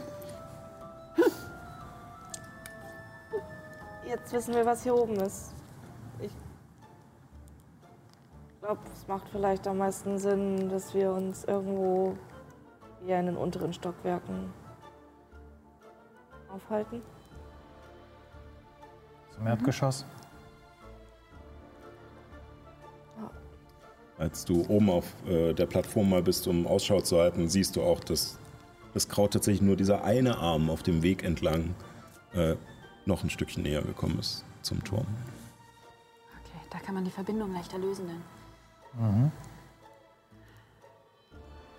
[4.35, 5.55] wissen wir, was hier oben ist.
[6.21, 6.33] Ich
[8.61, 12.17] glaube, es macht vielleicht am meisten Sinn, dass wir uns irgendwo
[13.05, 14.53] hier in den unteren Stockwerken
[16.49, 17.01] aufhalten.
[19.31, 20.05] Zum Erdgeschoss.
[24.19, 27.83] Als du oben auf äh, der Plattform mal bist, um Ausschau zu halten, siehst du
[27.83, 28.39] auch, dass
[28.95, 31.75] das Kraut tatsächlich nur dieser eine Arm auf dem Weg entlang
[32.33, 32.55] äh,
[33.07, 35.07] noch ein Stückchen näher gekommen ist zum Turm.
[36.41, 39.33] Okay, da kann man die Verbindung leichter lösen dann.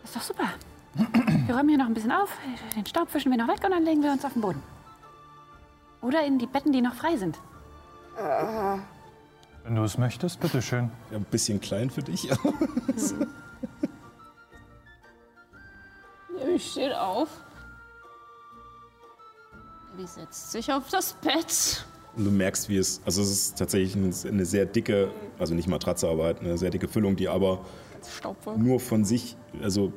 [0.03, 0.49] Ist doch super.
[0.93, 2.30] Wir räumen hier noch ein bisschen auf,
[2.76, 4.61] den Staub fischen wir noch weg und dann legen wir uns auf den Boden.
[6.02, 7.38] Oder in die Betten, die noch frei sind.
[9.64, 10.91] Wenn du es möchtest, bitteschön.
[11.11, 12.30] Ja, ein bisschen klein für dich.
[16.56, 17.27] Ich steht auf.
[19.96, 21.86] Ellie setzt sich auf das Bett.
[22.16, 26.08] Und du merkst, wie es, also es ist tatsächlich eine- sehr dicke, also nicht Matratze,
[26.08, 27.66] aber halt eine sehr dicke Füllung, die aber
[28.58, 29.92] nur von sich, also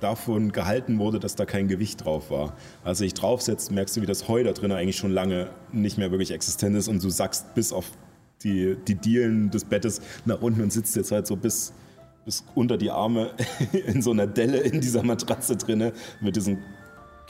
[0.00, 2.56] davon gehalten wurde, dass da kein Gewicht drauf war.
[2.84, 5.98] Als du dich draufsetzt, merkst du, wie das Heu da drin eigentlich schon lange nicht
[5.98, 7.86] mehr wirklich existent ist und du sackst bis auf
[8.42, 11.72] die, die Dielen des Bettes nach unten und sitzt jetzt halt so bis,
[12.24, 13.32] bis unter die Arme
[13.72, 16.58] in so einer Delle in dieser Matratze drinne mit diesen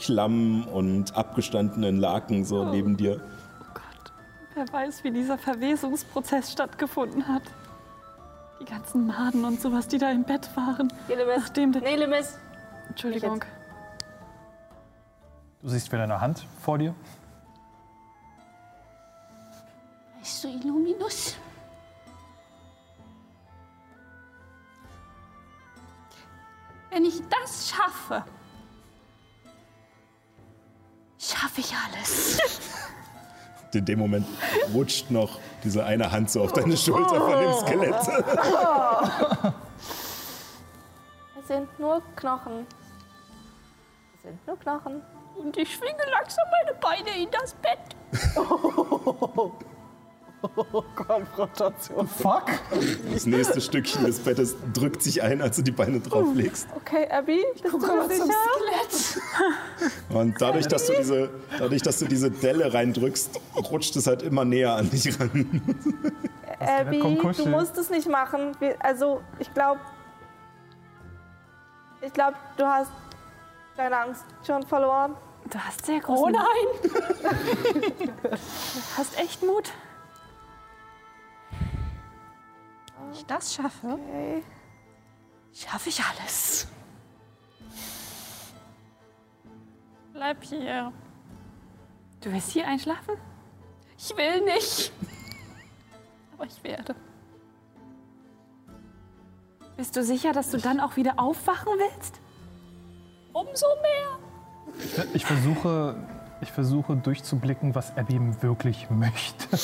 [0.01, 3.21] klammen und abgestandenen Laken so neben dir.
[3.61, 4.11] Oh Gott.
[4.55, 7.43] Wer weiß, wie dieser Verwesungsprozess stattgefunden hat.
[8.59, 10.91] Die ganzen Maden und sowas, die da im Bett waren.
[11.37, 11.81] Nachdem der.
[11.81, 12.37] Nelemis.
[12.89, 13.43] Entschuldigung.
[15.61, 16.93] Du siehst wieder eine Hand vor dir.
[20.19, 21.35] Weißt du, Illuminus?
[26.89, 28.25] Wenn ich das schaffe,
[31.21, 32.39] schaffe ich alles.
[33.73, 34.27] In dem Moment
[34.73, 37.95] rutscht noch diese eine Hand so auf deine Schulter von dem Skelett.
[41.39, 42.67] Es sind nur Knochen.
[44.15, 45.01] Es sind nur Knochen.
[45.35, 47.79] Und ich schwinge langsam meine Beine in das Bett.
[50.95, 52.07] Konfrontation.
[52.07, 52.45] Fuck!
[53.13, 56.67] Das nächste Stückchen des Bettes drückt sich ein, als du die Beine drauflegst.
[56.75, 59.21] Okay, Abby, bist du dir sicher?
[60.09, 64.45] Und dadurch, dass du diese, dadurch, dass du diese Delle reindrückst, rutscht es halt immer
[64.45, 65.61] näher an dich ran.
[66.59, 68.55] Abby, komm, du musst es nicht machen.
[68.79, 69.79] Also, ich glaube,
[72.01, 72.91] ich glaube, du hast
[73.77, 75.15] deine Angst schon verloren.
[75.49, 76.91] Du hast sehr großen Oh nein!
[78.97, 79.71] hast echt Mut.
[83.11, 84.41] Wenn ich das schaffe, Okay.
[85.53, 86.65] schaffe ich alles.
[90.13, 90.93] Bleib hier.
[92.21, 93.15] Du willst hier einschlafen?
[93.97, 94.93] Ich will nicht.
[96.33, 96.95] Aber ich werde.
[99.75, 102.21] Bist du sicher, dass du dann auch wieder aufwachen willst?
[103.33, 105.09] Umso mehr.
[105.13, 105.97] Ich versuche,
[106.39, 109.57] ich versuche durchzublicken, was Abby wirklich möchte.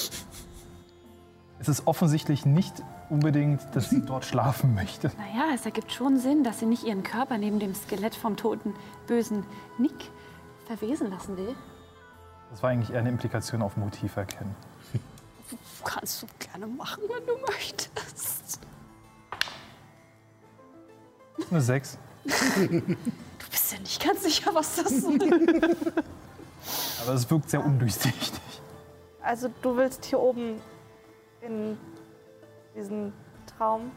[1.59, 5.11] Es ist offensichtlich nicht unbedingt, dass sie dort schlafen möchte.
[5.17, 8.75] Naja, es ergibt schon Sinn, dass sie nicht ihren Körper neben dem Skelett vom toten,
[9.07, 9.43] bösen
[9.77, 10.11] Nick
[10.67, 11.55] verwesen lassen will.
[12.51, 14.55] Das war eigentlich eher eine Implikation auf Motiv erkennen.
[15.84, 18.59] Kannst du gerne machen, wenn du möchtest.
[21.49, 21.97] Eine 6.
[22.25, 25.05] Du bist ja nicht ganz sicher, was das ist.
[27.01, 28.41] Aber es wirkt sehr undurchsichtig.
[29.21, 30.59] Also, du willst hier oben
[31.41, 31.77] in
[32.76, 33.14] diesen
[33.57, 33.91] Traum.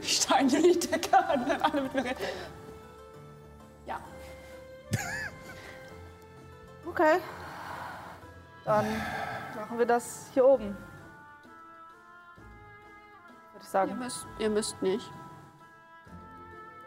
[0.00, 2.24] Ich steige in die Decke an, wenn alle mit mir reden.
[3.86, 4.00] Ja.
[6.86, 7.18] Okay.
[8.64, 8.86] Dann
[9.56, 10.66] machen wir das hier oben.
[10.66, 10.78] Würde
[13.58, 13.98] ich Ihr sagen.
[13.98, 15.10] müsst, ihr müsst nicht.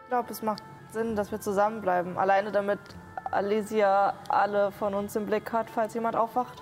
[0.03, 0.64] Ich glaube, es macht
[0.98, 2.18] Sinn, dass wir zusammenbleiben.
[2.18, 2.80] Alleine damit
[3.32, 6.61] Alesia alle von uns im Blick hat, falls jemand aufwacht.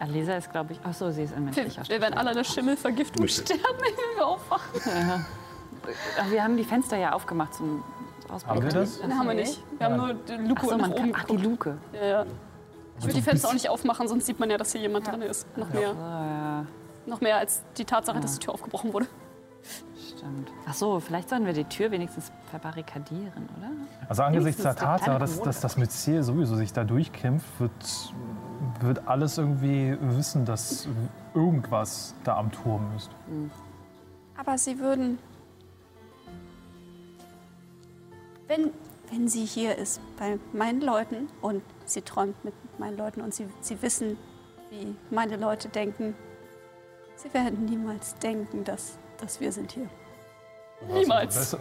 [0.00, 0.80] Alisa ist, glaube ich.
[0.84, 4.26] Ach so, sie ist ein Wir, menschlicher wir werden alle eine Schimmelvergiftung sterben, wenn wir
[4.26, 4.80] aufwachen.
[6.20, 7.82] Ach, wir haben die Fenster ja aufgemacht zum
[8.30, 8.56] Ausblick.
[8.56, 9.00] Haben wir das?
[9.00, 9.62] Den haben wir nicht.
[9.78, 11.36] Wir haben nur die Ach Luke so, nach man oben kann, ach, die.
[11.36, 11.78] Luke.
[11.92, 12.26] Ja, ja.
[12.98, 15.22] Ich will die Fenster auch nicht aufmachen, sonst sieht man ja, dass hier jemand drin
[15.22, 15.46] ist.
[15.56, 15.94] Noch mehr.
[15.94, 16.66] Ja,
[17.06, 19.06] Noch mehr als die Tatsache, dass die Tür aufgebrochen wurde.
[20.16, 20.50] Stimmt.
[20.66, 23.70] Ach so, vielleicht sollen wir die Tür wenigstens verbarrikadieren, oder?
[24.08, 28.14] Also angesichts der Tatsache, dass, dass das Myzel sowieso sich da durchkämpft, wird,
[28.80, 30.88] wird alles irgendwie wissen, dass
[31.34, 33.10] irgendwas da am Turm ist.
[34.36, 35.18] Aber sie würden.
[38.46, 38.70] Wenn,
[39.10, 43.46] wenn sie hier ist bei meinen Leuten und sie träumt mit meinen Leuten und sie,
[43.60, 44.18] sie wissen,
[44.70, 46.14] wie meine Leute denken,
[47.16, 49.88] sie werden niemals denken, dass, dass wir sind hier.
[50.92, 51.56] Niemals.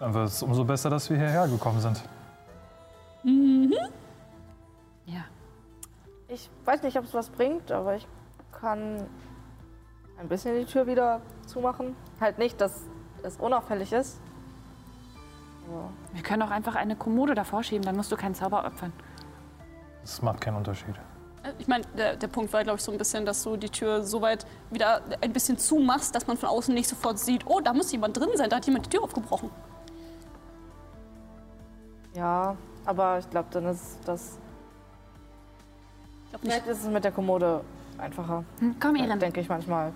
[0.00, 2.02] Dann wird es umso besser, dass wir hierher gekommen sind.
[5.06, 5.24] Ja.
[6.28, 8.06] Ich weiß nicht, ob es was bringt, aber ich
[8.52, 9.06] kann
[10.18, 11.96] ein bisschen die Tür wieder zumachen.
[12.20, 12.82] Halt nicht, dass
[13.22, 14.20] es unauffällig ist.
[15.68, 18.92] Aber Wir können auch einfach eine Kommode davor schieben, dann musst du keinen Zauber opfern.
[20.02, 20.94] Das macht keinen Unterschied.
[21.58, 24.02] Ich meine, der, der Punkt war, glaube ich, so ein bisschen, dass du die Tür
[24.04, 27.72] so weit wieder ein bisschen zumachst, dass man von außen nicht sofort sieht, oh, da
[27.72, 29.50] muss jemand drin sein, da hat jemand die Tür aufgebrochen.
[32.14, 34.38] ja, aber ich glaube, dann ist das.
[36.24, 36.54] Ich glaube nicht.
[36.54, 37.62] Vielleicht ist es mit der Kommode
[37.98, 38.44] einfacher.
[38.60, 39.92] Hm, komm, Erin, Denke ich manchmal.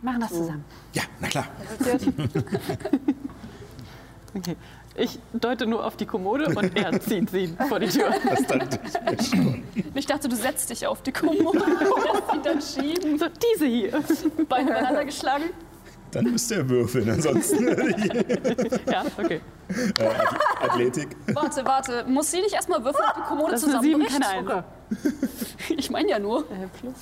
[0.00, 0.64] wir machen das zusammen.
[0.92, 1.46] Ja, na klar.
[4.34, 4.56] Okay.
[4.94, 8.10] Ich deute nur auf die Kommode und er zieht sie vor die Tür.
[8.28, 9.62] Das dann
[9.94, 13.18] Ich dachte, du setzt dich auf die Kommode und lässt ihn dann schieben.
[13.18, 13.92] So, diese hier.
[14.48, 15.44] Beine übereinander geschlagen.
[16.10, 17.68] Dann müsst ihr würfeln, ansonsten
[18.90, 19.40] Ja, okay.
[19.98, 21.16] äh, Ath- Athletik.
[21.32, 22.04] Warte, warte.
[22.06, 24.46] Muss sie nicht erstmal würfeln, ob die Kommode Das ist eine sieben, zusammenbricht?
[24.50, 24.64] keine.
[25.78, 26.40] Ich meine ja nur.
[26.50, 26.94] Äh, plus.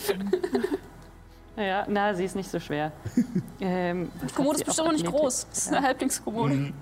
[1.56, 2.92] Ja, na, sie ist nicht so schwer.
[3.60, 5.46] Ähm, Die Kommode ist sie bestimmt noch nicht groß.
[5.50, 6.72] Das ist eine Halblingskommode.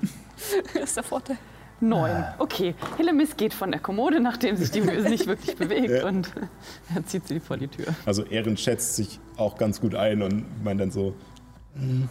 [0.75, 1.37] Das ist der Vorteil.
[1.81, 2.25] Neun.
[2.39, 2.75] Okay.
[2.97, 6.09] Hillemis geht von der Kommode, nachdem sich die Möse nicht wirklich bewegt Ja.
[6.09, 6.29] und
[6.95, 7.87] er zieht sie vor die Tür.
[8.05, 11.15] Also Erin schätzt sich auch ganz gut ein und meint dann so,
[11.77, 12.09] Na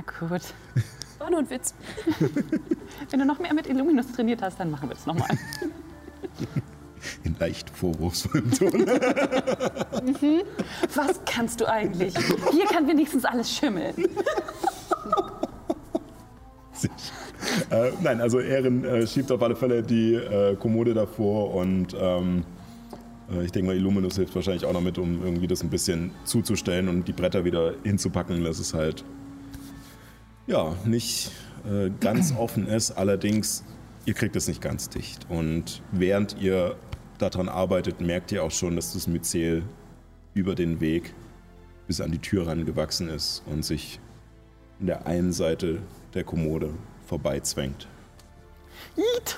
[0.00, 0.40] gut.
[1.18, 1.74] war nur ein Witz.
[3.10, 5.28] Wenn du noch mehr mit Illuminus trainiert hast, dann machen wir es nochmal.
[7.24, 8.86] In leicht vorwurfsvollem Ton.
[10.94, 12.14] Was kannst du eigentlich?
[12.52, 13.94] Hier kann wenigstens alles schimmeln.
[17.70, 22.44] Äh, nein, also Ehren äh, schiebt auf alle Fälle die äh, Kommode davor und ähm,
[23.30, 26.12] äh, ich denke mal, Illuminus hilft wahrscheinlich auch noch mit, um irgendwie das ein bisschen
[26.24, 28.44] zuzustellen und die Bretter wieder hinzupacken.
[28.44, 29.04] Das ist halt
[30.46, 31.30] ja nicht
[31.68, 32.92] äh, ganz offen ist.
[32.92, 33.64] Allerdings,
[34.06, 35.26] ihr kriegt es nicht ganz dicht.
[35.28, 36.76] Und während ihr
[37.18, 39.62] daran arbeitet, merkt ihr auch schon, dass das Myzel
[40.34, 41.14] über den Weg
[41.86, 44.00] bis an die Tür rangewachsen ist und sich
[44.80, 45.78] in der einen Seite
[46.14, 46.74] der Kommode
[47.06, 47.86] vorbeizwängt.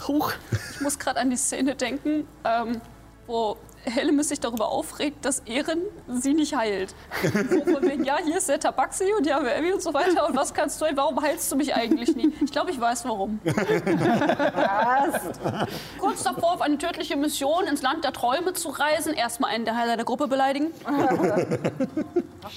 [0.09, 0.33] Hoch.
[0.73, 2.81] Ich muss gerade an die Szene denken, ähm,
[3.27, 6.95] wo Hellemis sich darüber aufregt, dass Ehren sie nicht heilt.
[7.23, 9.93] So von wegen, ja, hier ist der Tabaxi und hier haben wir Abby und so
[9.93, 10.27] weiter.
[10.27, 12.33] Und was kannst du, warum heilst du mich eigentlich nie?
[12.45, 13.41] Ich glaube, ich weiß warum.
[13.45, 15.69] Was?
[15.99, 19.77] Kurz davor, auf eine tödliche Mission ins Land der Träume zu reisen, erstmal einen der
[19.77, 20.69] Heiler der Gruppe beleidigen.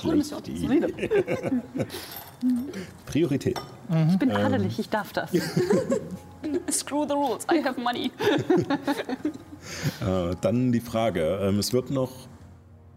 [0.01, 0.41] Coole Mission.
[3.05, 3.59] Priorität.
[4.09, 5.31] Ich bin adelig, ich darf das.
[6.72, 8.11] Screw the rules, I have money.
[9.99, 11.40] Äh, dann die Frage.
[11.41, 12.11] Ähm, es wird noch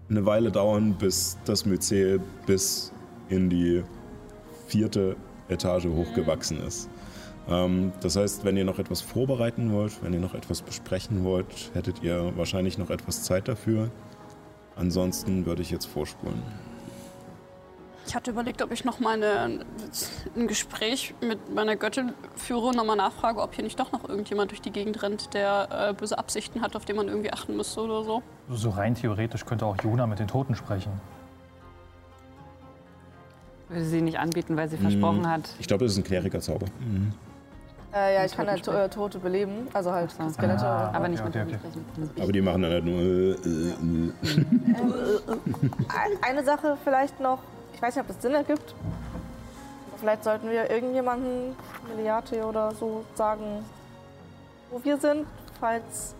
[0.09, 2.93] eine Weile dauern, bis das Myzel bis
[3.29, 3.83] in die
[4.69, 5.17] vierte
[5.49, 6.89] Etage hochgewachsen ist.
[7.49, 11.71] Ähm, das heißt, wenn ihr noch etwas vorbereiten wollt, wenn ihr noch etwas besprechen wollt,
[11.75, 13.91] hättet ihr wahrscheinlich noch etwas Zeit dafür.
[14.77, 16.43] Ansonsten würde ich jetzt vorspulen.
[18.11, 19.61] Ich hatte überlegt, ob ich noch mal eine,
[20.35, 24.51] ein Gespräch mit meiner Göttin führe und nochmal nachfrage, ob hier nicht doch noch irgendjemand
[24.51, 27.83] durch die Gegend rennt, der äh, böse Absichten hat, auf den man irgendwie achten müsste
[27.83, 28.21] oder so.
[28.49, 30.91] So rein theoretisch könnte auch Jona mit den Toten sprechen.
[33.69, 35.43] Würde sie nicht anbieten, weil sie versprochen hat.
[35.61, 36.67] Ich glaube, das ist ein Klerikerzauber.
[37.95, 40.29] Äh, ja, ich kann halt to äh, Tote beleben, also halt so.
[40.31, 40.67] Skelette.
[40.67, 40.91] Ah.
[40.93, 42.07] Aber nicht okay, mit okay, Toten okay.
[42.09, 42.23] sprechen.
[42.23, 42.99] Aber die machen dann halt nur.
[43.01, 44.13] Äh, äh, äh.
[45.89, 47.39] Ein- Eine Sache vielleicht noch,
[47.81, 48.75] ich weiß nicht, ob das Sinn ergibt.
[49.89, 51.57] Aber vielleicht sollten wir irgendjemanden,
[51.89, 53.65] Meliate oder so, sagen,
[54.71, 55.27] wo wir sind,
[55.59, 56.15] falls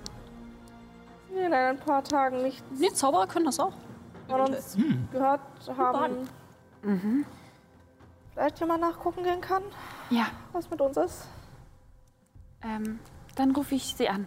[1.29, 3.75] wir in ein paar Tagen nicht Nee, Zauberer können das auch.
[4.27, 4.77] von uns
[5.13, 5.41] gehört
[5.77, 6.29] haben.
[8.33, 9.63] Vielleicht jemand nachgucken gehen kann,
[10.09, 11.29] Ja, was mit uns ist.
[12.63, 12.99] ähm,
[13.37, 14.27] dann rufe ich sie an.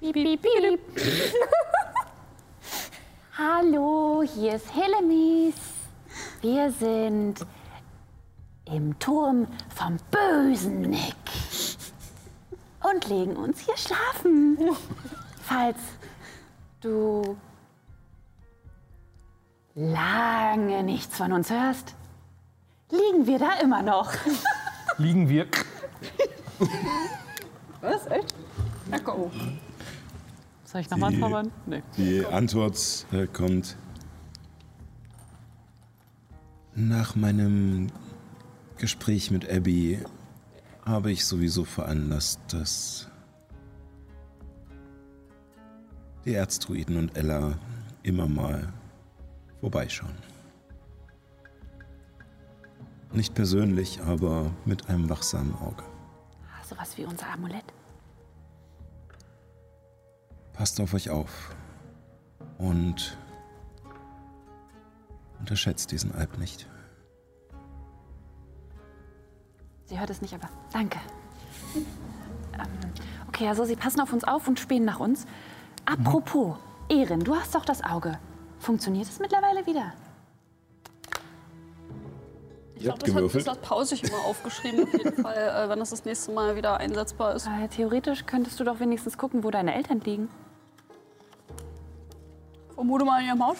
[0.00, 0.80] Piep, piep, piep.
[3.38, 5.56] Hallo, hier ist Helemis.
[6.40, 7.34] Wir sind
[8.64, 11.14] im Turm vom bösen Nick
[12.82, 14.56] und legen uns hier schlafen.
[15.42, 15.76] Falls
[16.80, 17.36] du
[19.74, 21.94] lange nichts von uns hörst,
[22.90, 24.14] liegen wir da immer noch.
[24.96, 25.46] Liegen wir.
[27.82, 28.06] Was?
[28.06, 28.34] Echt?
[30.76, 31.52] Soll ich nochmal Die- zaubern?
[31.64, 31.82] Nee.
[31.96, 33.78] Die Antwort äh, kommt.
[36.74, 37.86] Nach meinem
[38.76, 39.98] Gespräch mit Abby
[40.84, 43.08] habe ich sowieso veranlasst, dass
[46.26, 47.54] die Erzdruiden und Ella
[48.02, 48.70] immer mal
[49.62, 50.12] vorbeischauen.
[53.14, 55.84] Nicht persönlich, aber mit einem wachsamen Auge.
[56.68, 57.64] Sowas wie unser Amulett.
[60.56, 61.54] Passt auf euch auf.
[62.58, 63.16] Und
[65.38, 66.66] unterschätzt diesen Alp nicht.
[69.84, 70.98] Sie hört es nicht, aber danke.
[72.58, 72.68] Ähm,
[73.28, 75.26] okay, also Sie passen auf uns auf und spähen nach uns.
[75.84, 76.56] Apropos,
[76.88, 78.18] Erin, du hast doch das Auge.
[78.58, 79.92] Funktioniert es mittlerweile wieder?
[82.76, 83.46] Ich Ihr glaube, habt das hat, gewürfelt.
[83.46, 86.56] das hat Pause ich immer aufgeschrieben, auf jeden Fall, äh, wenn das das nächste Mal
[86.56, 87.46] wieder einsetzbar ist.
[87.46, 90.30] Äh, theoretisch könntest du doch wenigstens gucken, wo deine Eltern liegen.
[92.76, 93.56] Vermute mal in ihrem Haus.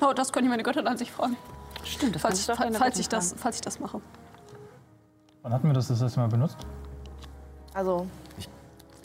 [0.00, 1.36] Ja, das könnte ich meine Göttin an sich fragen,
[1.82, 3.40] Stimmt, das falls, ich, falls, Göttin ich das, fragen.
[3.40, 4.00] falls ich das mache.
[5.42, 6.58] Wann hatten wir das das letzte Mal benutzt?
[7.74, 8.06] Also.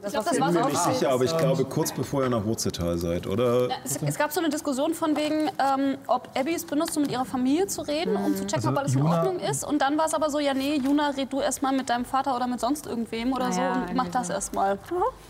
[0.03, 1.65] Das, glaub, was das hier war so Ich bin mir nicht sicher, aber ich glaube
[1.65, 3.69] kurz bevor ihr nach Wurzeltal seid, oder?
[3.69, 7.03] Ja, es, es gab so eine Diskussion von wegen, ähm, ob Abby es benutzt, um
[7.03, 9.63] mit ihrer Familie zu reden, um zu checken, Also ob alles in Juna- Ordnung ist.
[9.65, 12.35] Und dann war es aber so, ja nee, Juna, red du erstmal mit deinem Vater
[12.35, 14.77] oder mit sonst irgendwem oder so ja, und mach das erstmal.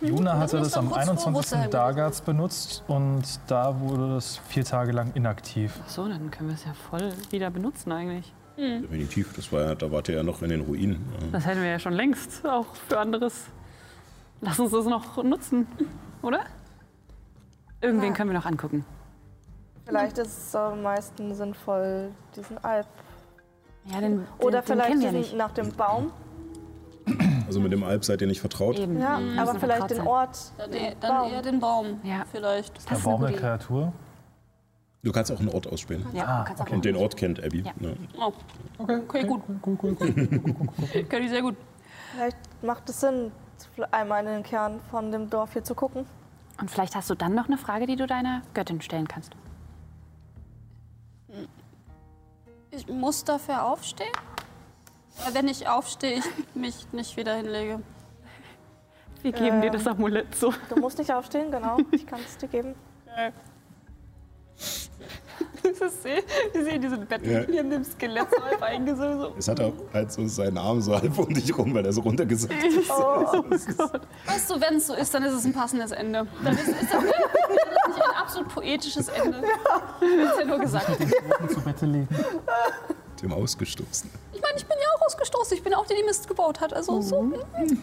[0.01, 1.33] Juna hatte das am dann kurz vor 21.
[1.35, 1.69] Wurzelheim.
[1.71, 5.73] Dagarts benutzt und da wurde das vier Tage lang inaktiv.
[5.85, 8.33] Ach so, dann können wir es ja voll wieder benutzen eigentlich.
[8.57, 11.03] Definitiv, das war ja, da wart ihr ja noch in den Ruinen.
[11.31, 13.33] Das hätten wir ja schon längst auch für anderes.
[14.43, 15.67] Lass uns das noch nutzen,
[16.21, 16.41] oder?
[17.81, 18.13] Irgendwen Ja.
[18.13, 18.85] können wir noch angucken.
[19.85, 22.87] Vielleicht ist es am meisten sinnvoll, diesen Alp
[23.85, 26.11] Ja, den, den, Oder den vielleicht kennen wir diesen, nach dem Baum.
[27.47, 28.79] Also mit dem Alp seid ihr nicht vertraut?
[28.79, 28.97] Eben.
[28.99, 29.37] Ja, Mhm.
[29.39, 30.07] aber vielleicht den.
[30.07, 30.53] Ort.
[30.57, 31.31] Dann, den eher, dann Baum.
[31.33, 31.99] eher den Baum.
[32.03, 32.23] Ja.
[32.31, 32.73] Vielleicht.
[32.75, 33.39] Der ist eine Baum der gute Idee.
[33.41, 33.93] Kreatur.
[35.03, 36.05] Du kannst auch einen Ort ausspielen.
[36.13, 37.59] Ja, Ah, kannst auch Und den Ort kennt Abby.
[37.63, 37.71] Ja.
[37.77, 37.97] Ne?
[38.17, 38.31] Oh.
[38.77, 39.41] Okay, gut.
[39.65, 41.03] Cool, cool, cool.
[41.09, 41.57] Kenn ich sehr gut.
[42.15, 43.33] Vielleicht macht es Sinn,
[43.91, 46.05] einmal in den Kern von dem Dorf hier zu gucken.
[46.59, 49.33] Und vielleicht hast du dann noch eine Frage, die du deiner Göttin stellen kannst.
[52.71, 54.11] Ich muss dafür aufstehen?
[55.31, 57.81] Wenn ich aufstehe, ich mich nicht wieder hinlege.
[59.21, 60.53] Wir geben dir das Amulett so.
[60.69, 61.77] Du musst nicht aufstehen, genau.
[61.91, 62.75] Ich kann es dir geben.
[65.79, 67.41] Das sehe, wir sehen diesen Bett Ja.
[67.47, 69.19] neben dem Skelett so halb eingesogen.
[69.19, 69.33] So.
[69.37, 72.01] Es hat auch halt so seinen Arm so halb um dich rum, weil er so
[72.01, 72.89] runtergesackt ist.
[72.89, 76.27] Weißt du, wenn es so ist, dann ist es ein passendes Ende.
[76.43, 79.41] Dann ist, ist das nicht ein absolut poetisches Ende.
[79.41, 80.87] Das ist ja nur gesagt.
[81.49, 82.07] zu Bette legen.
[83.23, 84.09] Dem ausgestoßen.
[84.33, 85.55] Ich meine, ich bin ja auch ausgestoßen.
[85.57, 86.73] Ich bin auch die, die Mist gebaut hat.
[86.73, 87.31] Also so.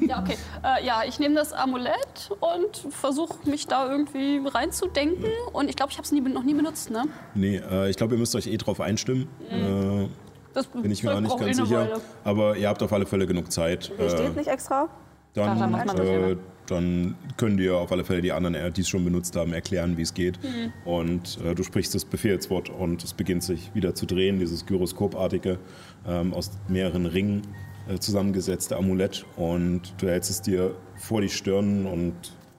[0.01, 0.37] Ja, okay.
[0.63, 5.31] Äh, ja, ich nehme das Amulett und versuche mich da irgendwie reinzudenken.
[5.55, 7.05] Und ich glaube, ich habe es noch nie benutzt, ne?
[7.35, 9.29] Nee, äh, ich glaube, ihr müsst euch eh drauf einstimmen.
[9.51, 10.09] Äh,
[10.53, 11.81] Das bin ich mir auch nicht ganz sicher.
[11.89, 12.01] Weile.
[12.25, 13.91] Aber ihr habt auf alle Fälle genug Zeit.
[13.97, 14.89] Hier Äh, steht nicht extra.
[15.35, 16.37] Dann, dann äh,
[16.71, 19.97] dann können dir auf alle Fälle die anderen, äh, die es schon benutzt haben, erklären,
[19.97, 20.39] wie es geht.
[20.85, 25.59] Und äh, du sprichst das Befehlswort und es beginnt sich wieder zu drehen, dieses Gyroskopartige,
[26.07, 27.43] ähm, aus mehreren Ringen
[27.89, 29.27] äh, zusammengesetzte Amulett.
[29.37, 32.15] Und du hältst es dir vor die Stirn und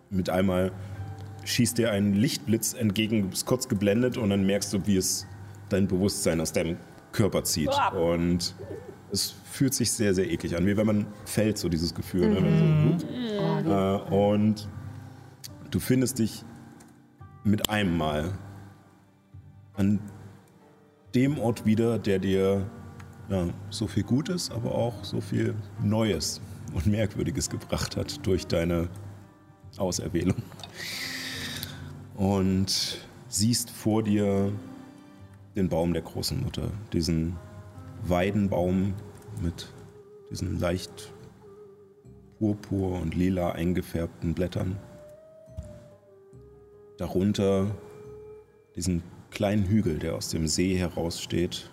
[0.09, 0.71] mit einmal
[1.45, 5.25] schießt dir ein Lichtblitz entgegen, du bist kurz geblendet und dann merkst du, wie es
[5.69, 6.77] dein Bewusstsein aus deinem
[7.11, 7.69] Körper zieht.
[7.69, 7.89] Ah.
[7.89, 8.55] Und
[9.11, 12.29] es fühlt sich sehr, sehr eklig an, wie wenn man fällt, so dieses Gefühl.
[12.29, 12.43] Ne?
[12.43, 12.99] Wenn
[13.65, 14.69] so, äh, und
[15.69, 16.43] du findest dich
[17.43, 18.33] mit einem Mal
[19.75, 19.99] an
[21.15, 22.69] dem Ort wieder, der dir
[23.29, 26.41] ja, so viel Gutes, aber auch so viel Neues
[26.73, 28.89] und Merkwürdiges gebracht hat durch deine
[29.77, 30.41] Auserwählung.
[32.15, 34.51] Und siehst vor dir
[35.55, 37.35] den Baum der großen Mutter, diesen
[38.03, 38.93] Weidenbaum
[39.41, 39.71] mit
[40.29, 41.13] diesen leicht
[42.39, 44.77] purpur und lila eingefärbten Blättern.
[46.97, 47.75] Darunter
[48.75, 51.69] diesen kleinen Hügel, der aus dem See heraussteht,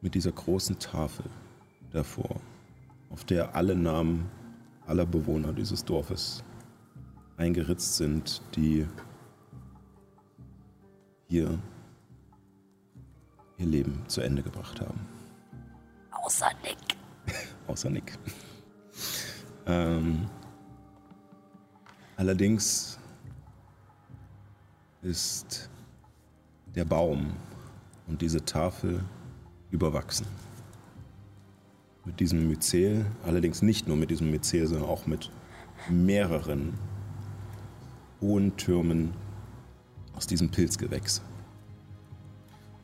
[0.00, 1.26] mit dieser großen Tafel
[1.90, 2.40] davor,
[3.10, 4.30] auf der alle Namen
[4.86, 6.42] aller Bewohner dieses Dorfes
[7.36, 8.86] eingeritzt sind, die
[11.28, 11.58] hier
[13.58, 15.00] ihr Leben zu Ende gebracht haben.
[16.10, 16.96] Außer Nick.
[17.66, 18.18] Außer Nick.
[19.66, 20.26] ähm,
[22.16, 22.98] allerdings
[25.02, 25.68] ist
[26.74, 27.32] der Baum
[28.06, 29.04] und diese Tafel
[29.70, 30.26] überwachsen.
[32.04, 35.30] Mit diesem Myzel, allerdings nicht nur mit diesem Myzel, sondern auch mit
[35.88, 36.74] mehreren
[38.20, 39.12] hohen Türmen
[40.14, 41.22] aus diesem Pilzgewächs.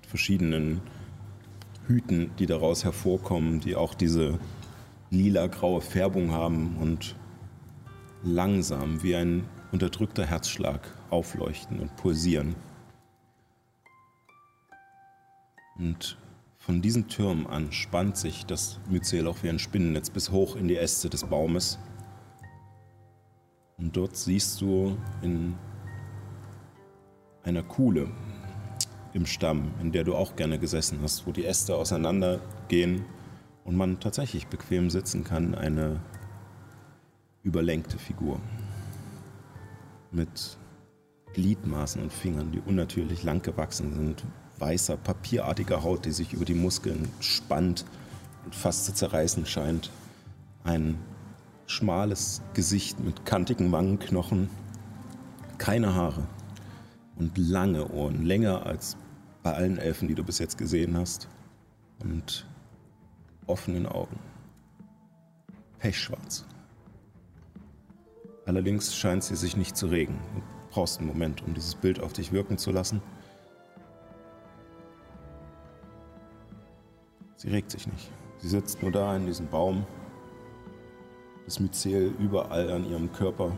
[0.08, 0.80] Verschiedenen
[1.86, 4.38] Hüten, die daraus hervorkommen, die auch diese
[5.10, 7.14] lila-graue Färbung haben und
[8.22, 10.80] langsam wie ein unterdrückter Herzschlag
[11.10, 12.56] aufleuchten und pulsieren.
[15.78, 16.16] Und
[16.56, 20.68] von diesen Türmen an spannt sich das Myzel auch wie ein Spinnennetz bis hoch in
[20.68, 21.78] die Äste des Baumes.
[23.76, 25.54] Und dort siehst du in
[27.44, 28.10] einer Kuhle
[29.12, 33.04] im Stamm, in der du auch gerne gesessen hast, wo die Äste auseinandergehen
[33.64, 36.00] und man tatsächlich bequem sitzen kann, eine
[37.42, 38.40] überlenkte Figur
[40.10, 40.58] mit
[41.34, 44.24] Gliedmaßen und Fingern, die unnatürlich lang gewachsen sind,
[44.58, 47.84] weißer, papierartiger Haut, die sich über die Muskeln spannt
[48.44, 49.90] und fast zu zerreißen scheint,
[50.64, 50.98] ein
[51.66, 54.48] schmales Gesicht mit kantigen Wangenknochen,
[55.58, 56.26] keine Haare
[57.18, 58.96] und lange Ohren, länger als
[59.42, 61.28] bei allen Elfen, die du bis jetzt gesehen hast,
[62.02, 62.46] und
[63.46, 64.18] offenen Augen.
[65.78, 66.46] Pechschwarz.
[68.46, 70.18] Allerdings scheint sie sich nicht zu regen.
[70.34, 73.02] Du brauchst einen Moment, um dieses Bild auf dich wirken zu lassen.
[77.36, 78.10] Sie regt sich nicht.
[78.38, 79.86] Sie sitzt nur da in diesem Baum.
[81.44, 83.56] Das Myzel überall an ihrem Körper.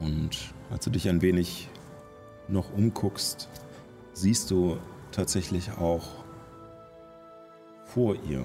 [0.00, 1.68] Und als du dich ein wenig
[2.48, 3.48] noch umguckst,
[4.12, 4.78] siehst du
[5.12, 6.08] tatsächlich auch
[7.84, 8.44] vor ihr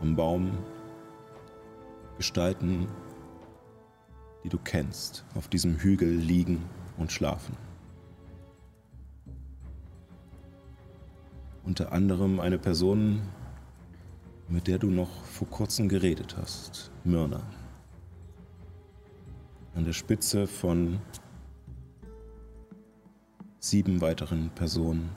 [0.00, 0.58] am Baum
[2.18, 2.88] Gestalten,
[4.44, 6.64] die du kennst, auf diesem Hügel liegen
[6.98, 7.56] und schlafen.
[11.64, 13.22] Unter anderem eine Person,
[14.48, 17.40] mit der du noch vor kurzem geredet hast, Myrna.
[19.74, 21.00] An der Spitze von
[23.58, 25.10] sieben weiteren Personen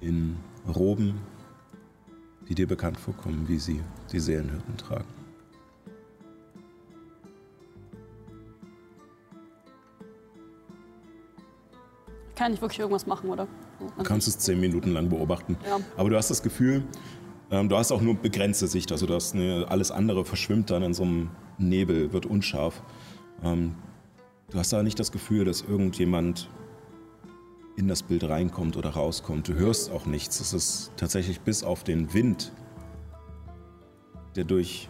[0.00, 0.36] in
[0.66, 1.20] Roben,
[2.48, 3.80] die dir bekannt vorkommen, wie sie
[4.10, 5.08] die Seelenhirten tragen.
[12.34, 13.46] Kann ich wirklich irgendwas machen, oder?
[13.78, 15.56] Du kannst es zehn Minuten lang beobachten.
[15.64, 15.78] Ja.
[15.96, 16.82] Aber du hast das Gefühl,
[17.50, 18.90] ähm, du hast auch nur begrenzte Sicht.
[18.90, 22.82] Also du hast eine, alles andere verschwimmt dann in so einem Nebel, wird unscharf.
[23.42, 23.74] Ähm,
[24.50, 26.48] du hast aber nicht das Gefühl, dass irgendjemand
[27.76, 29.48] in das Bild reinkommt oder rauskommt.
[29.48, 30.40] Du hörst auch nichts.
[30.40, 32.52] Es ist tatsächlich bis auf den Wind,
[34.36, 34.88] der durch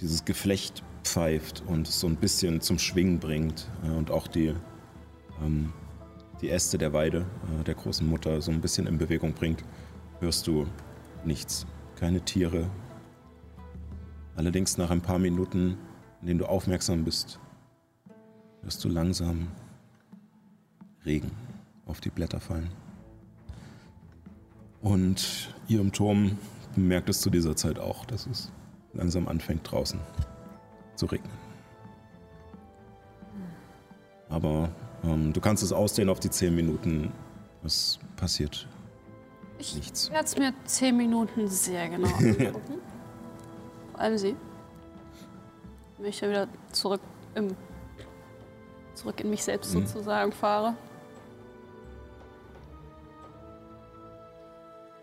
[0.00, 4.54] dieses Geflecht pfeift und es so ein bisschen zum Schwingen bringt äh, und auch die,
[5.42, 5.72] ähm,
[6.40, 7.26] die Äste der Weide
[7.60, 9.62] äh, der großen Mutter so ein bisschen in Bewegung bringt,
[10.20, 10.66] hörst du
[11.24, 11.66] nichts.
[11.96, 12.68] Keine Tiere.
[14.34, 15.76] Allerdings nach ein paar Minuten,
[16.20, 17.38] in denen du aufmerksam bist,
[18.62, 19.48] hörst du langsam
[21.04, 21.30] Regen
[21.86, 22.70] auf die Blätter fallen.
[24.80, 26.38] Und ihr im Turm
[26.74, 28.50] bemerkt es zu dieser Zeit auch, dass es
[28.94, 30.00] langsam anfängt draußen
[30.96, 31.32] zu regnen.
[34.28, 34.70] Aber
[35.04, 37.12] ähm, du kannst es ausdehnen auf die zehn Minuten.
[37.64, 38.66] Es passiert
[39.58, 40.10] Ich nichts.
[40.10, 42.78] werde es mir zehn Minuten sehr genau angucken.
[43.92, 44.34] Vor allem sie.
[46.02, 47.00] Ich dann wieder zurück,
[47.36, 47.54] im,
[49.02, 49.86] zurück in mich selbst Mhm.
[49.86, 50.74] sozusagen fahre.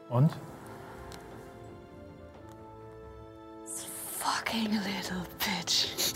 [0.10, 0.32] Und?
[4.18, 6.14] Fucking little bitch.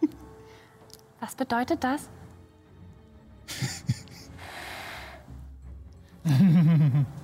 [1.20, 2.08] Was bedeutet das?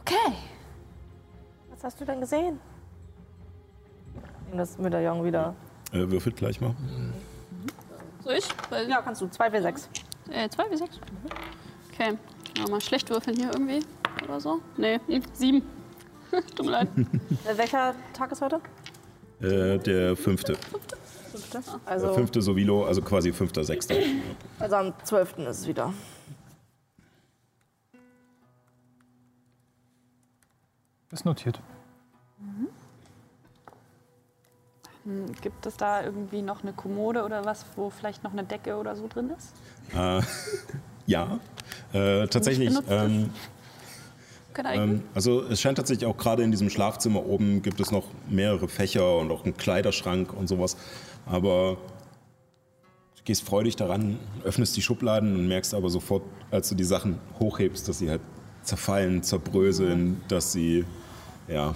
[0.00, 0.34] Okay.
[1.70, 2.60] Was hast du denn gesehen?
[4.48, 5.54] Nimm das Medaillon wieder.
[5.92, 6.74] Äh, würfelt gleich mal.
[8.24, 8.48] Soll ich?
[8.70, 9.26] Weil, Ja, kannst du.
[9.26, 9.88] 2W6.
[10.30, 10.98] Äh, zwei wie sechs?
[11.92, 12.16] Okay.
[12.56, 13.80] Ja, mal schlecht würfeln hier irgendwie.
[14.24, 14.60] Oder so.
[14.76, 15.62] Nee, hm, sieben.
[16.56, 16.88] Tut mir leid.
[17.44, 18.60] Äh, welcher Tag ist heute?
[19.40, 20.54] Äh, der fünfte.
[20.56, 20.96] Fünfte.
[21.52, 23.94] Der Also, fünfte Sovilo, also quasi fünfter, sechster.
[24.58, 25.38] also am 12.
[25.38, 25.92] ist es wieder.
[31.10, 31.60] Ist notiert.
[32.38, 32.68] Hm,
[35.40, 38.94] Gibt es da irgendwie noch eine Kommode oder was, wo vielleicht noch eine Decke oder
[38.94, 39.52] so drin ist?
[39.96, 40.22] Äh,
[41.06, 41.40] ja,
[41.92, 42.72] äh, tatsächlich.
[42.88, 43.30] Ähm,
[44.64, 48.68] ähm, also es scheint tatsächlich auch gerade in diesem Schlafzimmer oben gibt es noch mehrere
[48.68, 50.76] Fächer und auch einen Kleiderschrank und sowas.
[51.26, 51.78] Aber
[53.16, 57.18] du gehst freudig daran, öffnest die Schubladen und merkst aber sofort, als du die Sachen
[57.40, 58.20] hochhebst, dass sie halt
[58.62, 60.84] zerfallen, zerbröseln, dass sie
[61.48, 61.74] ja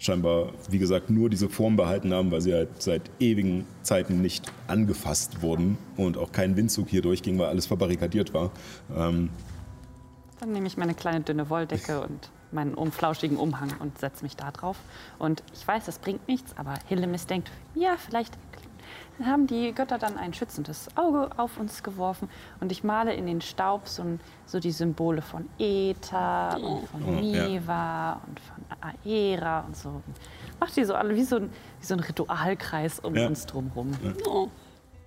[0.00, 4.50] scheinbar, wie gesagt, nur diese Form behalten haben, weil sie halt seit ewigen Zeiten nicht
[4.66, 8.50] angefasst wurden und auch kein Windzug hier durchging, weil alles verbarrikadiert war.
[8.96, 9.28] Ähm,
[10.40, 14.36] Dann nehme ich meine kleine dünne Wolldecke und meinen um, flauschigen Umhang und setze mich
[14.36, 14.78] da drauf.
[15.18, 18.36] Und ich weiß, das bringt nichts, aber Hillemis denkt, ja, vielleicht
[19.26, 22.28] haben die Götter dann ein schützendes Auge auf uns geworfen.
[22.60, 24.04] Und ich male in den Staub so,
[24.46, 27.48] so die Symbole von Äther und von Oh, ja.
[27.48, 28.64] Neva und von
[29.04, 30.02] Aera und so.
[30.58, 33.26] Macht die so alle wie so ein, wie so ein Ritualkreis um Ja.
[33.26, 33.92] uns drumherum.
[34.26, 34.48] Oh.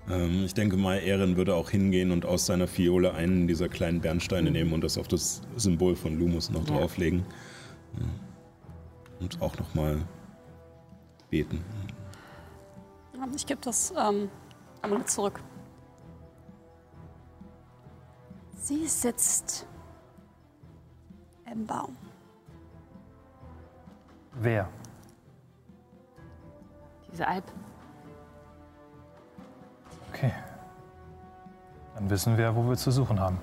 [0.09, 4.01] Ähm, ich denke mal, Ehren würde auch hingehen und aus seiner Fiole einen dieser kleinen
[4.01, 6.77] Bernsteine nehmen und das auf das Symbol von Lumus noch Ja.
[6.77, 7.25] drauflegen.
[7.99, 8.05] Ja.
[9.21, 9.97] Und auch nochmal
[11.29, 11.63] beten.
[13.35, 14.29] Ich gebe das ähm,
[14.81, 15.39] einmal zurück.
[18.55, 19.65] Sie sitzt
[21.51, 21.97] im Baum.
[24.33, 24.69] Wer?
[27.11, 27.43] Diese Alp.
[30.09, 30.33] Okay.
[31.95, 33.39] Dann wissen wir, wo wir zu suchen haben.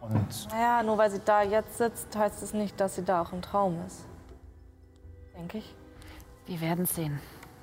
[0.00, 3.32] Und Naja, nur weil sie da jetzt sitzt, heißt es nicht, dass sie da auch
[3.32, 4.06] im Traum ist.
[5.36, 5.76] Denke ich.
[6.46, 7.20] Wir werden es sehen.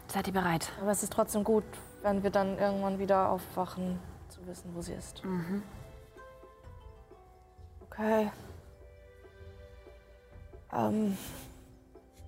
[0.08, 0.72] Seid ihr bereit?
[0.82, 1.64] Aber es ist trotzdem gut,
[2.02, 3.98] wenn wir dann irgendwann wieder aufwachen,
[4.28, 5.24] zu wissen, wo sie ist.
[7.90, 8.30] Okay.
[10.74, 11.18] Ähm,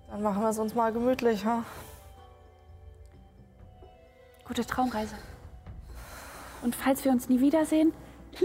[0.10, 1.64] dann machen wir es uns mal gemütlich, ha?
[4.48, 5.16] Gute Traumreise.
[6.62, 7.94] Und falls wir uns nie wiedersehen,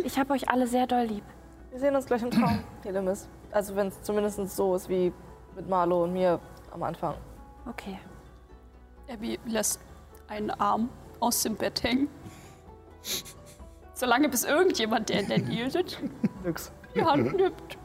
[0.05, 1.24] ich habe euch alle sehr doll lieb.
[1.70, 3.28] Wir sehen uns gleich im Traum, Telemis.
[3.53, 5.12] Also wenn es zumindest so ist wie
[5.55, 6.41] mit Marlo und mir
[6.73, 7.15] am Anfang.
[7.71, 7.99] Okay.
[9.09, 9.81] Abby lässt
[10.29, 10.89] einen Arm
[11.21, 12.09] aus dem Bett hängen
[13.95, 15.99] Solange bis irgendjemand, der in der Nähe sitzt,
[16.45, 16.73] Nix.
[16.95, 17.79] die Hand nimmt.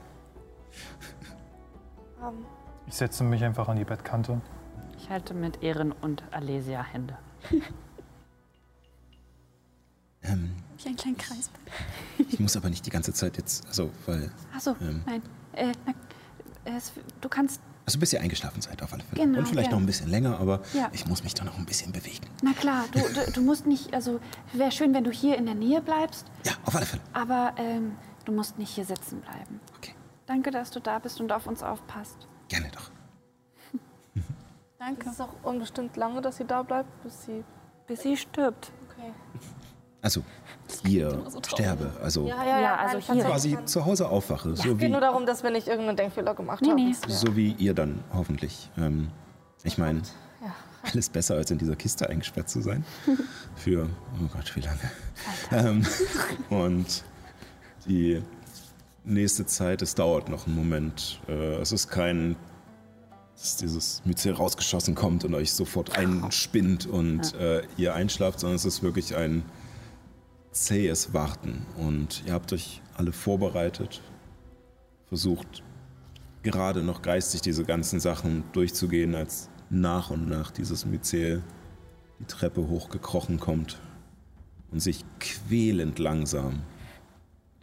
[2.23, 2.45] Ähm,
[2.87, 4.41] Ich setze mich einfach an die Bettkante.
[4.97, 7.17] Ich halte mit Ehren und Alesia Hände.
[10.27, 11.51] Ähm, Wie ein kleiner Kreis.
[12.17, 15.03] ich muss aber nicht die ganze Zeit jetzt, also, weil, Achso, Ähm.
[15.05, 15.21] nein.
[15.53, 15.93] Äh, na,
[16.75, 16.91] es,
[17.21, 17.61] du kannst.
[17.85, 19.21] Also bis ihr eingeschlafen seid auf alle Fälle.
[19.25, 19.75] Genau, Und vielleicht ja.
[19.75, 20.89] noch ein bisschen länger, aber Ja.
[20.93, 22.25] ich muss mich doch noch ein bisschen bewegen.
[22.43, 23.93] Na klar, du, du, du musst nicht.
[23.93, 24.19] Also,
[24.53, 27.01] wäre schön, wenn du hier in der Nähe bleibst, Ja, auf alle Fälle.
[27.13, 27.95] aber ähm,
[28.25, 29.59] du musst nicht hier sitzen bleiben.
[29.77, 29.93] Okay,
[30.25, 32.27] Danke, dass du da bist und auf uns aufpasst.
[32.47, 32.89] gerne doch.
[34.79, 35.05] Danke.
[35.07, 37.43] ist es auch unbestimmt lange, dass sie da bleibt, bis sie.
[37.87, 38.71] Bis sie stirbt.
[40.05, 40.21] Also,
[40.87, 43.23] ihr immer so sterbe, also Ja, ja, Ja, also hier.
[43.23, 46.61] quasi zu Hause aufwache, so Es geht nur darum, dass wir nicht irgendeinen Denkfehler gemacht
[46.61, 46.75] Nee, haben.
[46.89, 46.93] nee.
[47.07, 48.69] so wie ihr dann hoffentlich.
[48.77, 49.07] Ähm,
[49.63, 50.03] ich meine,
[50.43, 50.53] Ja.
[50.93, 52.85] alles besser als in dieser Kiste eingesperrt zu sein.
[53.55, 53.89] Für,
[54.23, 54.91] oh Gott, wie lange.
[55.51, 55.83] Ähm,
[56.51, 57.03] und
[57.87, 58.21] die
[59.05, 61.19] nächste Zeit, es dauert noch einen Moment.
[61.27, 62.35] Äh, es ist kein,
[63.35, 68.65] dass dieses Myzel rausgeschossen kommt und euch sofort einspinnt und äh, ihr einschlaft, sondern es
[68.65, 69.43] ist wirklich ein
[70.55, 71.65] zähes Warten.
[71.77, 74.01] Und ihr habt euch alle vorbereitet,
[75.07, 75.63] versucht
[76.43, 81.43] gerade noch geistig diese ganzen Sachen durchzugehen, als nach und nach dieses Myzel
[82.19, 83.79] die Treppe hochgekrochen kommt
[84.71, 86.61] und sich quälend langsam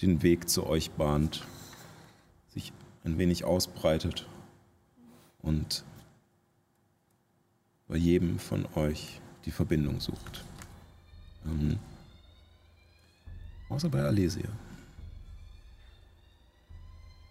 [0.03, 1.47] den Weg zu euch bahnt,
[2.49, 2.73] sich
[3.05, 4.27] ein wenig ausbreitet
[5.41, 5.85] und
[7.89, 10.45] bei jedem von euch die Verbindung sucht.
[11.47, 11.79] Ähm,
[13.73, 14.49] außer bei Alesia.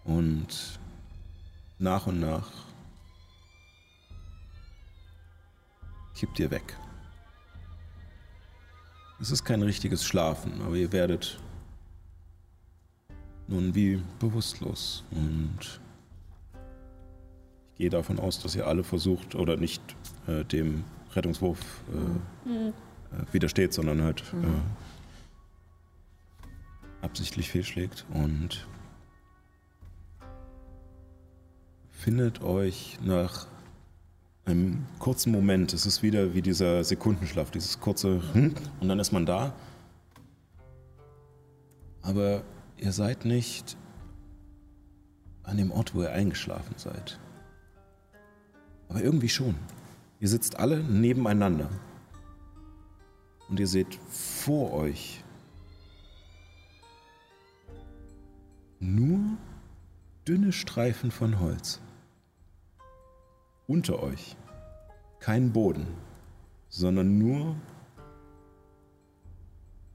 [0.04, 0.78] Und
[1.78, 2.48] nach und nach
[6.14, 6.76] kippt ihr weg.
[9.20, 11.38] Es ist kein richtiges Schlafen, aber ihr werdet
[13.46, 15.04] nun wie bewusstlos.
[15.12, 15.80] Und
[17.72, 19.80] ich gehe davon aus, dass ihr alle versucht oder nicht
[20.26, 20.82] äh, dem
[21.14, 21.60] Rettungswurf
[22.46, 22.72] äh, äh,
[23.32, 24.91] widersteht, sondern halt äh,
[27.02, 28.66] absichtlich fehlschlägt und
[31.90, 33.46] findet euch nach
[34.44, 39.12] einem kurzen Moment, es ist wieder wie dieser Sekundenschlaf, dieses kurze hm, und dann ist
[39.12, 39.52] man da.
[42.02, 42.42] Aber
[42.76, 43.76] ihr seid nicht
[45.44, 47.20] an dem Ort, wo ihr eingeschlafen seid.
[48.88, 49.54] Aber irgendwie schon.
[50.18, 51.70] Ihr sitzt alle nebeneinander.
[53.48, 55.21] Und ihr seht vor euch
[58.82, 59.20] nur
[60.26, 61.80] dünne Streifen von Holz.
[63.68, 64.36] Unter euch
[65.20, 65.86] kein Boden,
[66.68, 67.54] sondern nur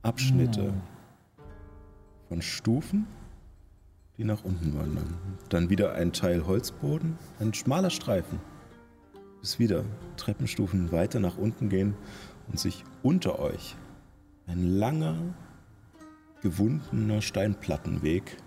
[0.04, 0.74] Abschnitte
[2.30, 3.08] von Stufen,
[4.18, 5.18] die nach unten wandern.
[5.50, 8.40] Dann wieder ein Teil Holzboden, ein schmaler Streifen,
[9.42, 9.84] bis wieder
[10.16, 11.94] Treppenstufen weiter nach unten gehen
[12.48, 13.76] und sich unter euch
[14.46, 15.18] ein langer,
[16.42, 18.38] gewundener Steinplattenweg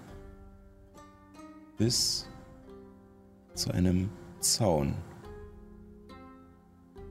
[1.81, 2.29] bis
[3.55, 4.95] zu einem Zaun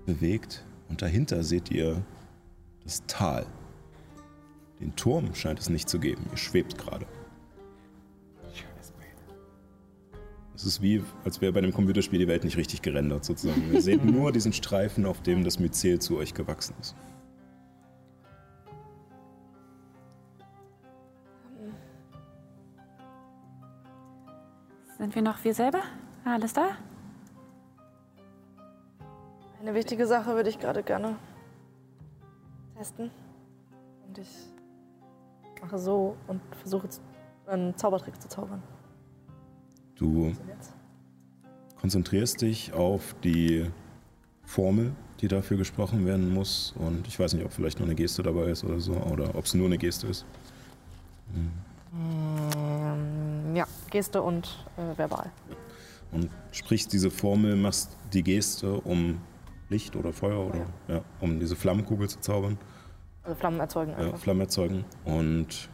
[0.06, 2.04] bewegt und dahinter seht ihr
[2.84, 3.48] das Tal.
[4.80, 6.24] Den Turm scheint es nicht zu geben.
[6.30, 7.08] Ihr schwebt gerade.
[10.54, 13.74] Es ist wie, als wäre bei einem Computerspiel die Welt nicht richtig gerendert, sozusagen.
[13.74, 16.96] Ihr seht nur diesen Streifen, auf dem das Myzel zu euch gewachsen ist.
[25.00, 25.82] Sind wir noch wir selber?
[26.26, 26.72] Alles da?
[29.62, 31.16] Eine wichtige Sache würde ich gerade gerne
[32.78, 33.10] testen.
[34.06, 34.28] Und ich
[35.62, 36.90] mache so und versuche
[37.48, 38.62] einen Zaubertrick zu zaubern.
[39.96, 40.34] Du
[41.80, 43.72] konzentrierst dich auf die
[44.44, 46.74] Formel, die dafür gesprochen werden muss.
[46.78, 49.46] Und ich weiß nicht, ob vielleicht noch eine Geste dabei ist oder so, oder ob
[49.46, 50.26] es nur eine Geste ist.
[51.34, 51.52] Ähm,
[52.54, 52.59] ja,
[53.90, 55.32] Geste und äh, verbal.
[56.12, 59.22] Und sprichst diese Formel, machst die Geste, um
[59.70, 62.58] Licht oder Feuer oder ja, um diese Flammenkugel zu zaubern,
[63.24, 64.18] Also Flammen erzeugen einfach.
[64.18, 65.70] Flamme erzeugen und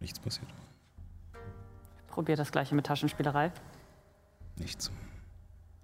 [0.00, 0.48] nichts passiert.
[2.08, 3.52] Probier das gleiche mit Taschenspielerei.
[4.56, 4.90] Nichts.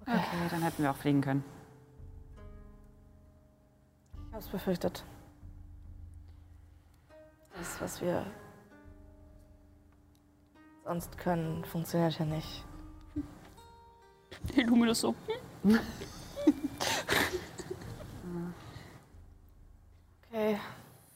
[0.01, 0.19] Okay,
[0.51, 1.45] dann hätten wir auch fliegen können.
[4.27, 5.05] Ich habe es befürchtet.
[7.57, 8.25] Das, was wir
[10.85, 12.65] sonst können, funktioniert ja nicht.
[14.55, 15.15] Hey, Luminous so.
[20.29, 20.57] Okay.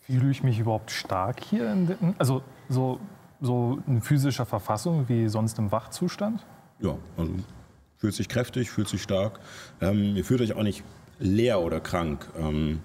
[0.02, 1.72] Fühle ich mich überhaupt stark hier?
[1.72, 3.00] In den, also so,
[3.40, 6.44] so in physischer Verfassung wie sonst im Wachzustand?
[6.78, 7.32] Ja, also
[7.96, 9.40] fühlt sich kräftig, fühlt sich stark.
[9.80, 10.84] Ähm, ihr fühlt euch auch nicht
[11.18, 12.28] leer oder krank.
[12.38, 12.80] Ähm,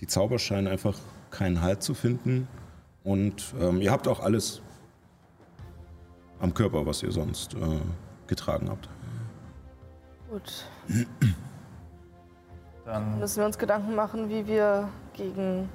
[0.00, 0.96] die Zauber scheinen einfach
[1.30, 2.48] keinen Halt zu finden.
[3.04, 4.62] Und ähm, ihr habt auch alles
[6.40, 7.80] am Körper, was ihr sonst äh,
[8.26, 8.88] getragen habt.
[10.30, 10.64] Gut.
[12.84, 15.68] Dann Müssen wir uns Gedanken machen, wie wir gegen,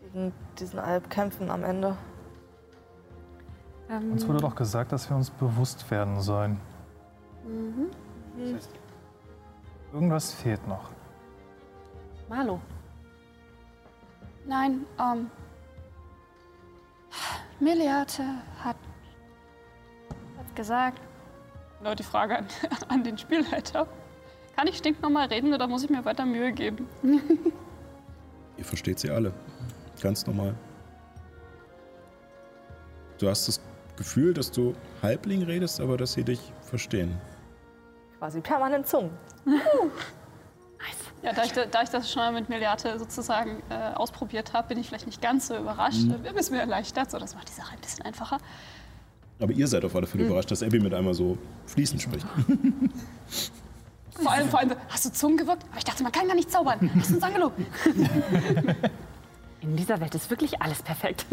[0.00, 1.96] gegen diesen Alp kämpfen am Ende.
[3.90, 6.60] Ähm, uns wurde doch gesagt, dass wir uns bewusst werden sollen.
[9.92, 10.90] Irgendwas fehlt noch.
[12.28, 12.60] Marlo.
[14.46, 15.30] Nein, ähm.
[17.60, 18.22] Miliate
[18.62, 18.76] hat,
[20.36, 21.00] hat gesagt.
[21.82, 22.46] Leute, die Frage an,
[22.88, 23.86] an den Spielleiter.
[24.56, 26.88] Kann ich stinknormal reden oder muss ich mir weiter Mühe geben?
[28.56, 29.32] Ihr versteht sie alle.
[30.00, 30.54] Ganz normal.
[33.18, 33.60] Du hast das
[33.96, 37.20] Gefühl, dass du Halbling redest, aber dass sie dich verstehen.
[38.18, 39.10] Quasi permanent Zungen.
[41.22, 44.78] Ja, da ich, da, ich das schon mal mit Miliate sozusagen äh, ausprobiert habe, bin
[44.78, 46.04] ich vielleicht nicht ganz so überrascht.
[46.04, 46.22] Mhm.
[46.22, 48.38] Wir müssen mir erleichtert, so das macht die Sache ein bisschen einfacher.
[49.40, 52.26] Aber ihr seid auf alle Fälle überrascht, dass Abby mit einmal so fließend spricht.
[54.20, 55.64] Vor allem, vor allem, hast du Zungen gewirkt?
[55.70, 56.90] Aber ich dachte, man kann gar nicht zaubern.
[56.98, 57.66] Hast du uns angelogen?
[59.60, 61.24] In dieser Welt ist wirklich alles perfekt.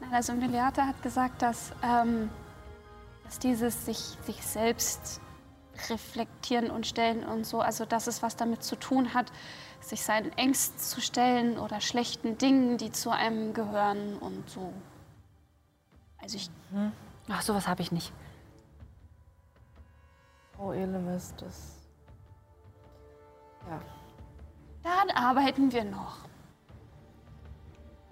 [0.00, 2.28] Nein, also Miliate hat gesagt, dass, ähm,
[3.24, 5.20] dass dieses sich, sich selbst
[5.88, 9.32] reflektieren und stellen und so, also dass es was damit zu tun hat,
[9.80, 14.72] sich seinen Ängsten zu stellen oder schlechten Dingen, die zu einem gehören und so.
[16.18, 16.50] Also ich,
[17.28, 18.12] Ach, sowas habe ich nicht.
[20.58, 21.76] Oh, Elemis, das.
[23.68, 23.80] Ja.
[24.82, 26.18] daran arbeiten wir noch.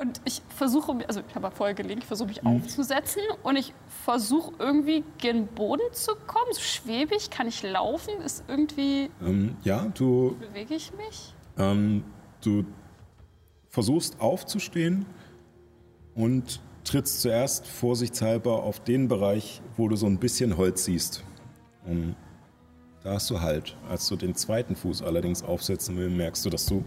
[0.03, 3.73] Und ich versuche, also ich habe vorher gelegen, ich versuche mich aufzusetzen und ich
[4.05, 6.51] versuche irgendwie gen Boden zu kommen.
[6.51, 8.21] So schwebig, kann ich laufen?
[8.21, 11.33] Ist irgendwie, ähm, ja, du bewege ich mich?
[11.57, 12.03] Ähm,
[12.41, 12.65] du
[13.69, 15.07] versuchst aufzustehen
[16.17, 21.23] und trittst zuerst vorsichtshalber auf den Bereich, wo du so ein bisschen Holz siehst.
[21.87, 22.17] Ähm,
[23.05, 23.77] da hast du Halt.
[23.89, 26.85] Als du den zweiten Fuß allerdings aufsetzen willst, merkst du, dass du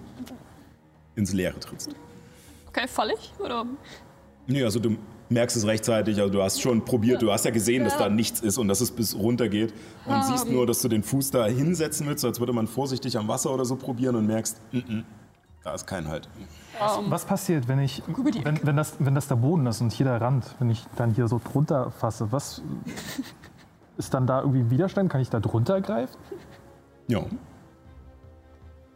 [1.16, 1.96] ins Leere trittst.
[2.76, 3.32] Okay, falle ich?
[3.40, 3.66] Oder?
[4.48, 4.98] Nee, also du
[5.30, 8.42] merkst es rechtzeitig, also du hast schon probiert, du hast ja gesehen, dass da nichts
[8.42, 9.74] ist und dass es bis runter geht
[10.06, 13.28] und siehst nur, dass du den Fuß da hinsetzen willst, als würde man vorsichtig am
[13.28, 15.04] Wasser oder so probieren und merkst, mm -mm,
[15.64, 16.30] da ist kein Halt.
[17.08, 18.04] Was passiert, wenn ich,
[18.44, 21.12] wenn, wenn, das, wenn das der Boden ist und hier der Rand, wenn ich dann
[21.16, 22.62] hier so drunter fasse, was
[23.98, 25.10] ist dann da irgendwie Widerstand?
[25.10, 26.18] Kann ich da drunter greifen?
[27.08, 27.24] Ja.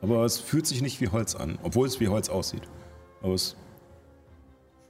[0.01, 2.63] Aber es fühlt sich nicht wie Holz an, obwohl es wie Holz aussieht.
[3.21, 3.55] Aber es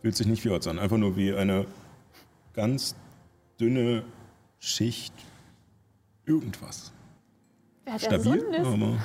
[0.02, 1.66] fühlt sich nicht wie Holz an, einfach nur wie eine
[2.54, 2.96] ganz
[3.60, 4.04] dünne
[4.60, 5.14] Schicht
[6.26, 6.92] irgendwas.
[7.86, 8.98] Wer hat Stabil, aber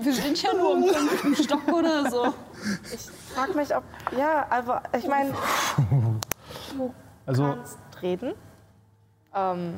[0.00, 2.32] Wir sind ja nur im fünften Stock oder so.
[2.92, 3.00] Ich
[3.34, 3.82] frag mich, ob.
[4.16, 5.34] Ja, aber ich meine,
[6.76, 6.94] du
[7.26, 8.34] Also, kannst reden.
[9.34, 9.74] Ähm,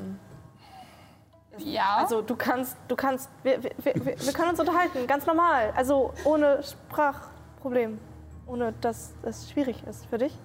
[1.59, 1.97] Ja.
[1.97, 5.73] also du kannst, du kannst, wir, wir, wir, wir können uns unterhalten, ganz normal.
[5.75, 7.99] Also ohne Sprachproblem.
[8.47, 10.37] Ohne dass es schwierig ist für dich.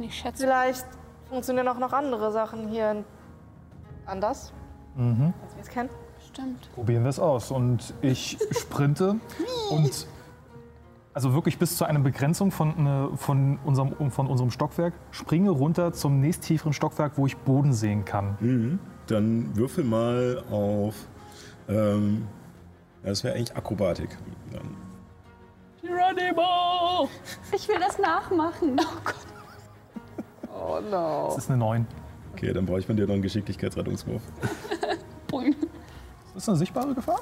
[0.00, 0.44] Ich schätze.
[0.44, 0.86] Vielleicht
[1.28, 3.04] funktionieren auch noch andere Sachen hier
[4.06, 4.52] anders,
[4.96, 5.32] mhm.
[5.42, 5.90] als wir es kennen.
[6.28, 6.72] Stimmt.
[6.74, 7.50] probieren wir es aus.
[7.50, 9.16] Und ich sprinte
[9.70, 10.06] und
[11.12, 15.92] also wirklich bis zu einer Begrenzung von, ne, von, unserem, von unserem Stockwerk, springe runter
[15.92, 18.36] zum nächsttieferen Stockwerk, wo ich Boden sehen kann.
[18.40, 18.78] Mhm.
[19.06, 20.94] Dann würfel mal auf.
[21.68, 22.26] Ähm,
[23.04, 24.16] das wäre eigentlich Akrobatik.
[24.52, 24.83] Dann.
[25.84, 27.08] Geronimo!
[27.52, 28.80] Ich will das nachmachen.
[28.80, 29.14] Oh Gott.
[30.52, 31.26] Oh no.
[31.34, 31.86] Das ist eine 9.
[32.32, 34.22] Okay, dann brauche ich von dir noch einen Geschicklichkeitsrettungswurf.
[36.34, 37.20] Ist das eine sichtbare Gefahr?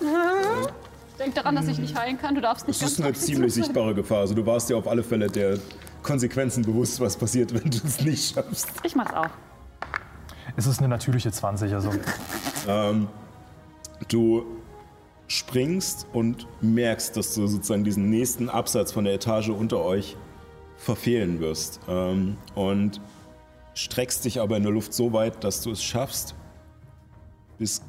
[1.18, 2.34] Denk daran, dass ich nicht heilen kann.
[2.34, 4.20] Du darfst nicht Das ist eine ziemlich sichtbare Gefahr.
[4.20, 5.58] Also du warst dir auf alle Fälle der
[6.02, 8.68] Konsequenzen bewusst, was passiert, wenn du es nicht schaffst.
[8.82, 9.28] Ich mach's auch.
[10.56, 11.90] Es ist eine natürliche 20, also
[12.68, 13.08] Ähm,
[14.08, 14.44] du
[15.30, 20.16] springst und merkst, dass du sozusagen diesen nächsten Absatz von der Etage unter euch
[20.76, 21.78] verfehlen wirst.
[21.88, 23.00] Ähm, und
[23.74, 26.34] streckst dich aber in der Luft so weit, dass du es schaffst,
[27.58, 27.80] bis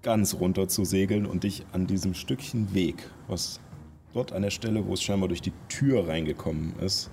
[0.00, 3.60] ganz runter zu segeln und dich an diesem Stückchen Weg, was
[4.14, 7.10] dort an der Stelle, wo es scheinbar durch die Tür reingekommen ist,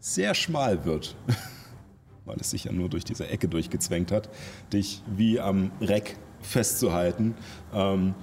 [0.00, 1.14] sehr schmal wird,
[2.24, 4.30] weil es sich ja nur durch diese Ecke durchgezwängt hat,
[4.72, 7.34] dich wie am Reck festzuhalten.
[7.74, 8.14] Ähm,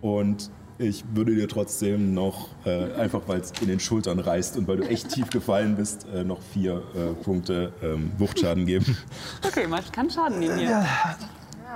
[0.00, 4.66] Und ich würde dir trotzdem noch, äh, einfach weil es in den Schultern reißt und
[4.66, 8.96] weil du echt tief gefallen bist, äh, noch vier äh, Punkte ähm, Wuchtschaden geben.
[9.46, 10.86] Okay, man kann Schaden nehmen hier.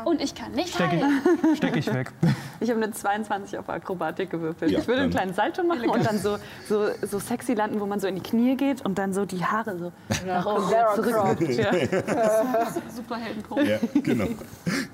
[0.04, 1.20] Und ich kann nicht Steck heilen.
[1.52, 2.12] ich, steck ich weg.
[2.60, 4.70] Ich habe eine 22 auf Akrobatik gewürfelt.
[4.70, 6.36] Ja, ich würde einen kleinen Salto machen und dann so,
[6.68, 9.44] so, so sexy landen, wo man so in die Knie geht und dann so die
[9.44, 9.92] Haare so
[10.26, 11.48] nach oben Sarah zurück.
[11.50, 11.72] Ja.
[12.94, 13.66] Superheldenpunkt.
[13.66, 14.26] Ja, genau.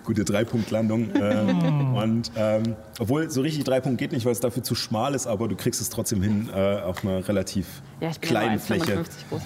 [0.04, 1.10] Gute Dreipunktlandung.
[1.20, 5.26] Äh, und ähm, obwohl so richtig Dreipunkt geht nicht, weil es dafür zu schmal ist,
[5.26, 8.48] aber du kriegst es trotzdem hin, äh, auf einer relativ Ja, ich bin ja nur
[8.48, 9.42] kleinen Fläche 1,55 groß.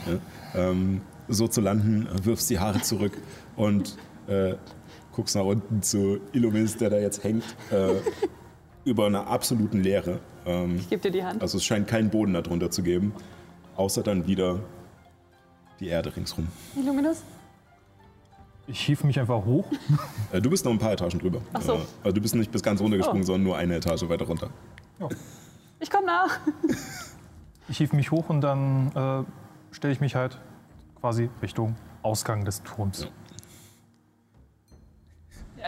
[0.54, 3.12] ja, ähm, so zu landen, wirfst die Haare zurück
[3.56, 3.96] und
[4.28, 4.54] äh,
[5.14, 7.94] guckst nach unten zu Illumis, der da jetzt hängt, äh,
[8.84, 10.20] über einer absoluten Leere.
[10.46, 11.40] Ähm, Ich gebe dir die Hand.
[11.42, 13.12] also es scheint keinen Boden darunter zu geben,
[13.76, 14.60] außer dann wieder
[15.80, 16.48] die Erde ringsrum.
[16.76, 17.22] Illuminus?
[18.66, 19.66] Ich hief mich einfach hoch.
[20.32, 21.40] Äh, du bist noch ein paar Etagen drüber.
[21.52, 21.74] Ach so.
[21.74, 23.26] Äh, also du bist nicht bis ganz runtergesprungen, Oh.
[23.26, 24.50] sondern nur eine Etage weiter runter.
[25.80, 26.38] Ich komme nach.
[27.66, 30.38] Ich hief mich hoch und dann äh, stelle ich mich halt
[31.00, 33.04] quasi Richtung Ausgang des Turms.
[33.04, 33.08] Ja,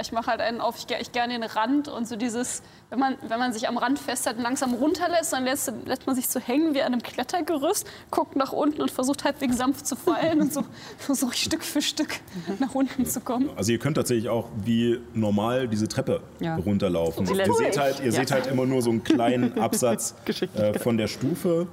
[0.01, 2.99] ich mache halt einen auf, ich gehe ich an den Rand und so dieses, wenn
[2.99, 6.29] man, wenn man sich am Rand festhält und langsam runterlässt, dann lässt, lässt man sich
[6.29, 10.41] so hängen wie an einem Klettergerüst, guckt nach unten und versucht halbwegs sanft zu fallen
[10.41, 10.65] und so
[10.99, 12.21] versuche ich Stück für Stück
[12.59, 13.51] nach unten zu kommen.
[13.57, 16.57] Also ihr könnt tatsächlich auch wie normal diese Treppe Ja.
[16.57, 17.27] runterlaufen.
[17.27, 20.15] Ihr seht halt, ihr seht halt immer nur so einen kleinen Absatz
[20.55, 21.67] äh, von der Stufe.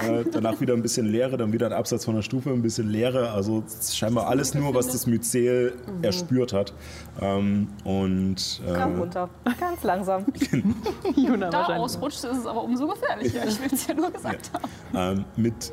[0.00, 2.88] Äh, danach wieder ein bisschen Leere, dann wieder ein Absatz von der Stufe, ein bisschen
[2.88, 3.30] Leere.
[3.30, 6.72] Also scheinbar alles nur, was das Myzel erspürt hat.
[7.20, 9.30] Ähm, und Komm äh, runter.
[9.58, 10.26] Ganz langsam.
[11.16, 13.46] Juna Da ausrutscht, ist es aber umso gefährlicher.
[13.46, 15.18] Ich will es ja nur gesagt haben.
[15.18, 15.72] ähm, mit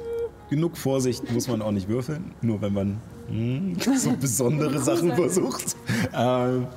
[0.50, 5.76] genug Vorsicht muss man auch nicht würfeln, nur wenn man hm, so besondere Sachen versucht.
[6.14, 6.68] Ähm,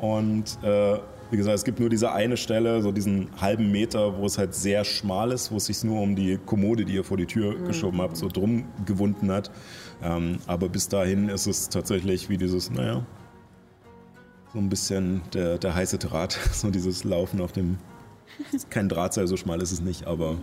[0.00, 0.98] und äh,
[1.30, 4.54] wie gesagt, es gibt nur diese eine Stelle, so diesen halben Meter, wo es halt
[4.54, 7.58] sehr schmal ist, wo es sich nur um die Kommode, die ihr vor die Tür
[7.66, 9.50] geschoben habt, so drum gewunden hat.
[10.02, 13.04] Ähm, aber bis dahin ist es tatsächlich wie dieses, naja,
[14.52, 17.78] so ein bisschen der, der heiße Draht, so dieses Laufen auf dem,
[18.70, 20.36] kein Drahtseil, so schmal ist es nicht, aber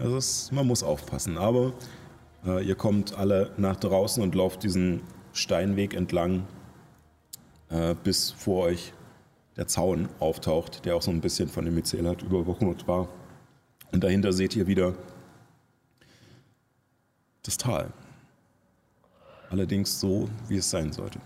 [0.00, 1.38] äh, es, man muss aufpassen.
[1.38, 1.72] Aber
[2.44, 5.02] äh, ihr kommt alle nach draußen und lauft diesen
[5.32, 6.46] Steinweg entlang,
[7.70, 8.92] äh, bis vor euch
[9.56, 13.08] der Zaun auftaucht, der auch so ein bisschen von dem Myzel hat überwuchert war.
[13.92, 14.94] Und dahinter seht ihr wieder
[17.42, 17.92] das Tal.
[19.50, 21.20] Allerdings so, wie es sein sollte.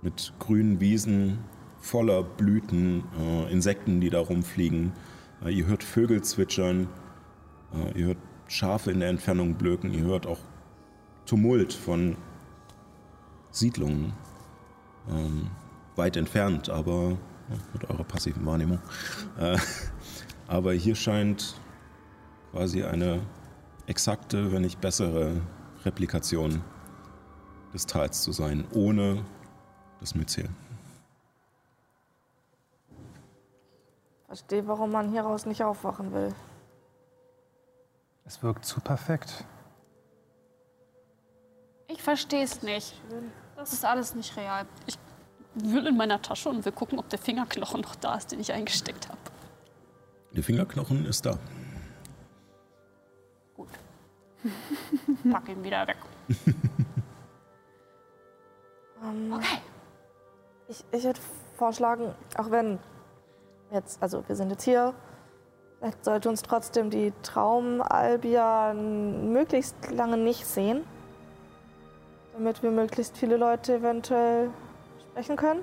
[0.00, 1.38] Mit grünen Wiesen,
[1.80, 4.92] voller Blüten, äh, Insekten, die da rumfliegen.
[5.44, 6.88] Äh, ihr hört Vögel zwitschern,
[7.74, 10.38] äh, ihr hört Schafe in der Entfernung blöken, ihr hört auch
[11.26, 12.16] Tumult von
[13.50, 14.14] Siedlungen.
[15.10, 15.50] Ähm,
[15.98, 17.10] weit entfernt, aber
[17.50, 18.78] ja, mit eurer passiven Wahrnehmung.
[19.38, 19.58] Äh,
[20.46, 21.54] aber hier scheint
[22.52, 23.20] quasi eine
[23.86, 25.40] exakte, wenn nicht bessere
[25.84, 26.62] Replikation
[27.74, 29.24] des Tals zu sein, ohne
[30.00, 30.48] das Myzel.
[34.26, 36.34] Verstehe, warum man hieraus nicht aufwachen will.
[38.24, 39.44] Es wirkt zu perfekt.
[41.88, 42.94] Ich verstehe es nicht.
[43.56, 44.66] Das ist alles nicht real.
[44.86, 44.98] Ich
[45.64, 48.52] wühl in meiner Tasche und will gucken, ob der Fingerknochen noch da ist, den ich
[48.52, 49.18] eingesteckt habe.
[50.32, 51.38] Der Fingerknochen ist da.
[53.56, 53.68] Gut.
[55.30, 55.96] Pack ihn wieder weg.
[59.00, 59.58] Okay.
[60.68, 61.20] Ich, ich hätte
[61.56, 62.78] vorschlagen, auch wenn
[63.72, 64.92] jetzt, also wir sind jetzt hier,
[65.78, 70.84] vielleicht sollte uns trotzdem die Traumalbia möglichst lange nicht sehen,
[72.34, 74.50] damit wir möglichst viele Leute eventuell
[75.18, 75.60] sprechen können.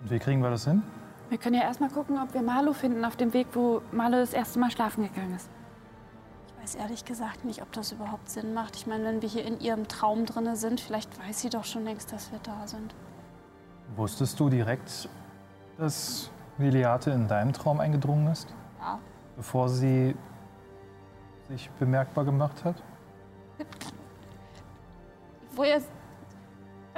[0.00, 0.82] Und wie kriegen wir das hin?
[1.28, 4.32] Wir können ja erstmal gucken, ob wir Marlo finden auf dem Weg, wo Marlo das
[4.32, 5.50] erste Mal schlafen gegangen ist.
[6.46, 8.76] Ich weiß ehrlich gesagt nicht, ob das überhaupt Sinn macht.
[8.76, 11.84] Ich meine, wenn wir hier in ihrem Traum drinne sind, vielleicht weiß sie doch schon
[11.84, 12.94] längst, dass wir da sind.
[13.96, 15.08] Wusstest du direkt,
[15.76, 18.54] dass Liliate in deinem Traum eingedrungen ist?
[18.80, 18.98] Ja.
[19.36, 20.14] Bevor sie
[21.48, 22.76] sich bemerkbar gemacht hat?
[25.54, 25.80] Woher.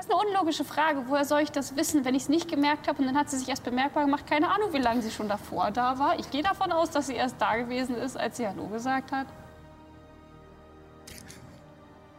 [0.00, 1.02] Das ist eine unlogische Frage.
[1.08, 3.36] Woher soll ich das wissen, wenn ich es nicht gemerkt habe und dann hat sie
[3.36, 4.26] sich erst bemerkbar gemacht?
[4.26, 6.18] Keine Ahnung, wie lange sie schon davor da war.
[6.18, 9.26] Ich gehe davon aus, dass sie erst da gewesen ist, als sie Hallo gesagt hat.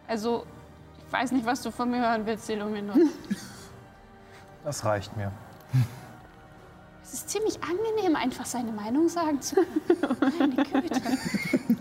[0.07, 0.45] Also,
[1.07, 2.97] ich weiß nicht, was du von mir hören willst, Illuminus.
[4.63, 5.31] Das reicht mir.
[7.03, 10.17] Es ist ziemlich angenehm, einfach seine Meinung sagen zu können.
[10.37, 11.01] Meine Güte.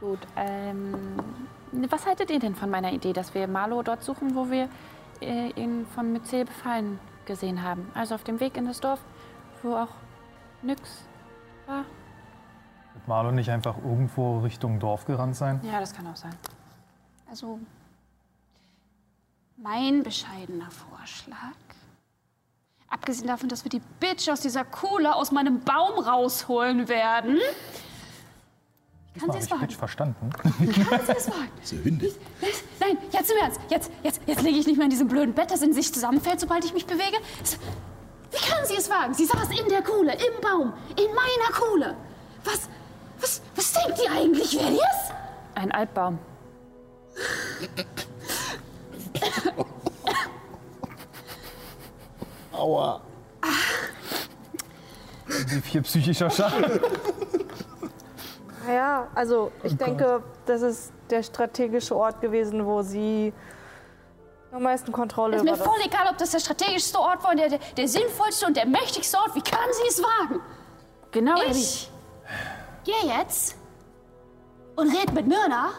[0.00, 1.18] Gut, ähm,
[1.90, 4.68] was haltet ihr denn von meiner Idee, dass wir Marlo dort suchen, wo wir
[5.20, 7.90] äh, ihn von Myzel befallen gesehen haben.
[7.94, 9.00] Also auf dem Weg in das Dorf,
[9.62, 9.88] wo auch
[10.62, 11.04] Nyx
[11.66, 11.84] war.
[12.94, 15.60] Wird Marlon nicht einfach irgendwo Richtung Dorf gerannt sein?
[15.64, 16.34] Ja, das kann auch sein.
[17.28, 17.58] Also,
[19.56, 21.36] mein bescheidener Vorschlag.
[22.88, 27.38] Abgesehen davon, dass wir die Bitch aus dieser Kuhle aus meinem Baum rausholen werden.
[29.18, 29.60] Kann sie Habe es ich wagen?
[29.60, 30.30] falsch verstanden?
[30.40, 30.52] Kann
[31.06, 31.48] sie es wagen?
[31.62, 32.12] Diese Hünde.
[32.80, 33.60] Nein, jetzt im Ernst.
[33.70, 36.40] Jetzt, jetzt, jetzt liege ich nicht mehr in diesem blöden Bett, das in sich zusammenfällt,
[36.40, 37.16] sobald ich mich bewege.
[38.30, 39.14] Wie kann sie es wagen?
[39.14, 41.96] Sie saß in der Kuhle, im Baum, in meiner Kuhle.
[42.44, 42.68] Was,
[43.20, 45.14] was, was denkt ihr eigentlich, wer die ist?
[45.54, 46.18] Ein Altbaum.
[52.52, 53.00] Aua.
[55.26, 56.80] Wie viel psychischer Schaden?
[58.66, 63.32] Naja, also ich denke, das ist der strategische Ort gewesen, wo sie
[64.52, 67.34] am meisten Kontrolle Ist mir über das voll egal, ob das der strategischste Ort war,
[67.34, 69.34] der, der, der sinnvollste und der mächtigste Ort.
[69.34, 70.40] Wie kann sie es wagen?
[71.12, 71.40] Genau.
[71.50, 71.90] Ich
[72.84, 73.56] gehe jetzt
[74.76, 75.70] und red mit Myrna.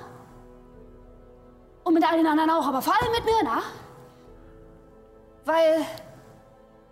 [1.84, 3.62] Und mit allen anderen auch, aber vor allem mit Myrna.
[5.46, 5.86] Weil,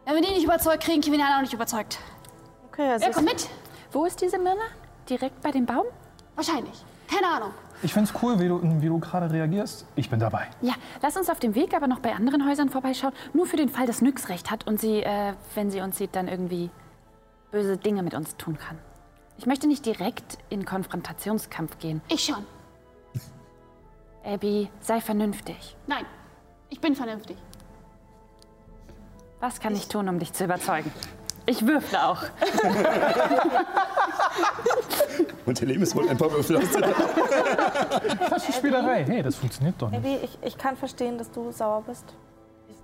[0.05, 1.99] wenn wir die nicht überzeugt kriegen, kriegen wir die anderen auch nicht überzeugt.
[2.67, 3.49] Okay, also Wer kommt mit?
[3.91, 4.63] Wo ist diese Myrna?
[5.09, 5.85] Direkt bei dem Baum?
[6.35, 6.83] Wahrscheinlich.
[7.07, 7.51] Keine Ahnung.
[7.83, 9.85] Ich find's cool, wie du, wie du gerade reagierst.
[9.95, 10.47] Ich bin dabei.
[10.61, 13.13] Ja, lass uns auf dem Weg aber noch bei anderen Häusern vorbeischauen.
[13.33, 16.15] Nur für den Fall, dass Nyx recht hat und sie, äh, wenn sie uns sieht,
[16.15, 16.71] dann irgendwie
[17.51, 18.77] böse Dinge mit uns tun kann.
[19.37, 22.01] Ich möchte nicht direkt in Konfrontationskampf gehen.
[22.07, 22.45] Ich schon.
[24.23, 25.75] Abby, sei vernünftig.
[25.85, 26.05] Nein,
[26.69, 27.37] ich bin vernünftig.
[29.39, 30.91] Was kann ich tun, um dich zu überzeugen?
[31.45, 32.23] Ich würfle auch.
[35.45, 36.91] Und Lemis holt ein paar Würfel aus der
[38.29, 39.05] Taschenspielerei.
[39.05, 39.99] Hey, das funktioniert doch nicht.
[39.99, 42.05] Abby, ich, ich kann verstehen, dass du sauer bist.
[42.67, 42.77] Ich,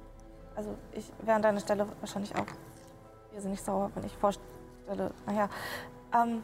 [0.55, 2.45] also ich wäre an deiner Stelle wahrscheinlich auch.
[3.31, 5.11] Wir sind nicht sauer, wenn ich vorstelle.
[5.25, 5.49] Naja.
[6.13, 6.43] Ähm,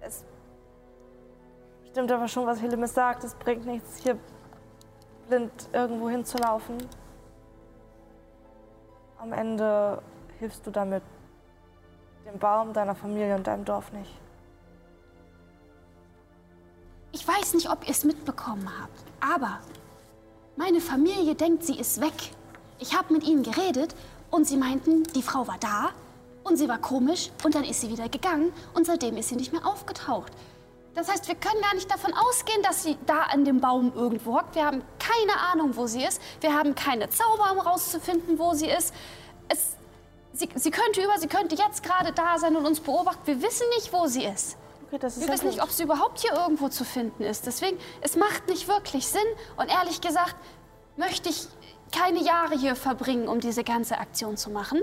[0.00, 0.22] es
[1.90, 3.24] stimmt aber schon, was Hillemis sagt.
[3.24, 4.16] Es bringt nichts, hier
[5.28, 6.78] blind irgendwo hinzulaufen.
[9.18, 10.00] Am Ende
[10.38, 11.02] hilfst du damit
[12.26, 14.10] dem Baum, deiner Familie und deinem Dorf nicht.
[17.12, 19.60] Ich weiß nicht, ob ihr es mitbekommen habt, aber
[20.56, 22.12] meine Familie denkt, sie ist weg.
[22.78, 23.94] Ich habe mit ihnen geredet
[24.30, 25.90] und sie meinten, die Frau war da
[26.44, 29.52] und sie war komisch und dann ist sie wieder gegangen und seitdem ist sie nicht
[29.52, 30.32] mehr aufgetaucht.
[30.94, 34.36] Das heißt, wir können gar nicht davon ausgehen, dass sie da an dem Baum irgendwo
[34.36, 34.56] hockt.
[34.56, 36.20] Wir haben keine Ahnung, wo sie ist.
[36.40, 38.92] Wir haben keine Zauber, um rauszufinden, wo sie ist.
[40.38, 43.26] Sie, sie könnte über, sie könnte jetzt gerade da sein und uns beobachten.
[43.26, 44.56] Wir wissen nicht, wo sie ist.
[44.86, 45.54] Okay, das ist Wir ja wissen gut.
[45.54, 47.44] nicht, ob sie überhaupt hier irgendwo zu finden ist.
[47.44, 49.20] Deswegen, es macht nicht wirklich Sinn.
[49.56, 50.36] Und ehrlich gesagt,
[50.96, 51.48] möchte ich
[51.92, 54.78] keine Jahre hier verbringen, um diese ganze Aktion zu machen.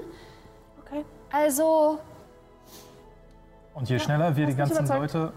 [0.85, 1.05] Okay.
[1.31, 1.99] Also,
[3.75, 4.85] Und je schneller wir die ganzen.
[4.87, 5.31] Leute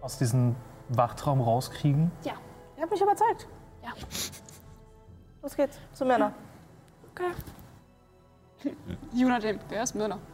[0.00, 0.54] aus diesem
[0.90, 2.34] Wachtraum rauskriegen, ja.
[2.76, 3.48] Ihr habt mich überzeugt.
[3.82, 3.90] Ja.
[5.42, 6.32] Los geht's, zu Männer.
[9.14, 10.18] Juna, wer ist Myrna?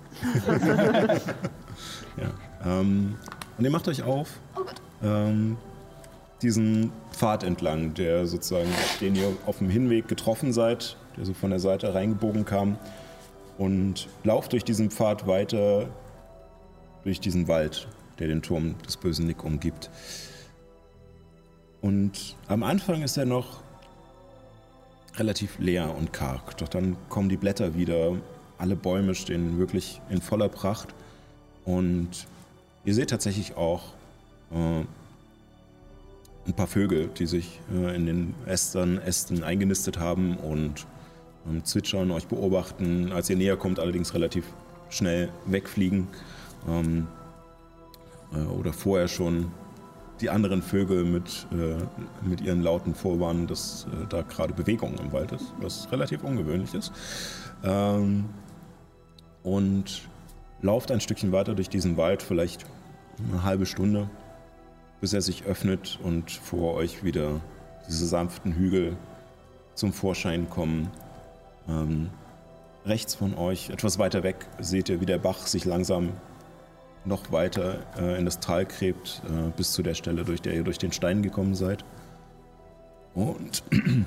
[2.65, 3.17] Ähm,
[3.59, 4.63] und ihr macht euch auf Oh
[5.05, 5.57] ähm,
[6.43, 8.71] diesen Pfad entlang, der sozusagen,
[9.01, 12.79] den ihr auf dem Hinweg getroffen seid, der so von der Seite reingebogen kam.
[13.57, 15.89] Und lauft durch diesen Pfad weiter
[17.05, 17.87] durch diesen Wald,
[18.19, 19.91] der den Turm des bösen Nick umgibt.
[21.81, 23.64] Und am Anfang ist er noch
[25.17, 26.57] relativ leer und karg.
[26.59, 28.17] Doch dann kommen die Blätter wieder.
[28.59, 30.89] Alle Bäume stehen wirklich in voller Pracht.
[31.65, 32.27] Und
[32.85, 33.93] ihr seht tatsächlich auch
[34.53, 34.85] äh,
[36.47, 40.87] ein paar Vögel, die sich äh, in den Ästern, Ästen eingenistet haben und
[41.49, 43.13] ähm, zwitschern, euch beobachten.
[43.13, 44.45] Als ihr näher kommt, allerdings relativ
[44.91, 46.09] schnell wegfliegen.
[46.69, 47.07] Ähm,
[48.33, 49.53] äh, oder vorher schon
[50.25, 51.77] die anderen Vögel mit, äh,
[52.27, 56.73] mit ihren Lauten vorwarnen, dass äh, da gerade Bewegung im Wald ist, was relativ ungewöhnlich
[56.73, 56.93] ist.
[57.63, 58.25] Ähm,
[59.43, 60.09] und
[60.63, 62.65] lauft ein Stückchen weiter durch diesen Wald, vielleicht
[63.31, 64.09] eine halbe Stunde,
[65.03, 67.43] bis er sich öffnet und vor euch wieder
[67.87, 68.97] diese sanften Hügel
[69.75, 70.91] zum Vorschein kommen.
[71.69, 72.09] Ähm,
[72.87, 76.15] rechts von euch, etwas weiter weg, seht ihr, wie der Bach sich langsam
[77.05, 80.65] noch weiter äh, in das Tal gräbt, äh, bis zu der Stelle, durch der ihr
[80.65, 81.85] durch den Stein gekommen seid.
[83.15, 83.63] Und,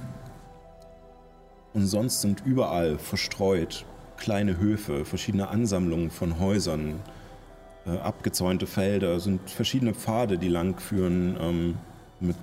[1.74, 3.86] und sonst sind überall verstreut
[4.18, 6.99] kleine Höfe, verschiedene Ansammlungen von Häusern,
[7.86, 11.76] äh, abgezäunte Felder, sind verschiedene Pfade, die lang führen, ähm,
[12.19, 12.36] mit,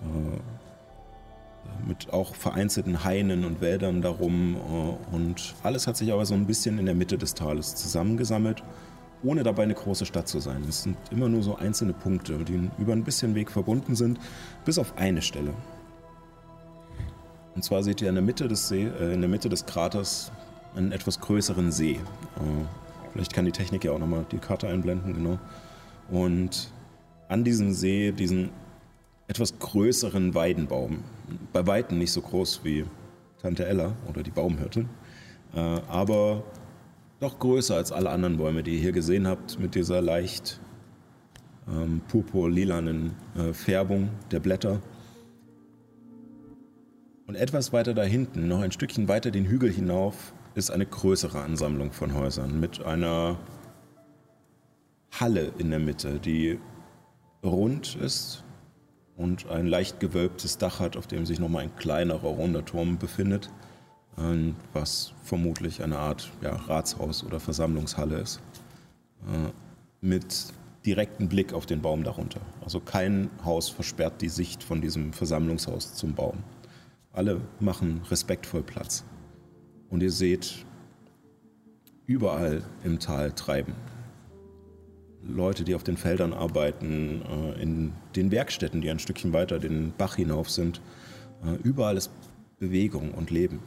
[0.00, 0.38] äh,
[1.86, 4.56] mit auch vereinzelten Hainen und Wäldern darum.
[4.56, 8.62] äh, Und alles hat sich aber so ein bisschen in der Mitte des Tales zusammengesammelt,
[9.22, 10.64] ohne dabei eine große Stadt zu sein.
[10.68, 14.18] Es sind immer nur so einzelne Punkte, die über ein bisschen Weg verbunden sind,
[14.64, 15.54] bis auf eine Stelle.
[17.54, 20.32] Und zwar seht ihr in der Mitte des, See, äh, in der Mitte des Kraters
[20.74, 21.92] einen etwas größeren See.
[21.92, 22.00] Äh,
[23.12, 25.38] vielleicht kann die Technik ja auch nochmal die Karte einblenden, genau.
[26.10, 26.72] Und
[27.28, 28.50] an diesem See diesen
[29.28, 31.04] etwas größeren Weidenbaum.
[31.52, 32.84] Bei weitem nicht so groß wie
[33.40, 34.88] Tante Ella oder die Baumhirtin,
[35.54, 36.42] äh, aber
[37.22, 40.60] doch größer als alle anderen Bäume, die ihr hier gesehen habt, mit dieser leicht
[41.68, 44.80] ähm, purpur-lilanen äh, Färbung der Blätter.
[47.28, 51.40] Und etwas weiter da hinten, noch ein Stückchen weiter den Hügel hinauf, ist eine größere
[51.40, 53.38] Ansammlung von Häusern mit einer
[55.12, 56.58] Halle in der Mitte, die
[57.44, 58.42] rund ist
[59.16, 63.48] und ein leicht gewölbtes Dach hat, auf dem sich nochmal ein kleinerer runder Turm befindet,
[64.72, 68.40] was vermutlich eine Art ja, Ratshaus oder Versammlungshalle ist,
[69.26, 69.50] äh,
[70.00, 70.52] mit
[70.84, 72.40] direktem Blick auf den Baum darunter.
[72.62, 76.38] Also kein Haus versperrt die Sicht von diesem Versammlungshaus zum Baum.
[77.12, 79.04] Alle machen respektvoll Platz.
[79.90, 80.64] Und ihr seht
[82.06, 83.74] überall im Tal treiben.
[85.22, 89.92] Leute, die auf den Feldern arbeiten, äh, in den Werkstätten, die ein Stückchen weiter den
[89.96, 90.80] Bach hinauf sind.
[91.44, 92.10] Äh, Überall ist
[92.58, 93.60] Bewegung und Leben.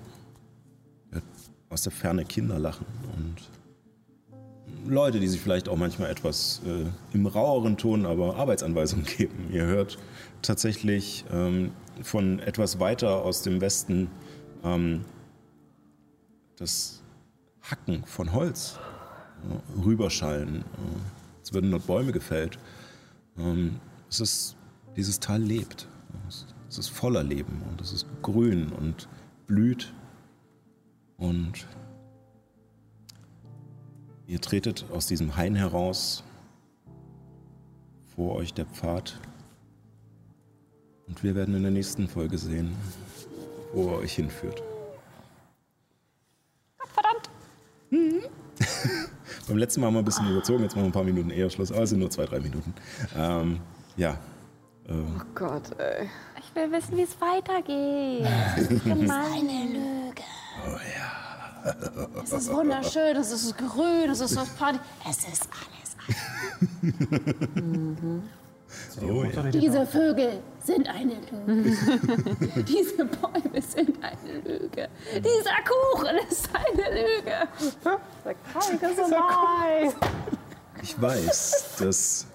[1.75, 2.85] Aus der Ferne Kinder lachen
[3.17, 9.49] und Leute, die sich vielleicht auch manchmal etwas äh, im raueren Ton, aber Arbeitsanweisungen geben.
[9.51, 9.97] Ihr hört
[10.41, 14.09] tatsächlich ähm, von etwas weiter aus dem Westen
[14.63, 15.03] ähm,
[16.55, 17.03] das
[17.61, 18.79] Hacken von Holz
[19.43, 20.61] äh, rüberschallen.
[20.61, 20.63] Äh,
[21.43, 22.57] es würden dort Bäume gefällt.
[23.37, 24.55] Ähm, es ist,
[24.95, 25.89] dieses Tal lebt.
[26.69, 29.09] Es ist voller Leben und es ist grün und
[29.45, 29.91] blüht.
[31.17, 31.65] Und
[34.27, 36.23] ihr tretet aus diesem Hain heraus.
[38.15, 39.19] Vor euch der Pfad.
[41.07, 42.75] Und wir werden in der nächsten Folge sehen,
[43.73, 44.63] wo er euch hinführt.
[49.47, 51.49] Beim letzten Mal haben wir ein bisschen überzogen, jetzt machen wir ein paar Minuten eher
[51.49, 52.73] Schluss, aber es sind nur zwei, drei Minuten.
[53.15, 53.59] Ähm,
[53.97, 54.17] ja.
[54.87, 56.09] Ähm, Oh Gott, ey.
[56.39, 58.25] Ich will wissen, wie es weitergeht.
[58.85, 60.23] Eine Lüge.
[60.65, 61.25] Oh ja.
[62.23, 64.79] Es ist wunderschön, es ist grün, es ist was Party.
[65.09, 65.95] Es ist alles.
[69.01, 69.43] Oh, ja.
[69.43, 71.13] Diese Vögel sind eine
[71.47, 72.63] Lüge.
[72.63, 74.89] Diese Bäume sind eine Lüge.
[75.15, 77.47] Dieser Kuchen ist eine Lüge.
[80.81, 82.27] Ich weiß, dass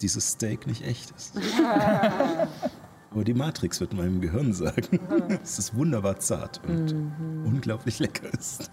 [0.00, 1.34] dieses Steak nicht echt ist.
[3.16, 5.00] Aber die Matrix wird meinem Gehirn sagen,
[5.40, 6.94] dass es wunderbar zart und
[7.46, 8.70] unglaublich lecker ist.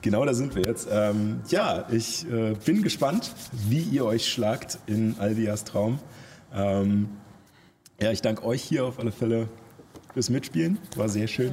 [0.00, 0.88] Genau da sind wir jetzt.
[0.90, 3.34] Ähm, ja, ich äh, bin gespannt,
[3.68, 5.98] wie ihr euch schlagt in Alvias Traum.
[6.54, 7.10] Ähm,
[8.00, 9.50] ja, ich danke euch hier auf alle Fälle
[10.14, 10.78] fürs Mitspielen.
[10.96, 11.52] War sehr schön.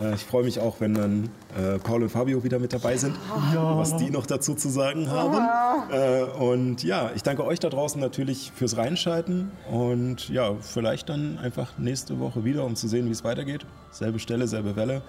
[0.00, 3.16] Äh, ich freue mich auch, wenn dann äh, Paul und Fabio wieder mit dabei sind,
[3.54, 5.90] was die noch dazu zu sagen haben.
[5.90, 11.38] Äh, und ja, ich danke euch da draußen natürlich fürs Reinschalten und ja, vielleicht dann
[11.38, 13.64] einfach nächste Woche wieder, um zu sehen, wie es weitergeht.
[13.90, 15.02] Selbe Stelle, selbe Welle.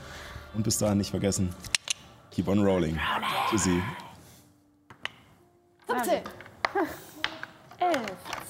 [0.53, 1.49] Und bis dahin nicht vergessen,
[2.31, 2.97] keep on rolling.
[3.49, 3.81] Tschüssi.
[5.87, 6.21] 17.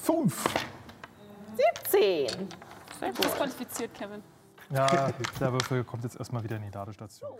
[0.02, 0.44] Fünf.
[1.90, 2.26] 10.
[3.22, 4.22] Disqualifiziert, Kevin.
[4.74, 7.30] Ja, der Würfel kommt jetzt erstmal wieder in die Ladestation.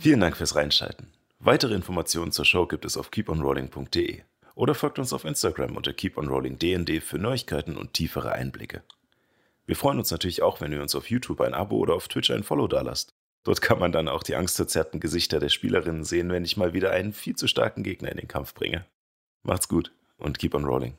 [0.00, 1.10] Vielen Dank fürs Reinschalten.
[1.38, 4.22] Weitere Informationen zur Show gibt es auf keeponrolling.de
[4.54, 8.82] oder folgt uns auf Instagram unter keeponrollingdnd für Neuigkeiten und tiefere Einblicke.
[9.66, 12.30] Wir freuen uns natürlich auch, wenn ihr uns auf YouTube ein Abo oder auf Twitch
[12.30, 13.14] ein Follow dalasst.
[13.44, 16.90] Dort kann man dann auch die angstverzerrten Gesichter der Spielerinnen sehen, wenn ich mal wieder
[16.90, 18.86] einen viel zu starken Gegner in den Kampf bringe.
[19.42, 20.94] Macht's gut und keep on rolling.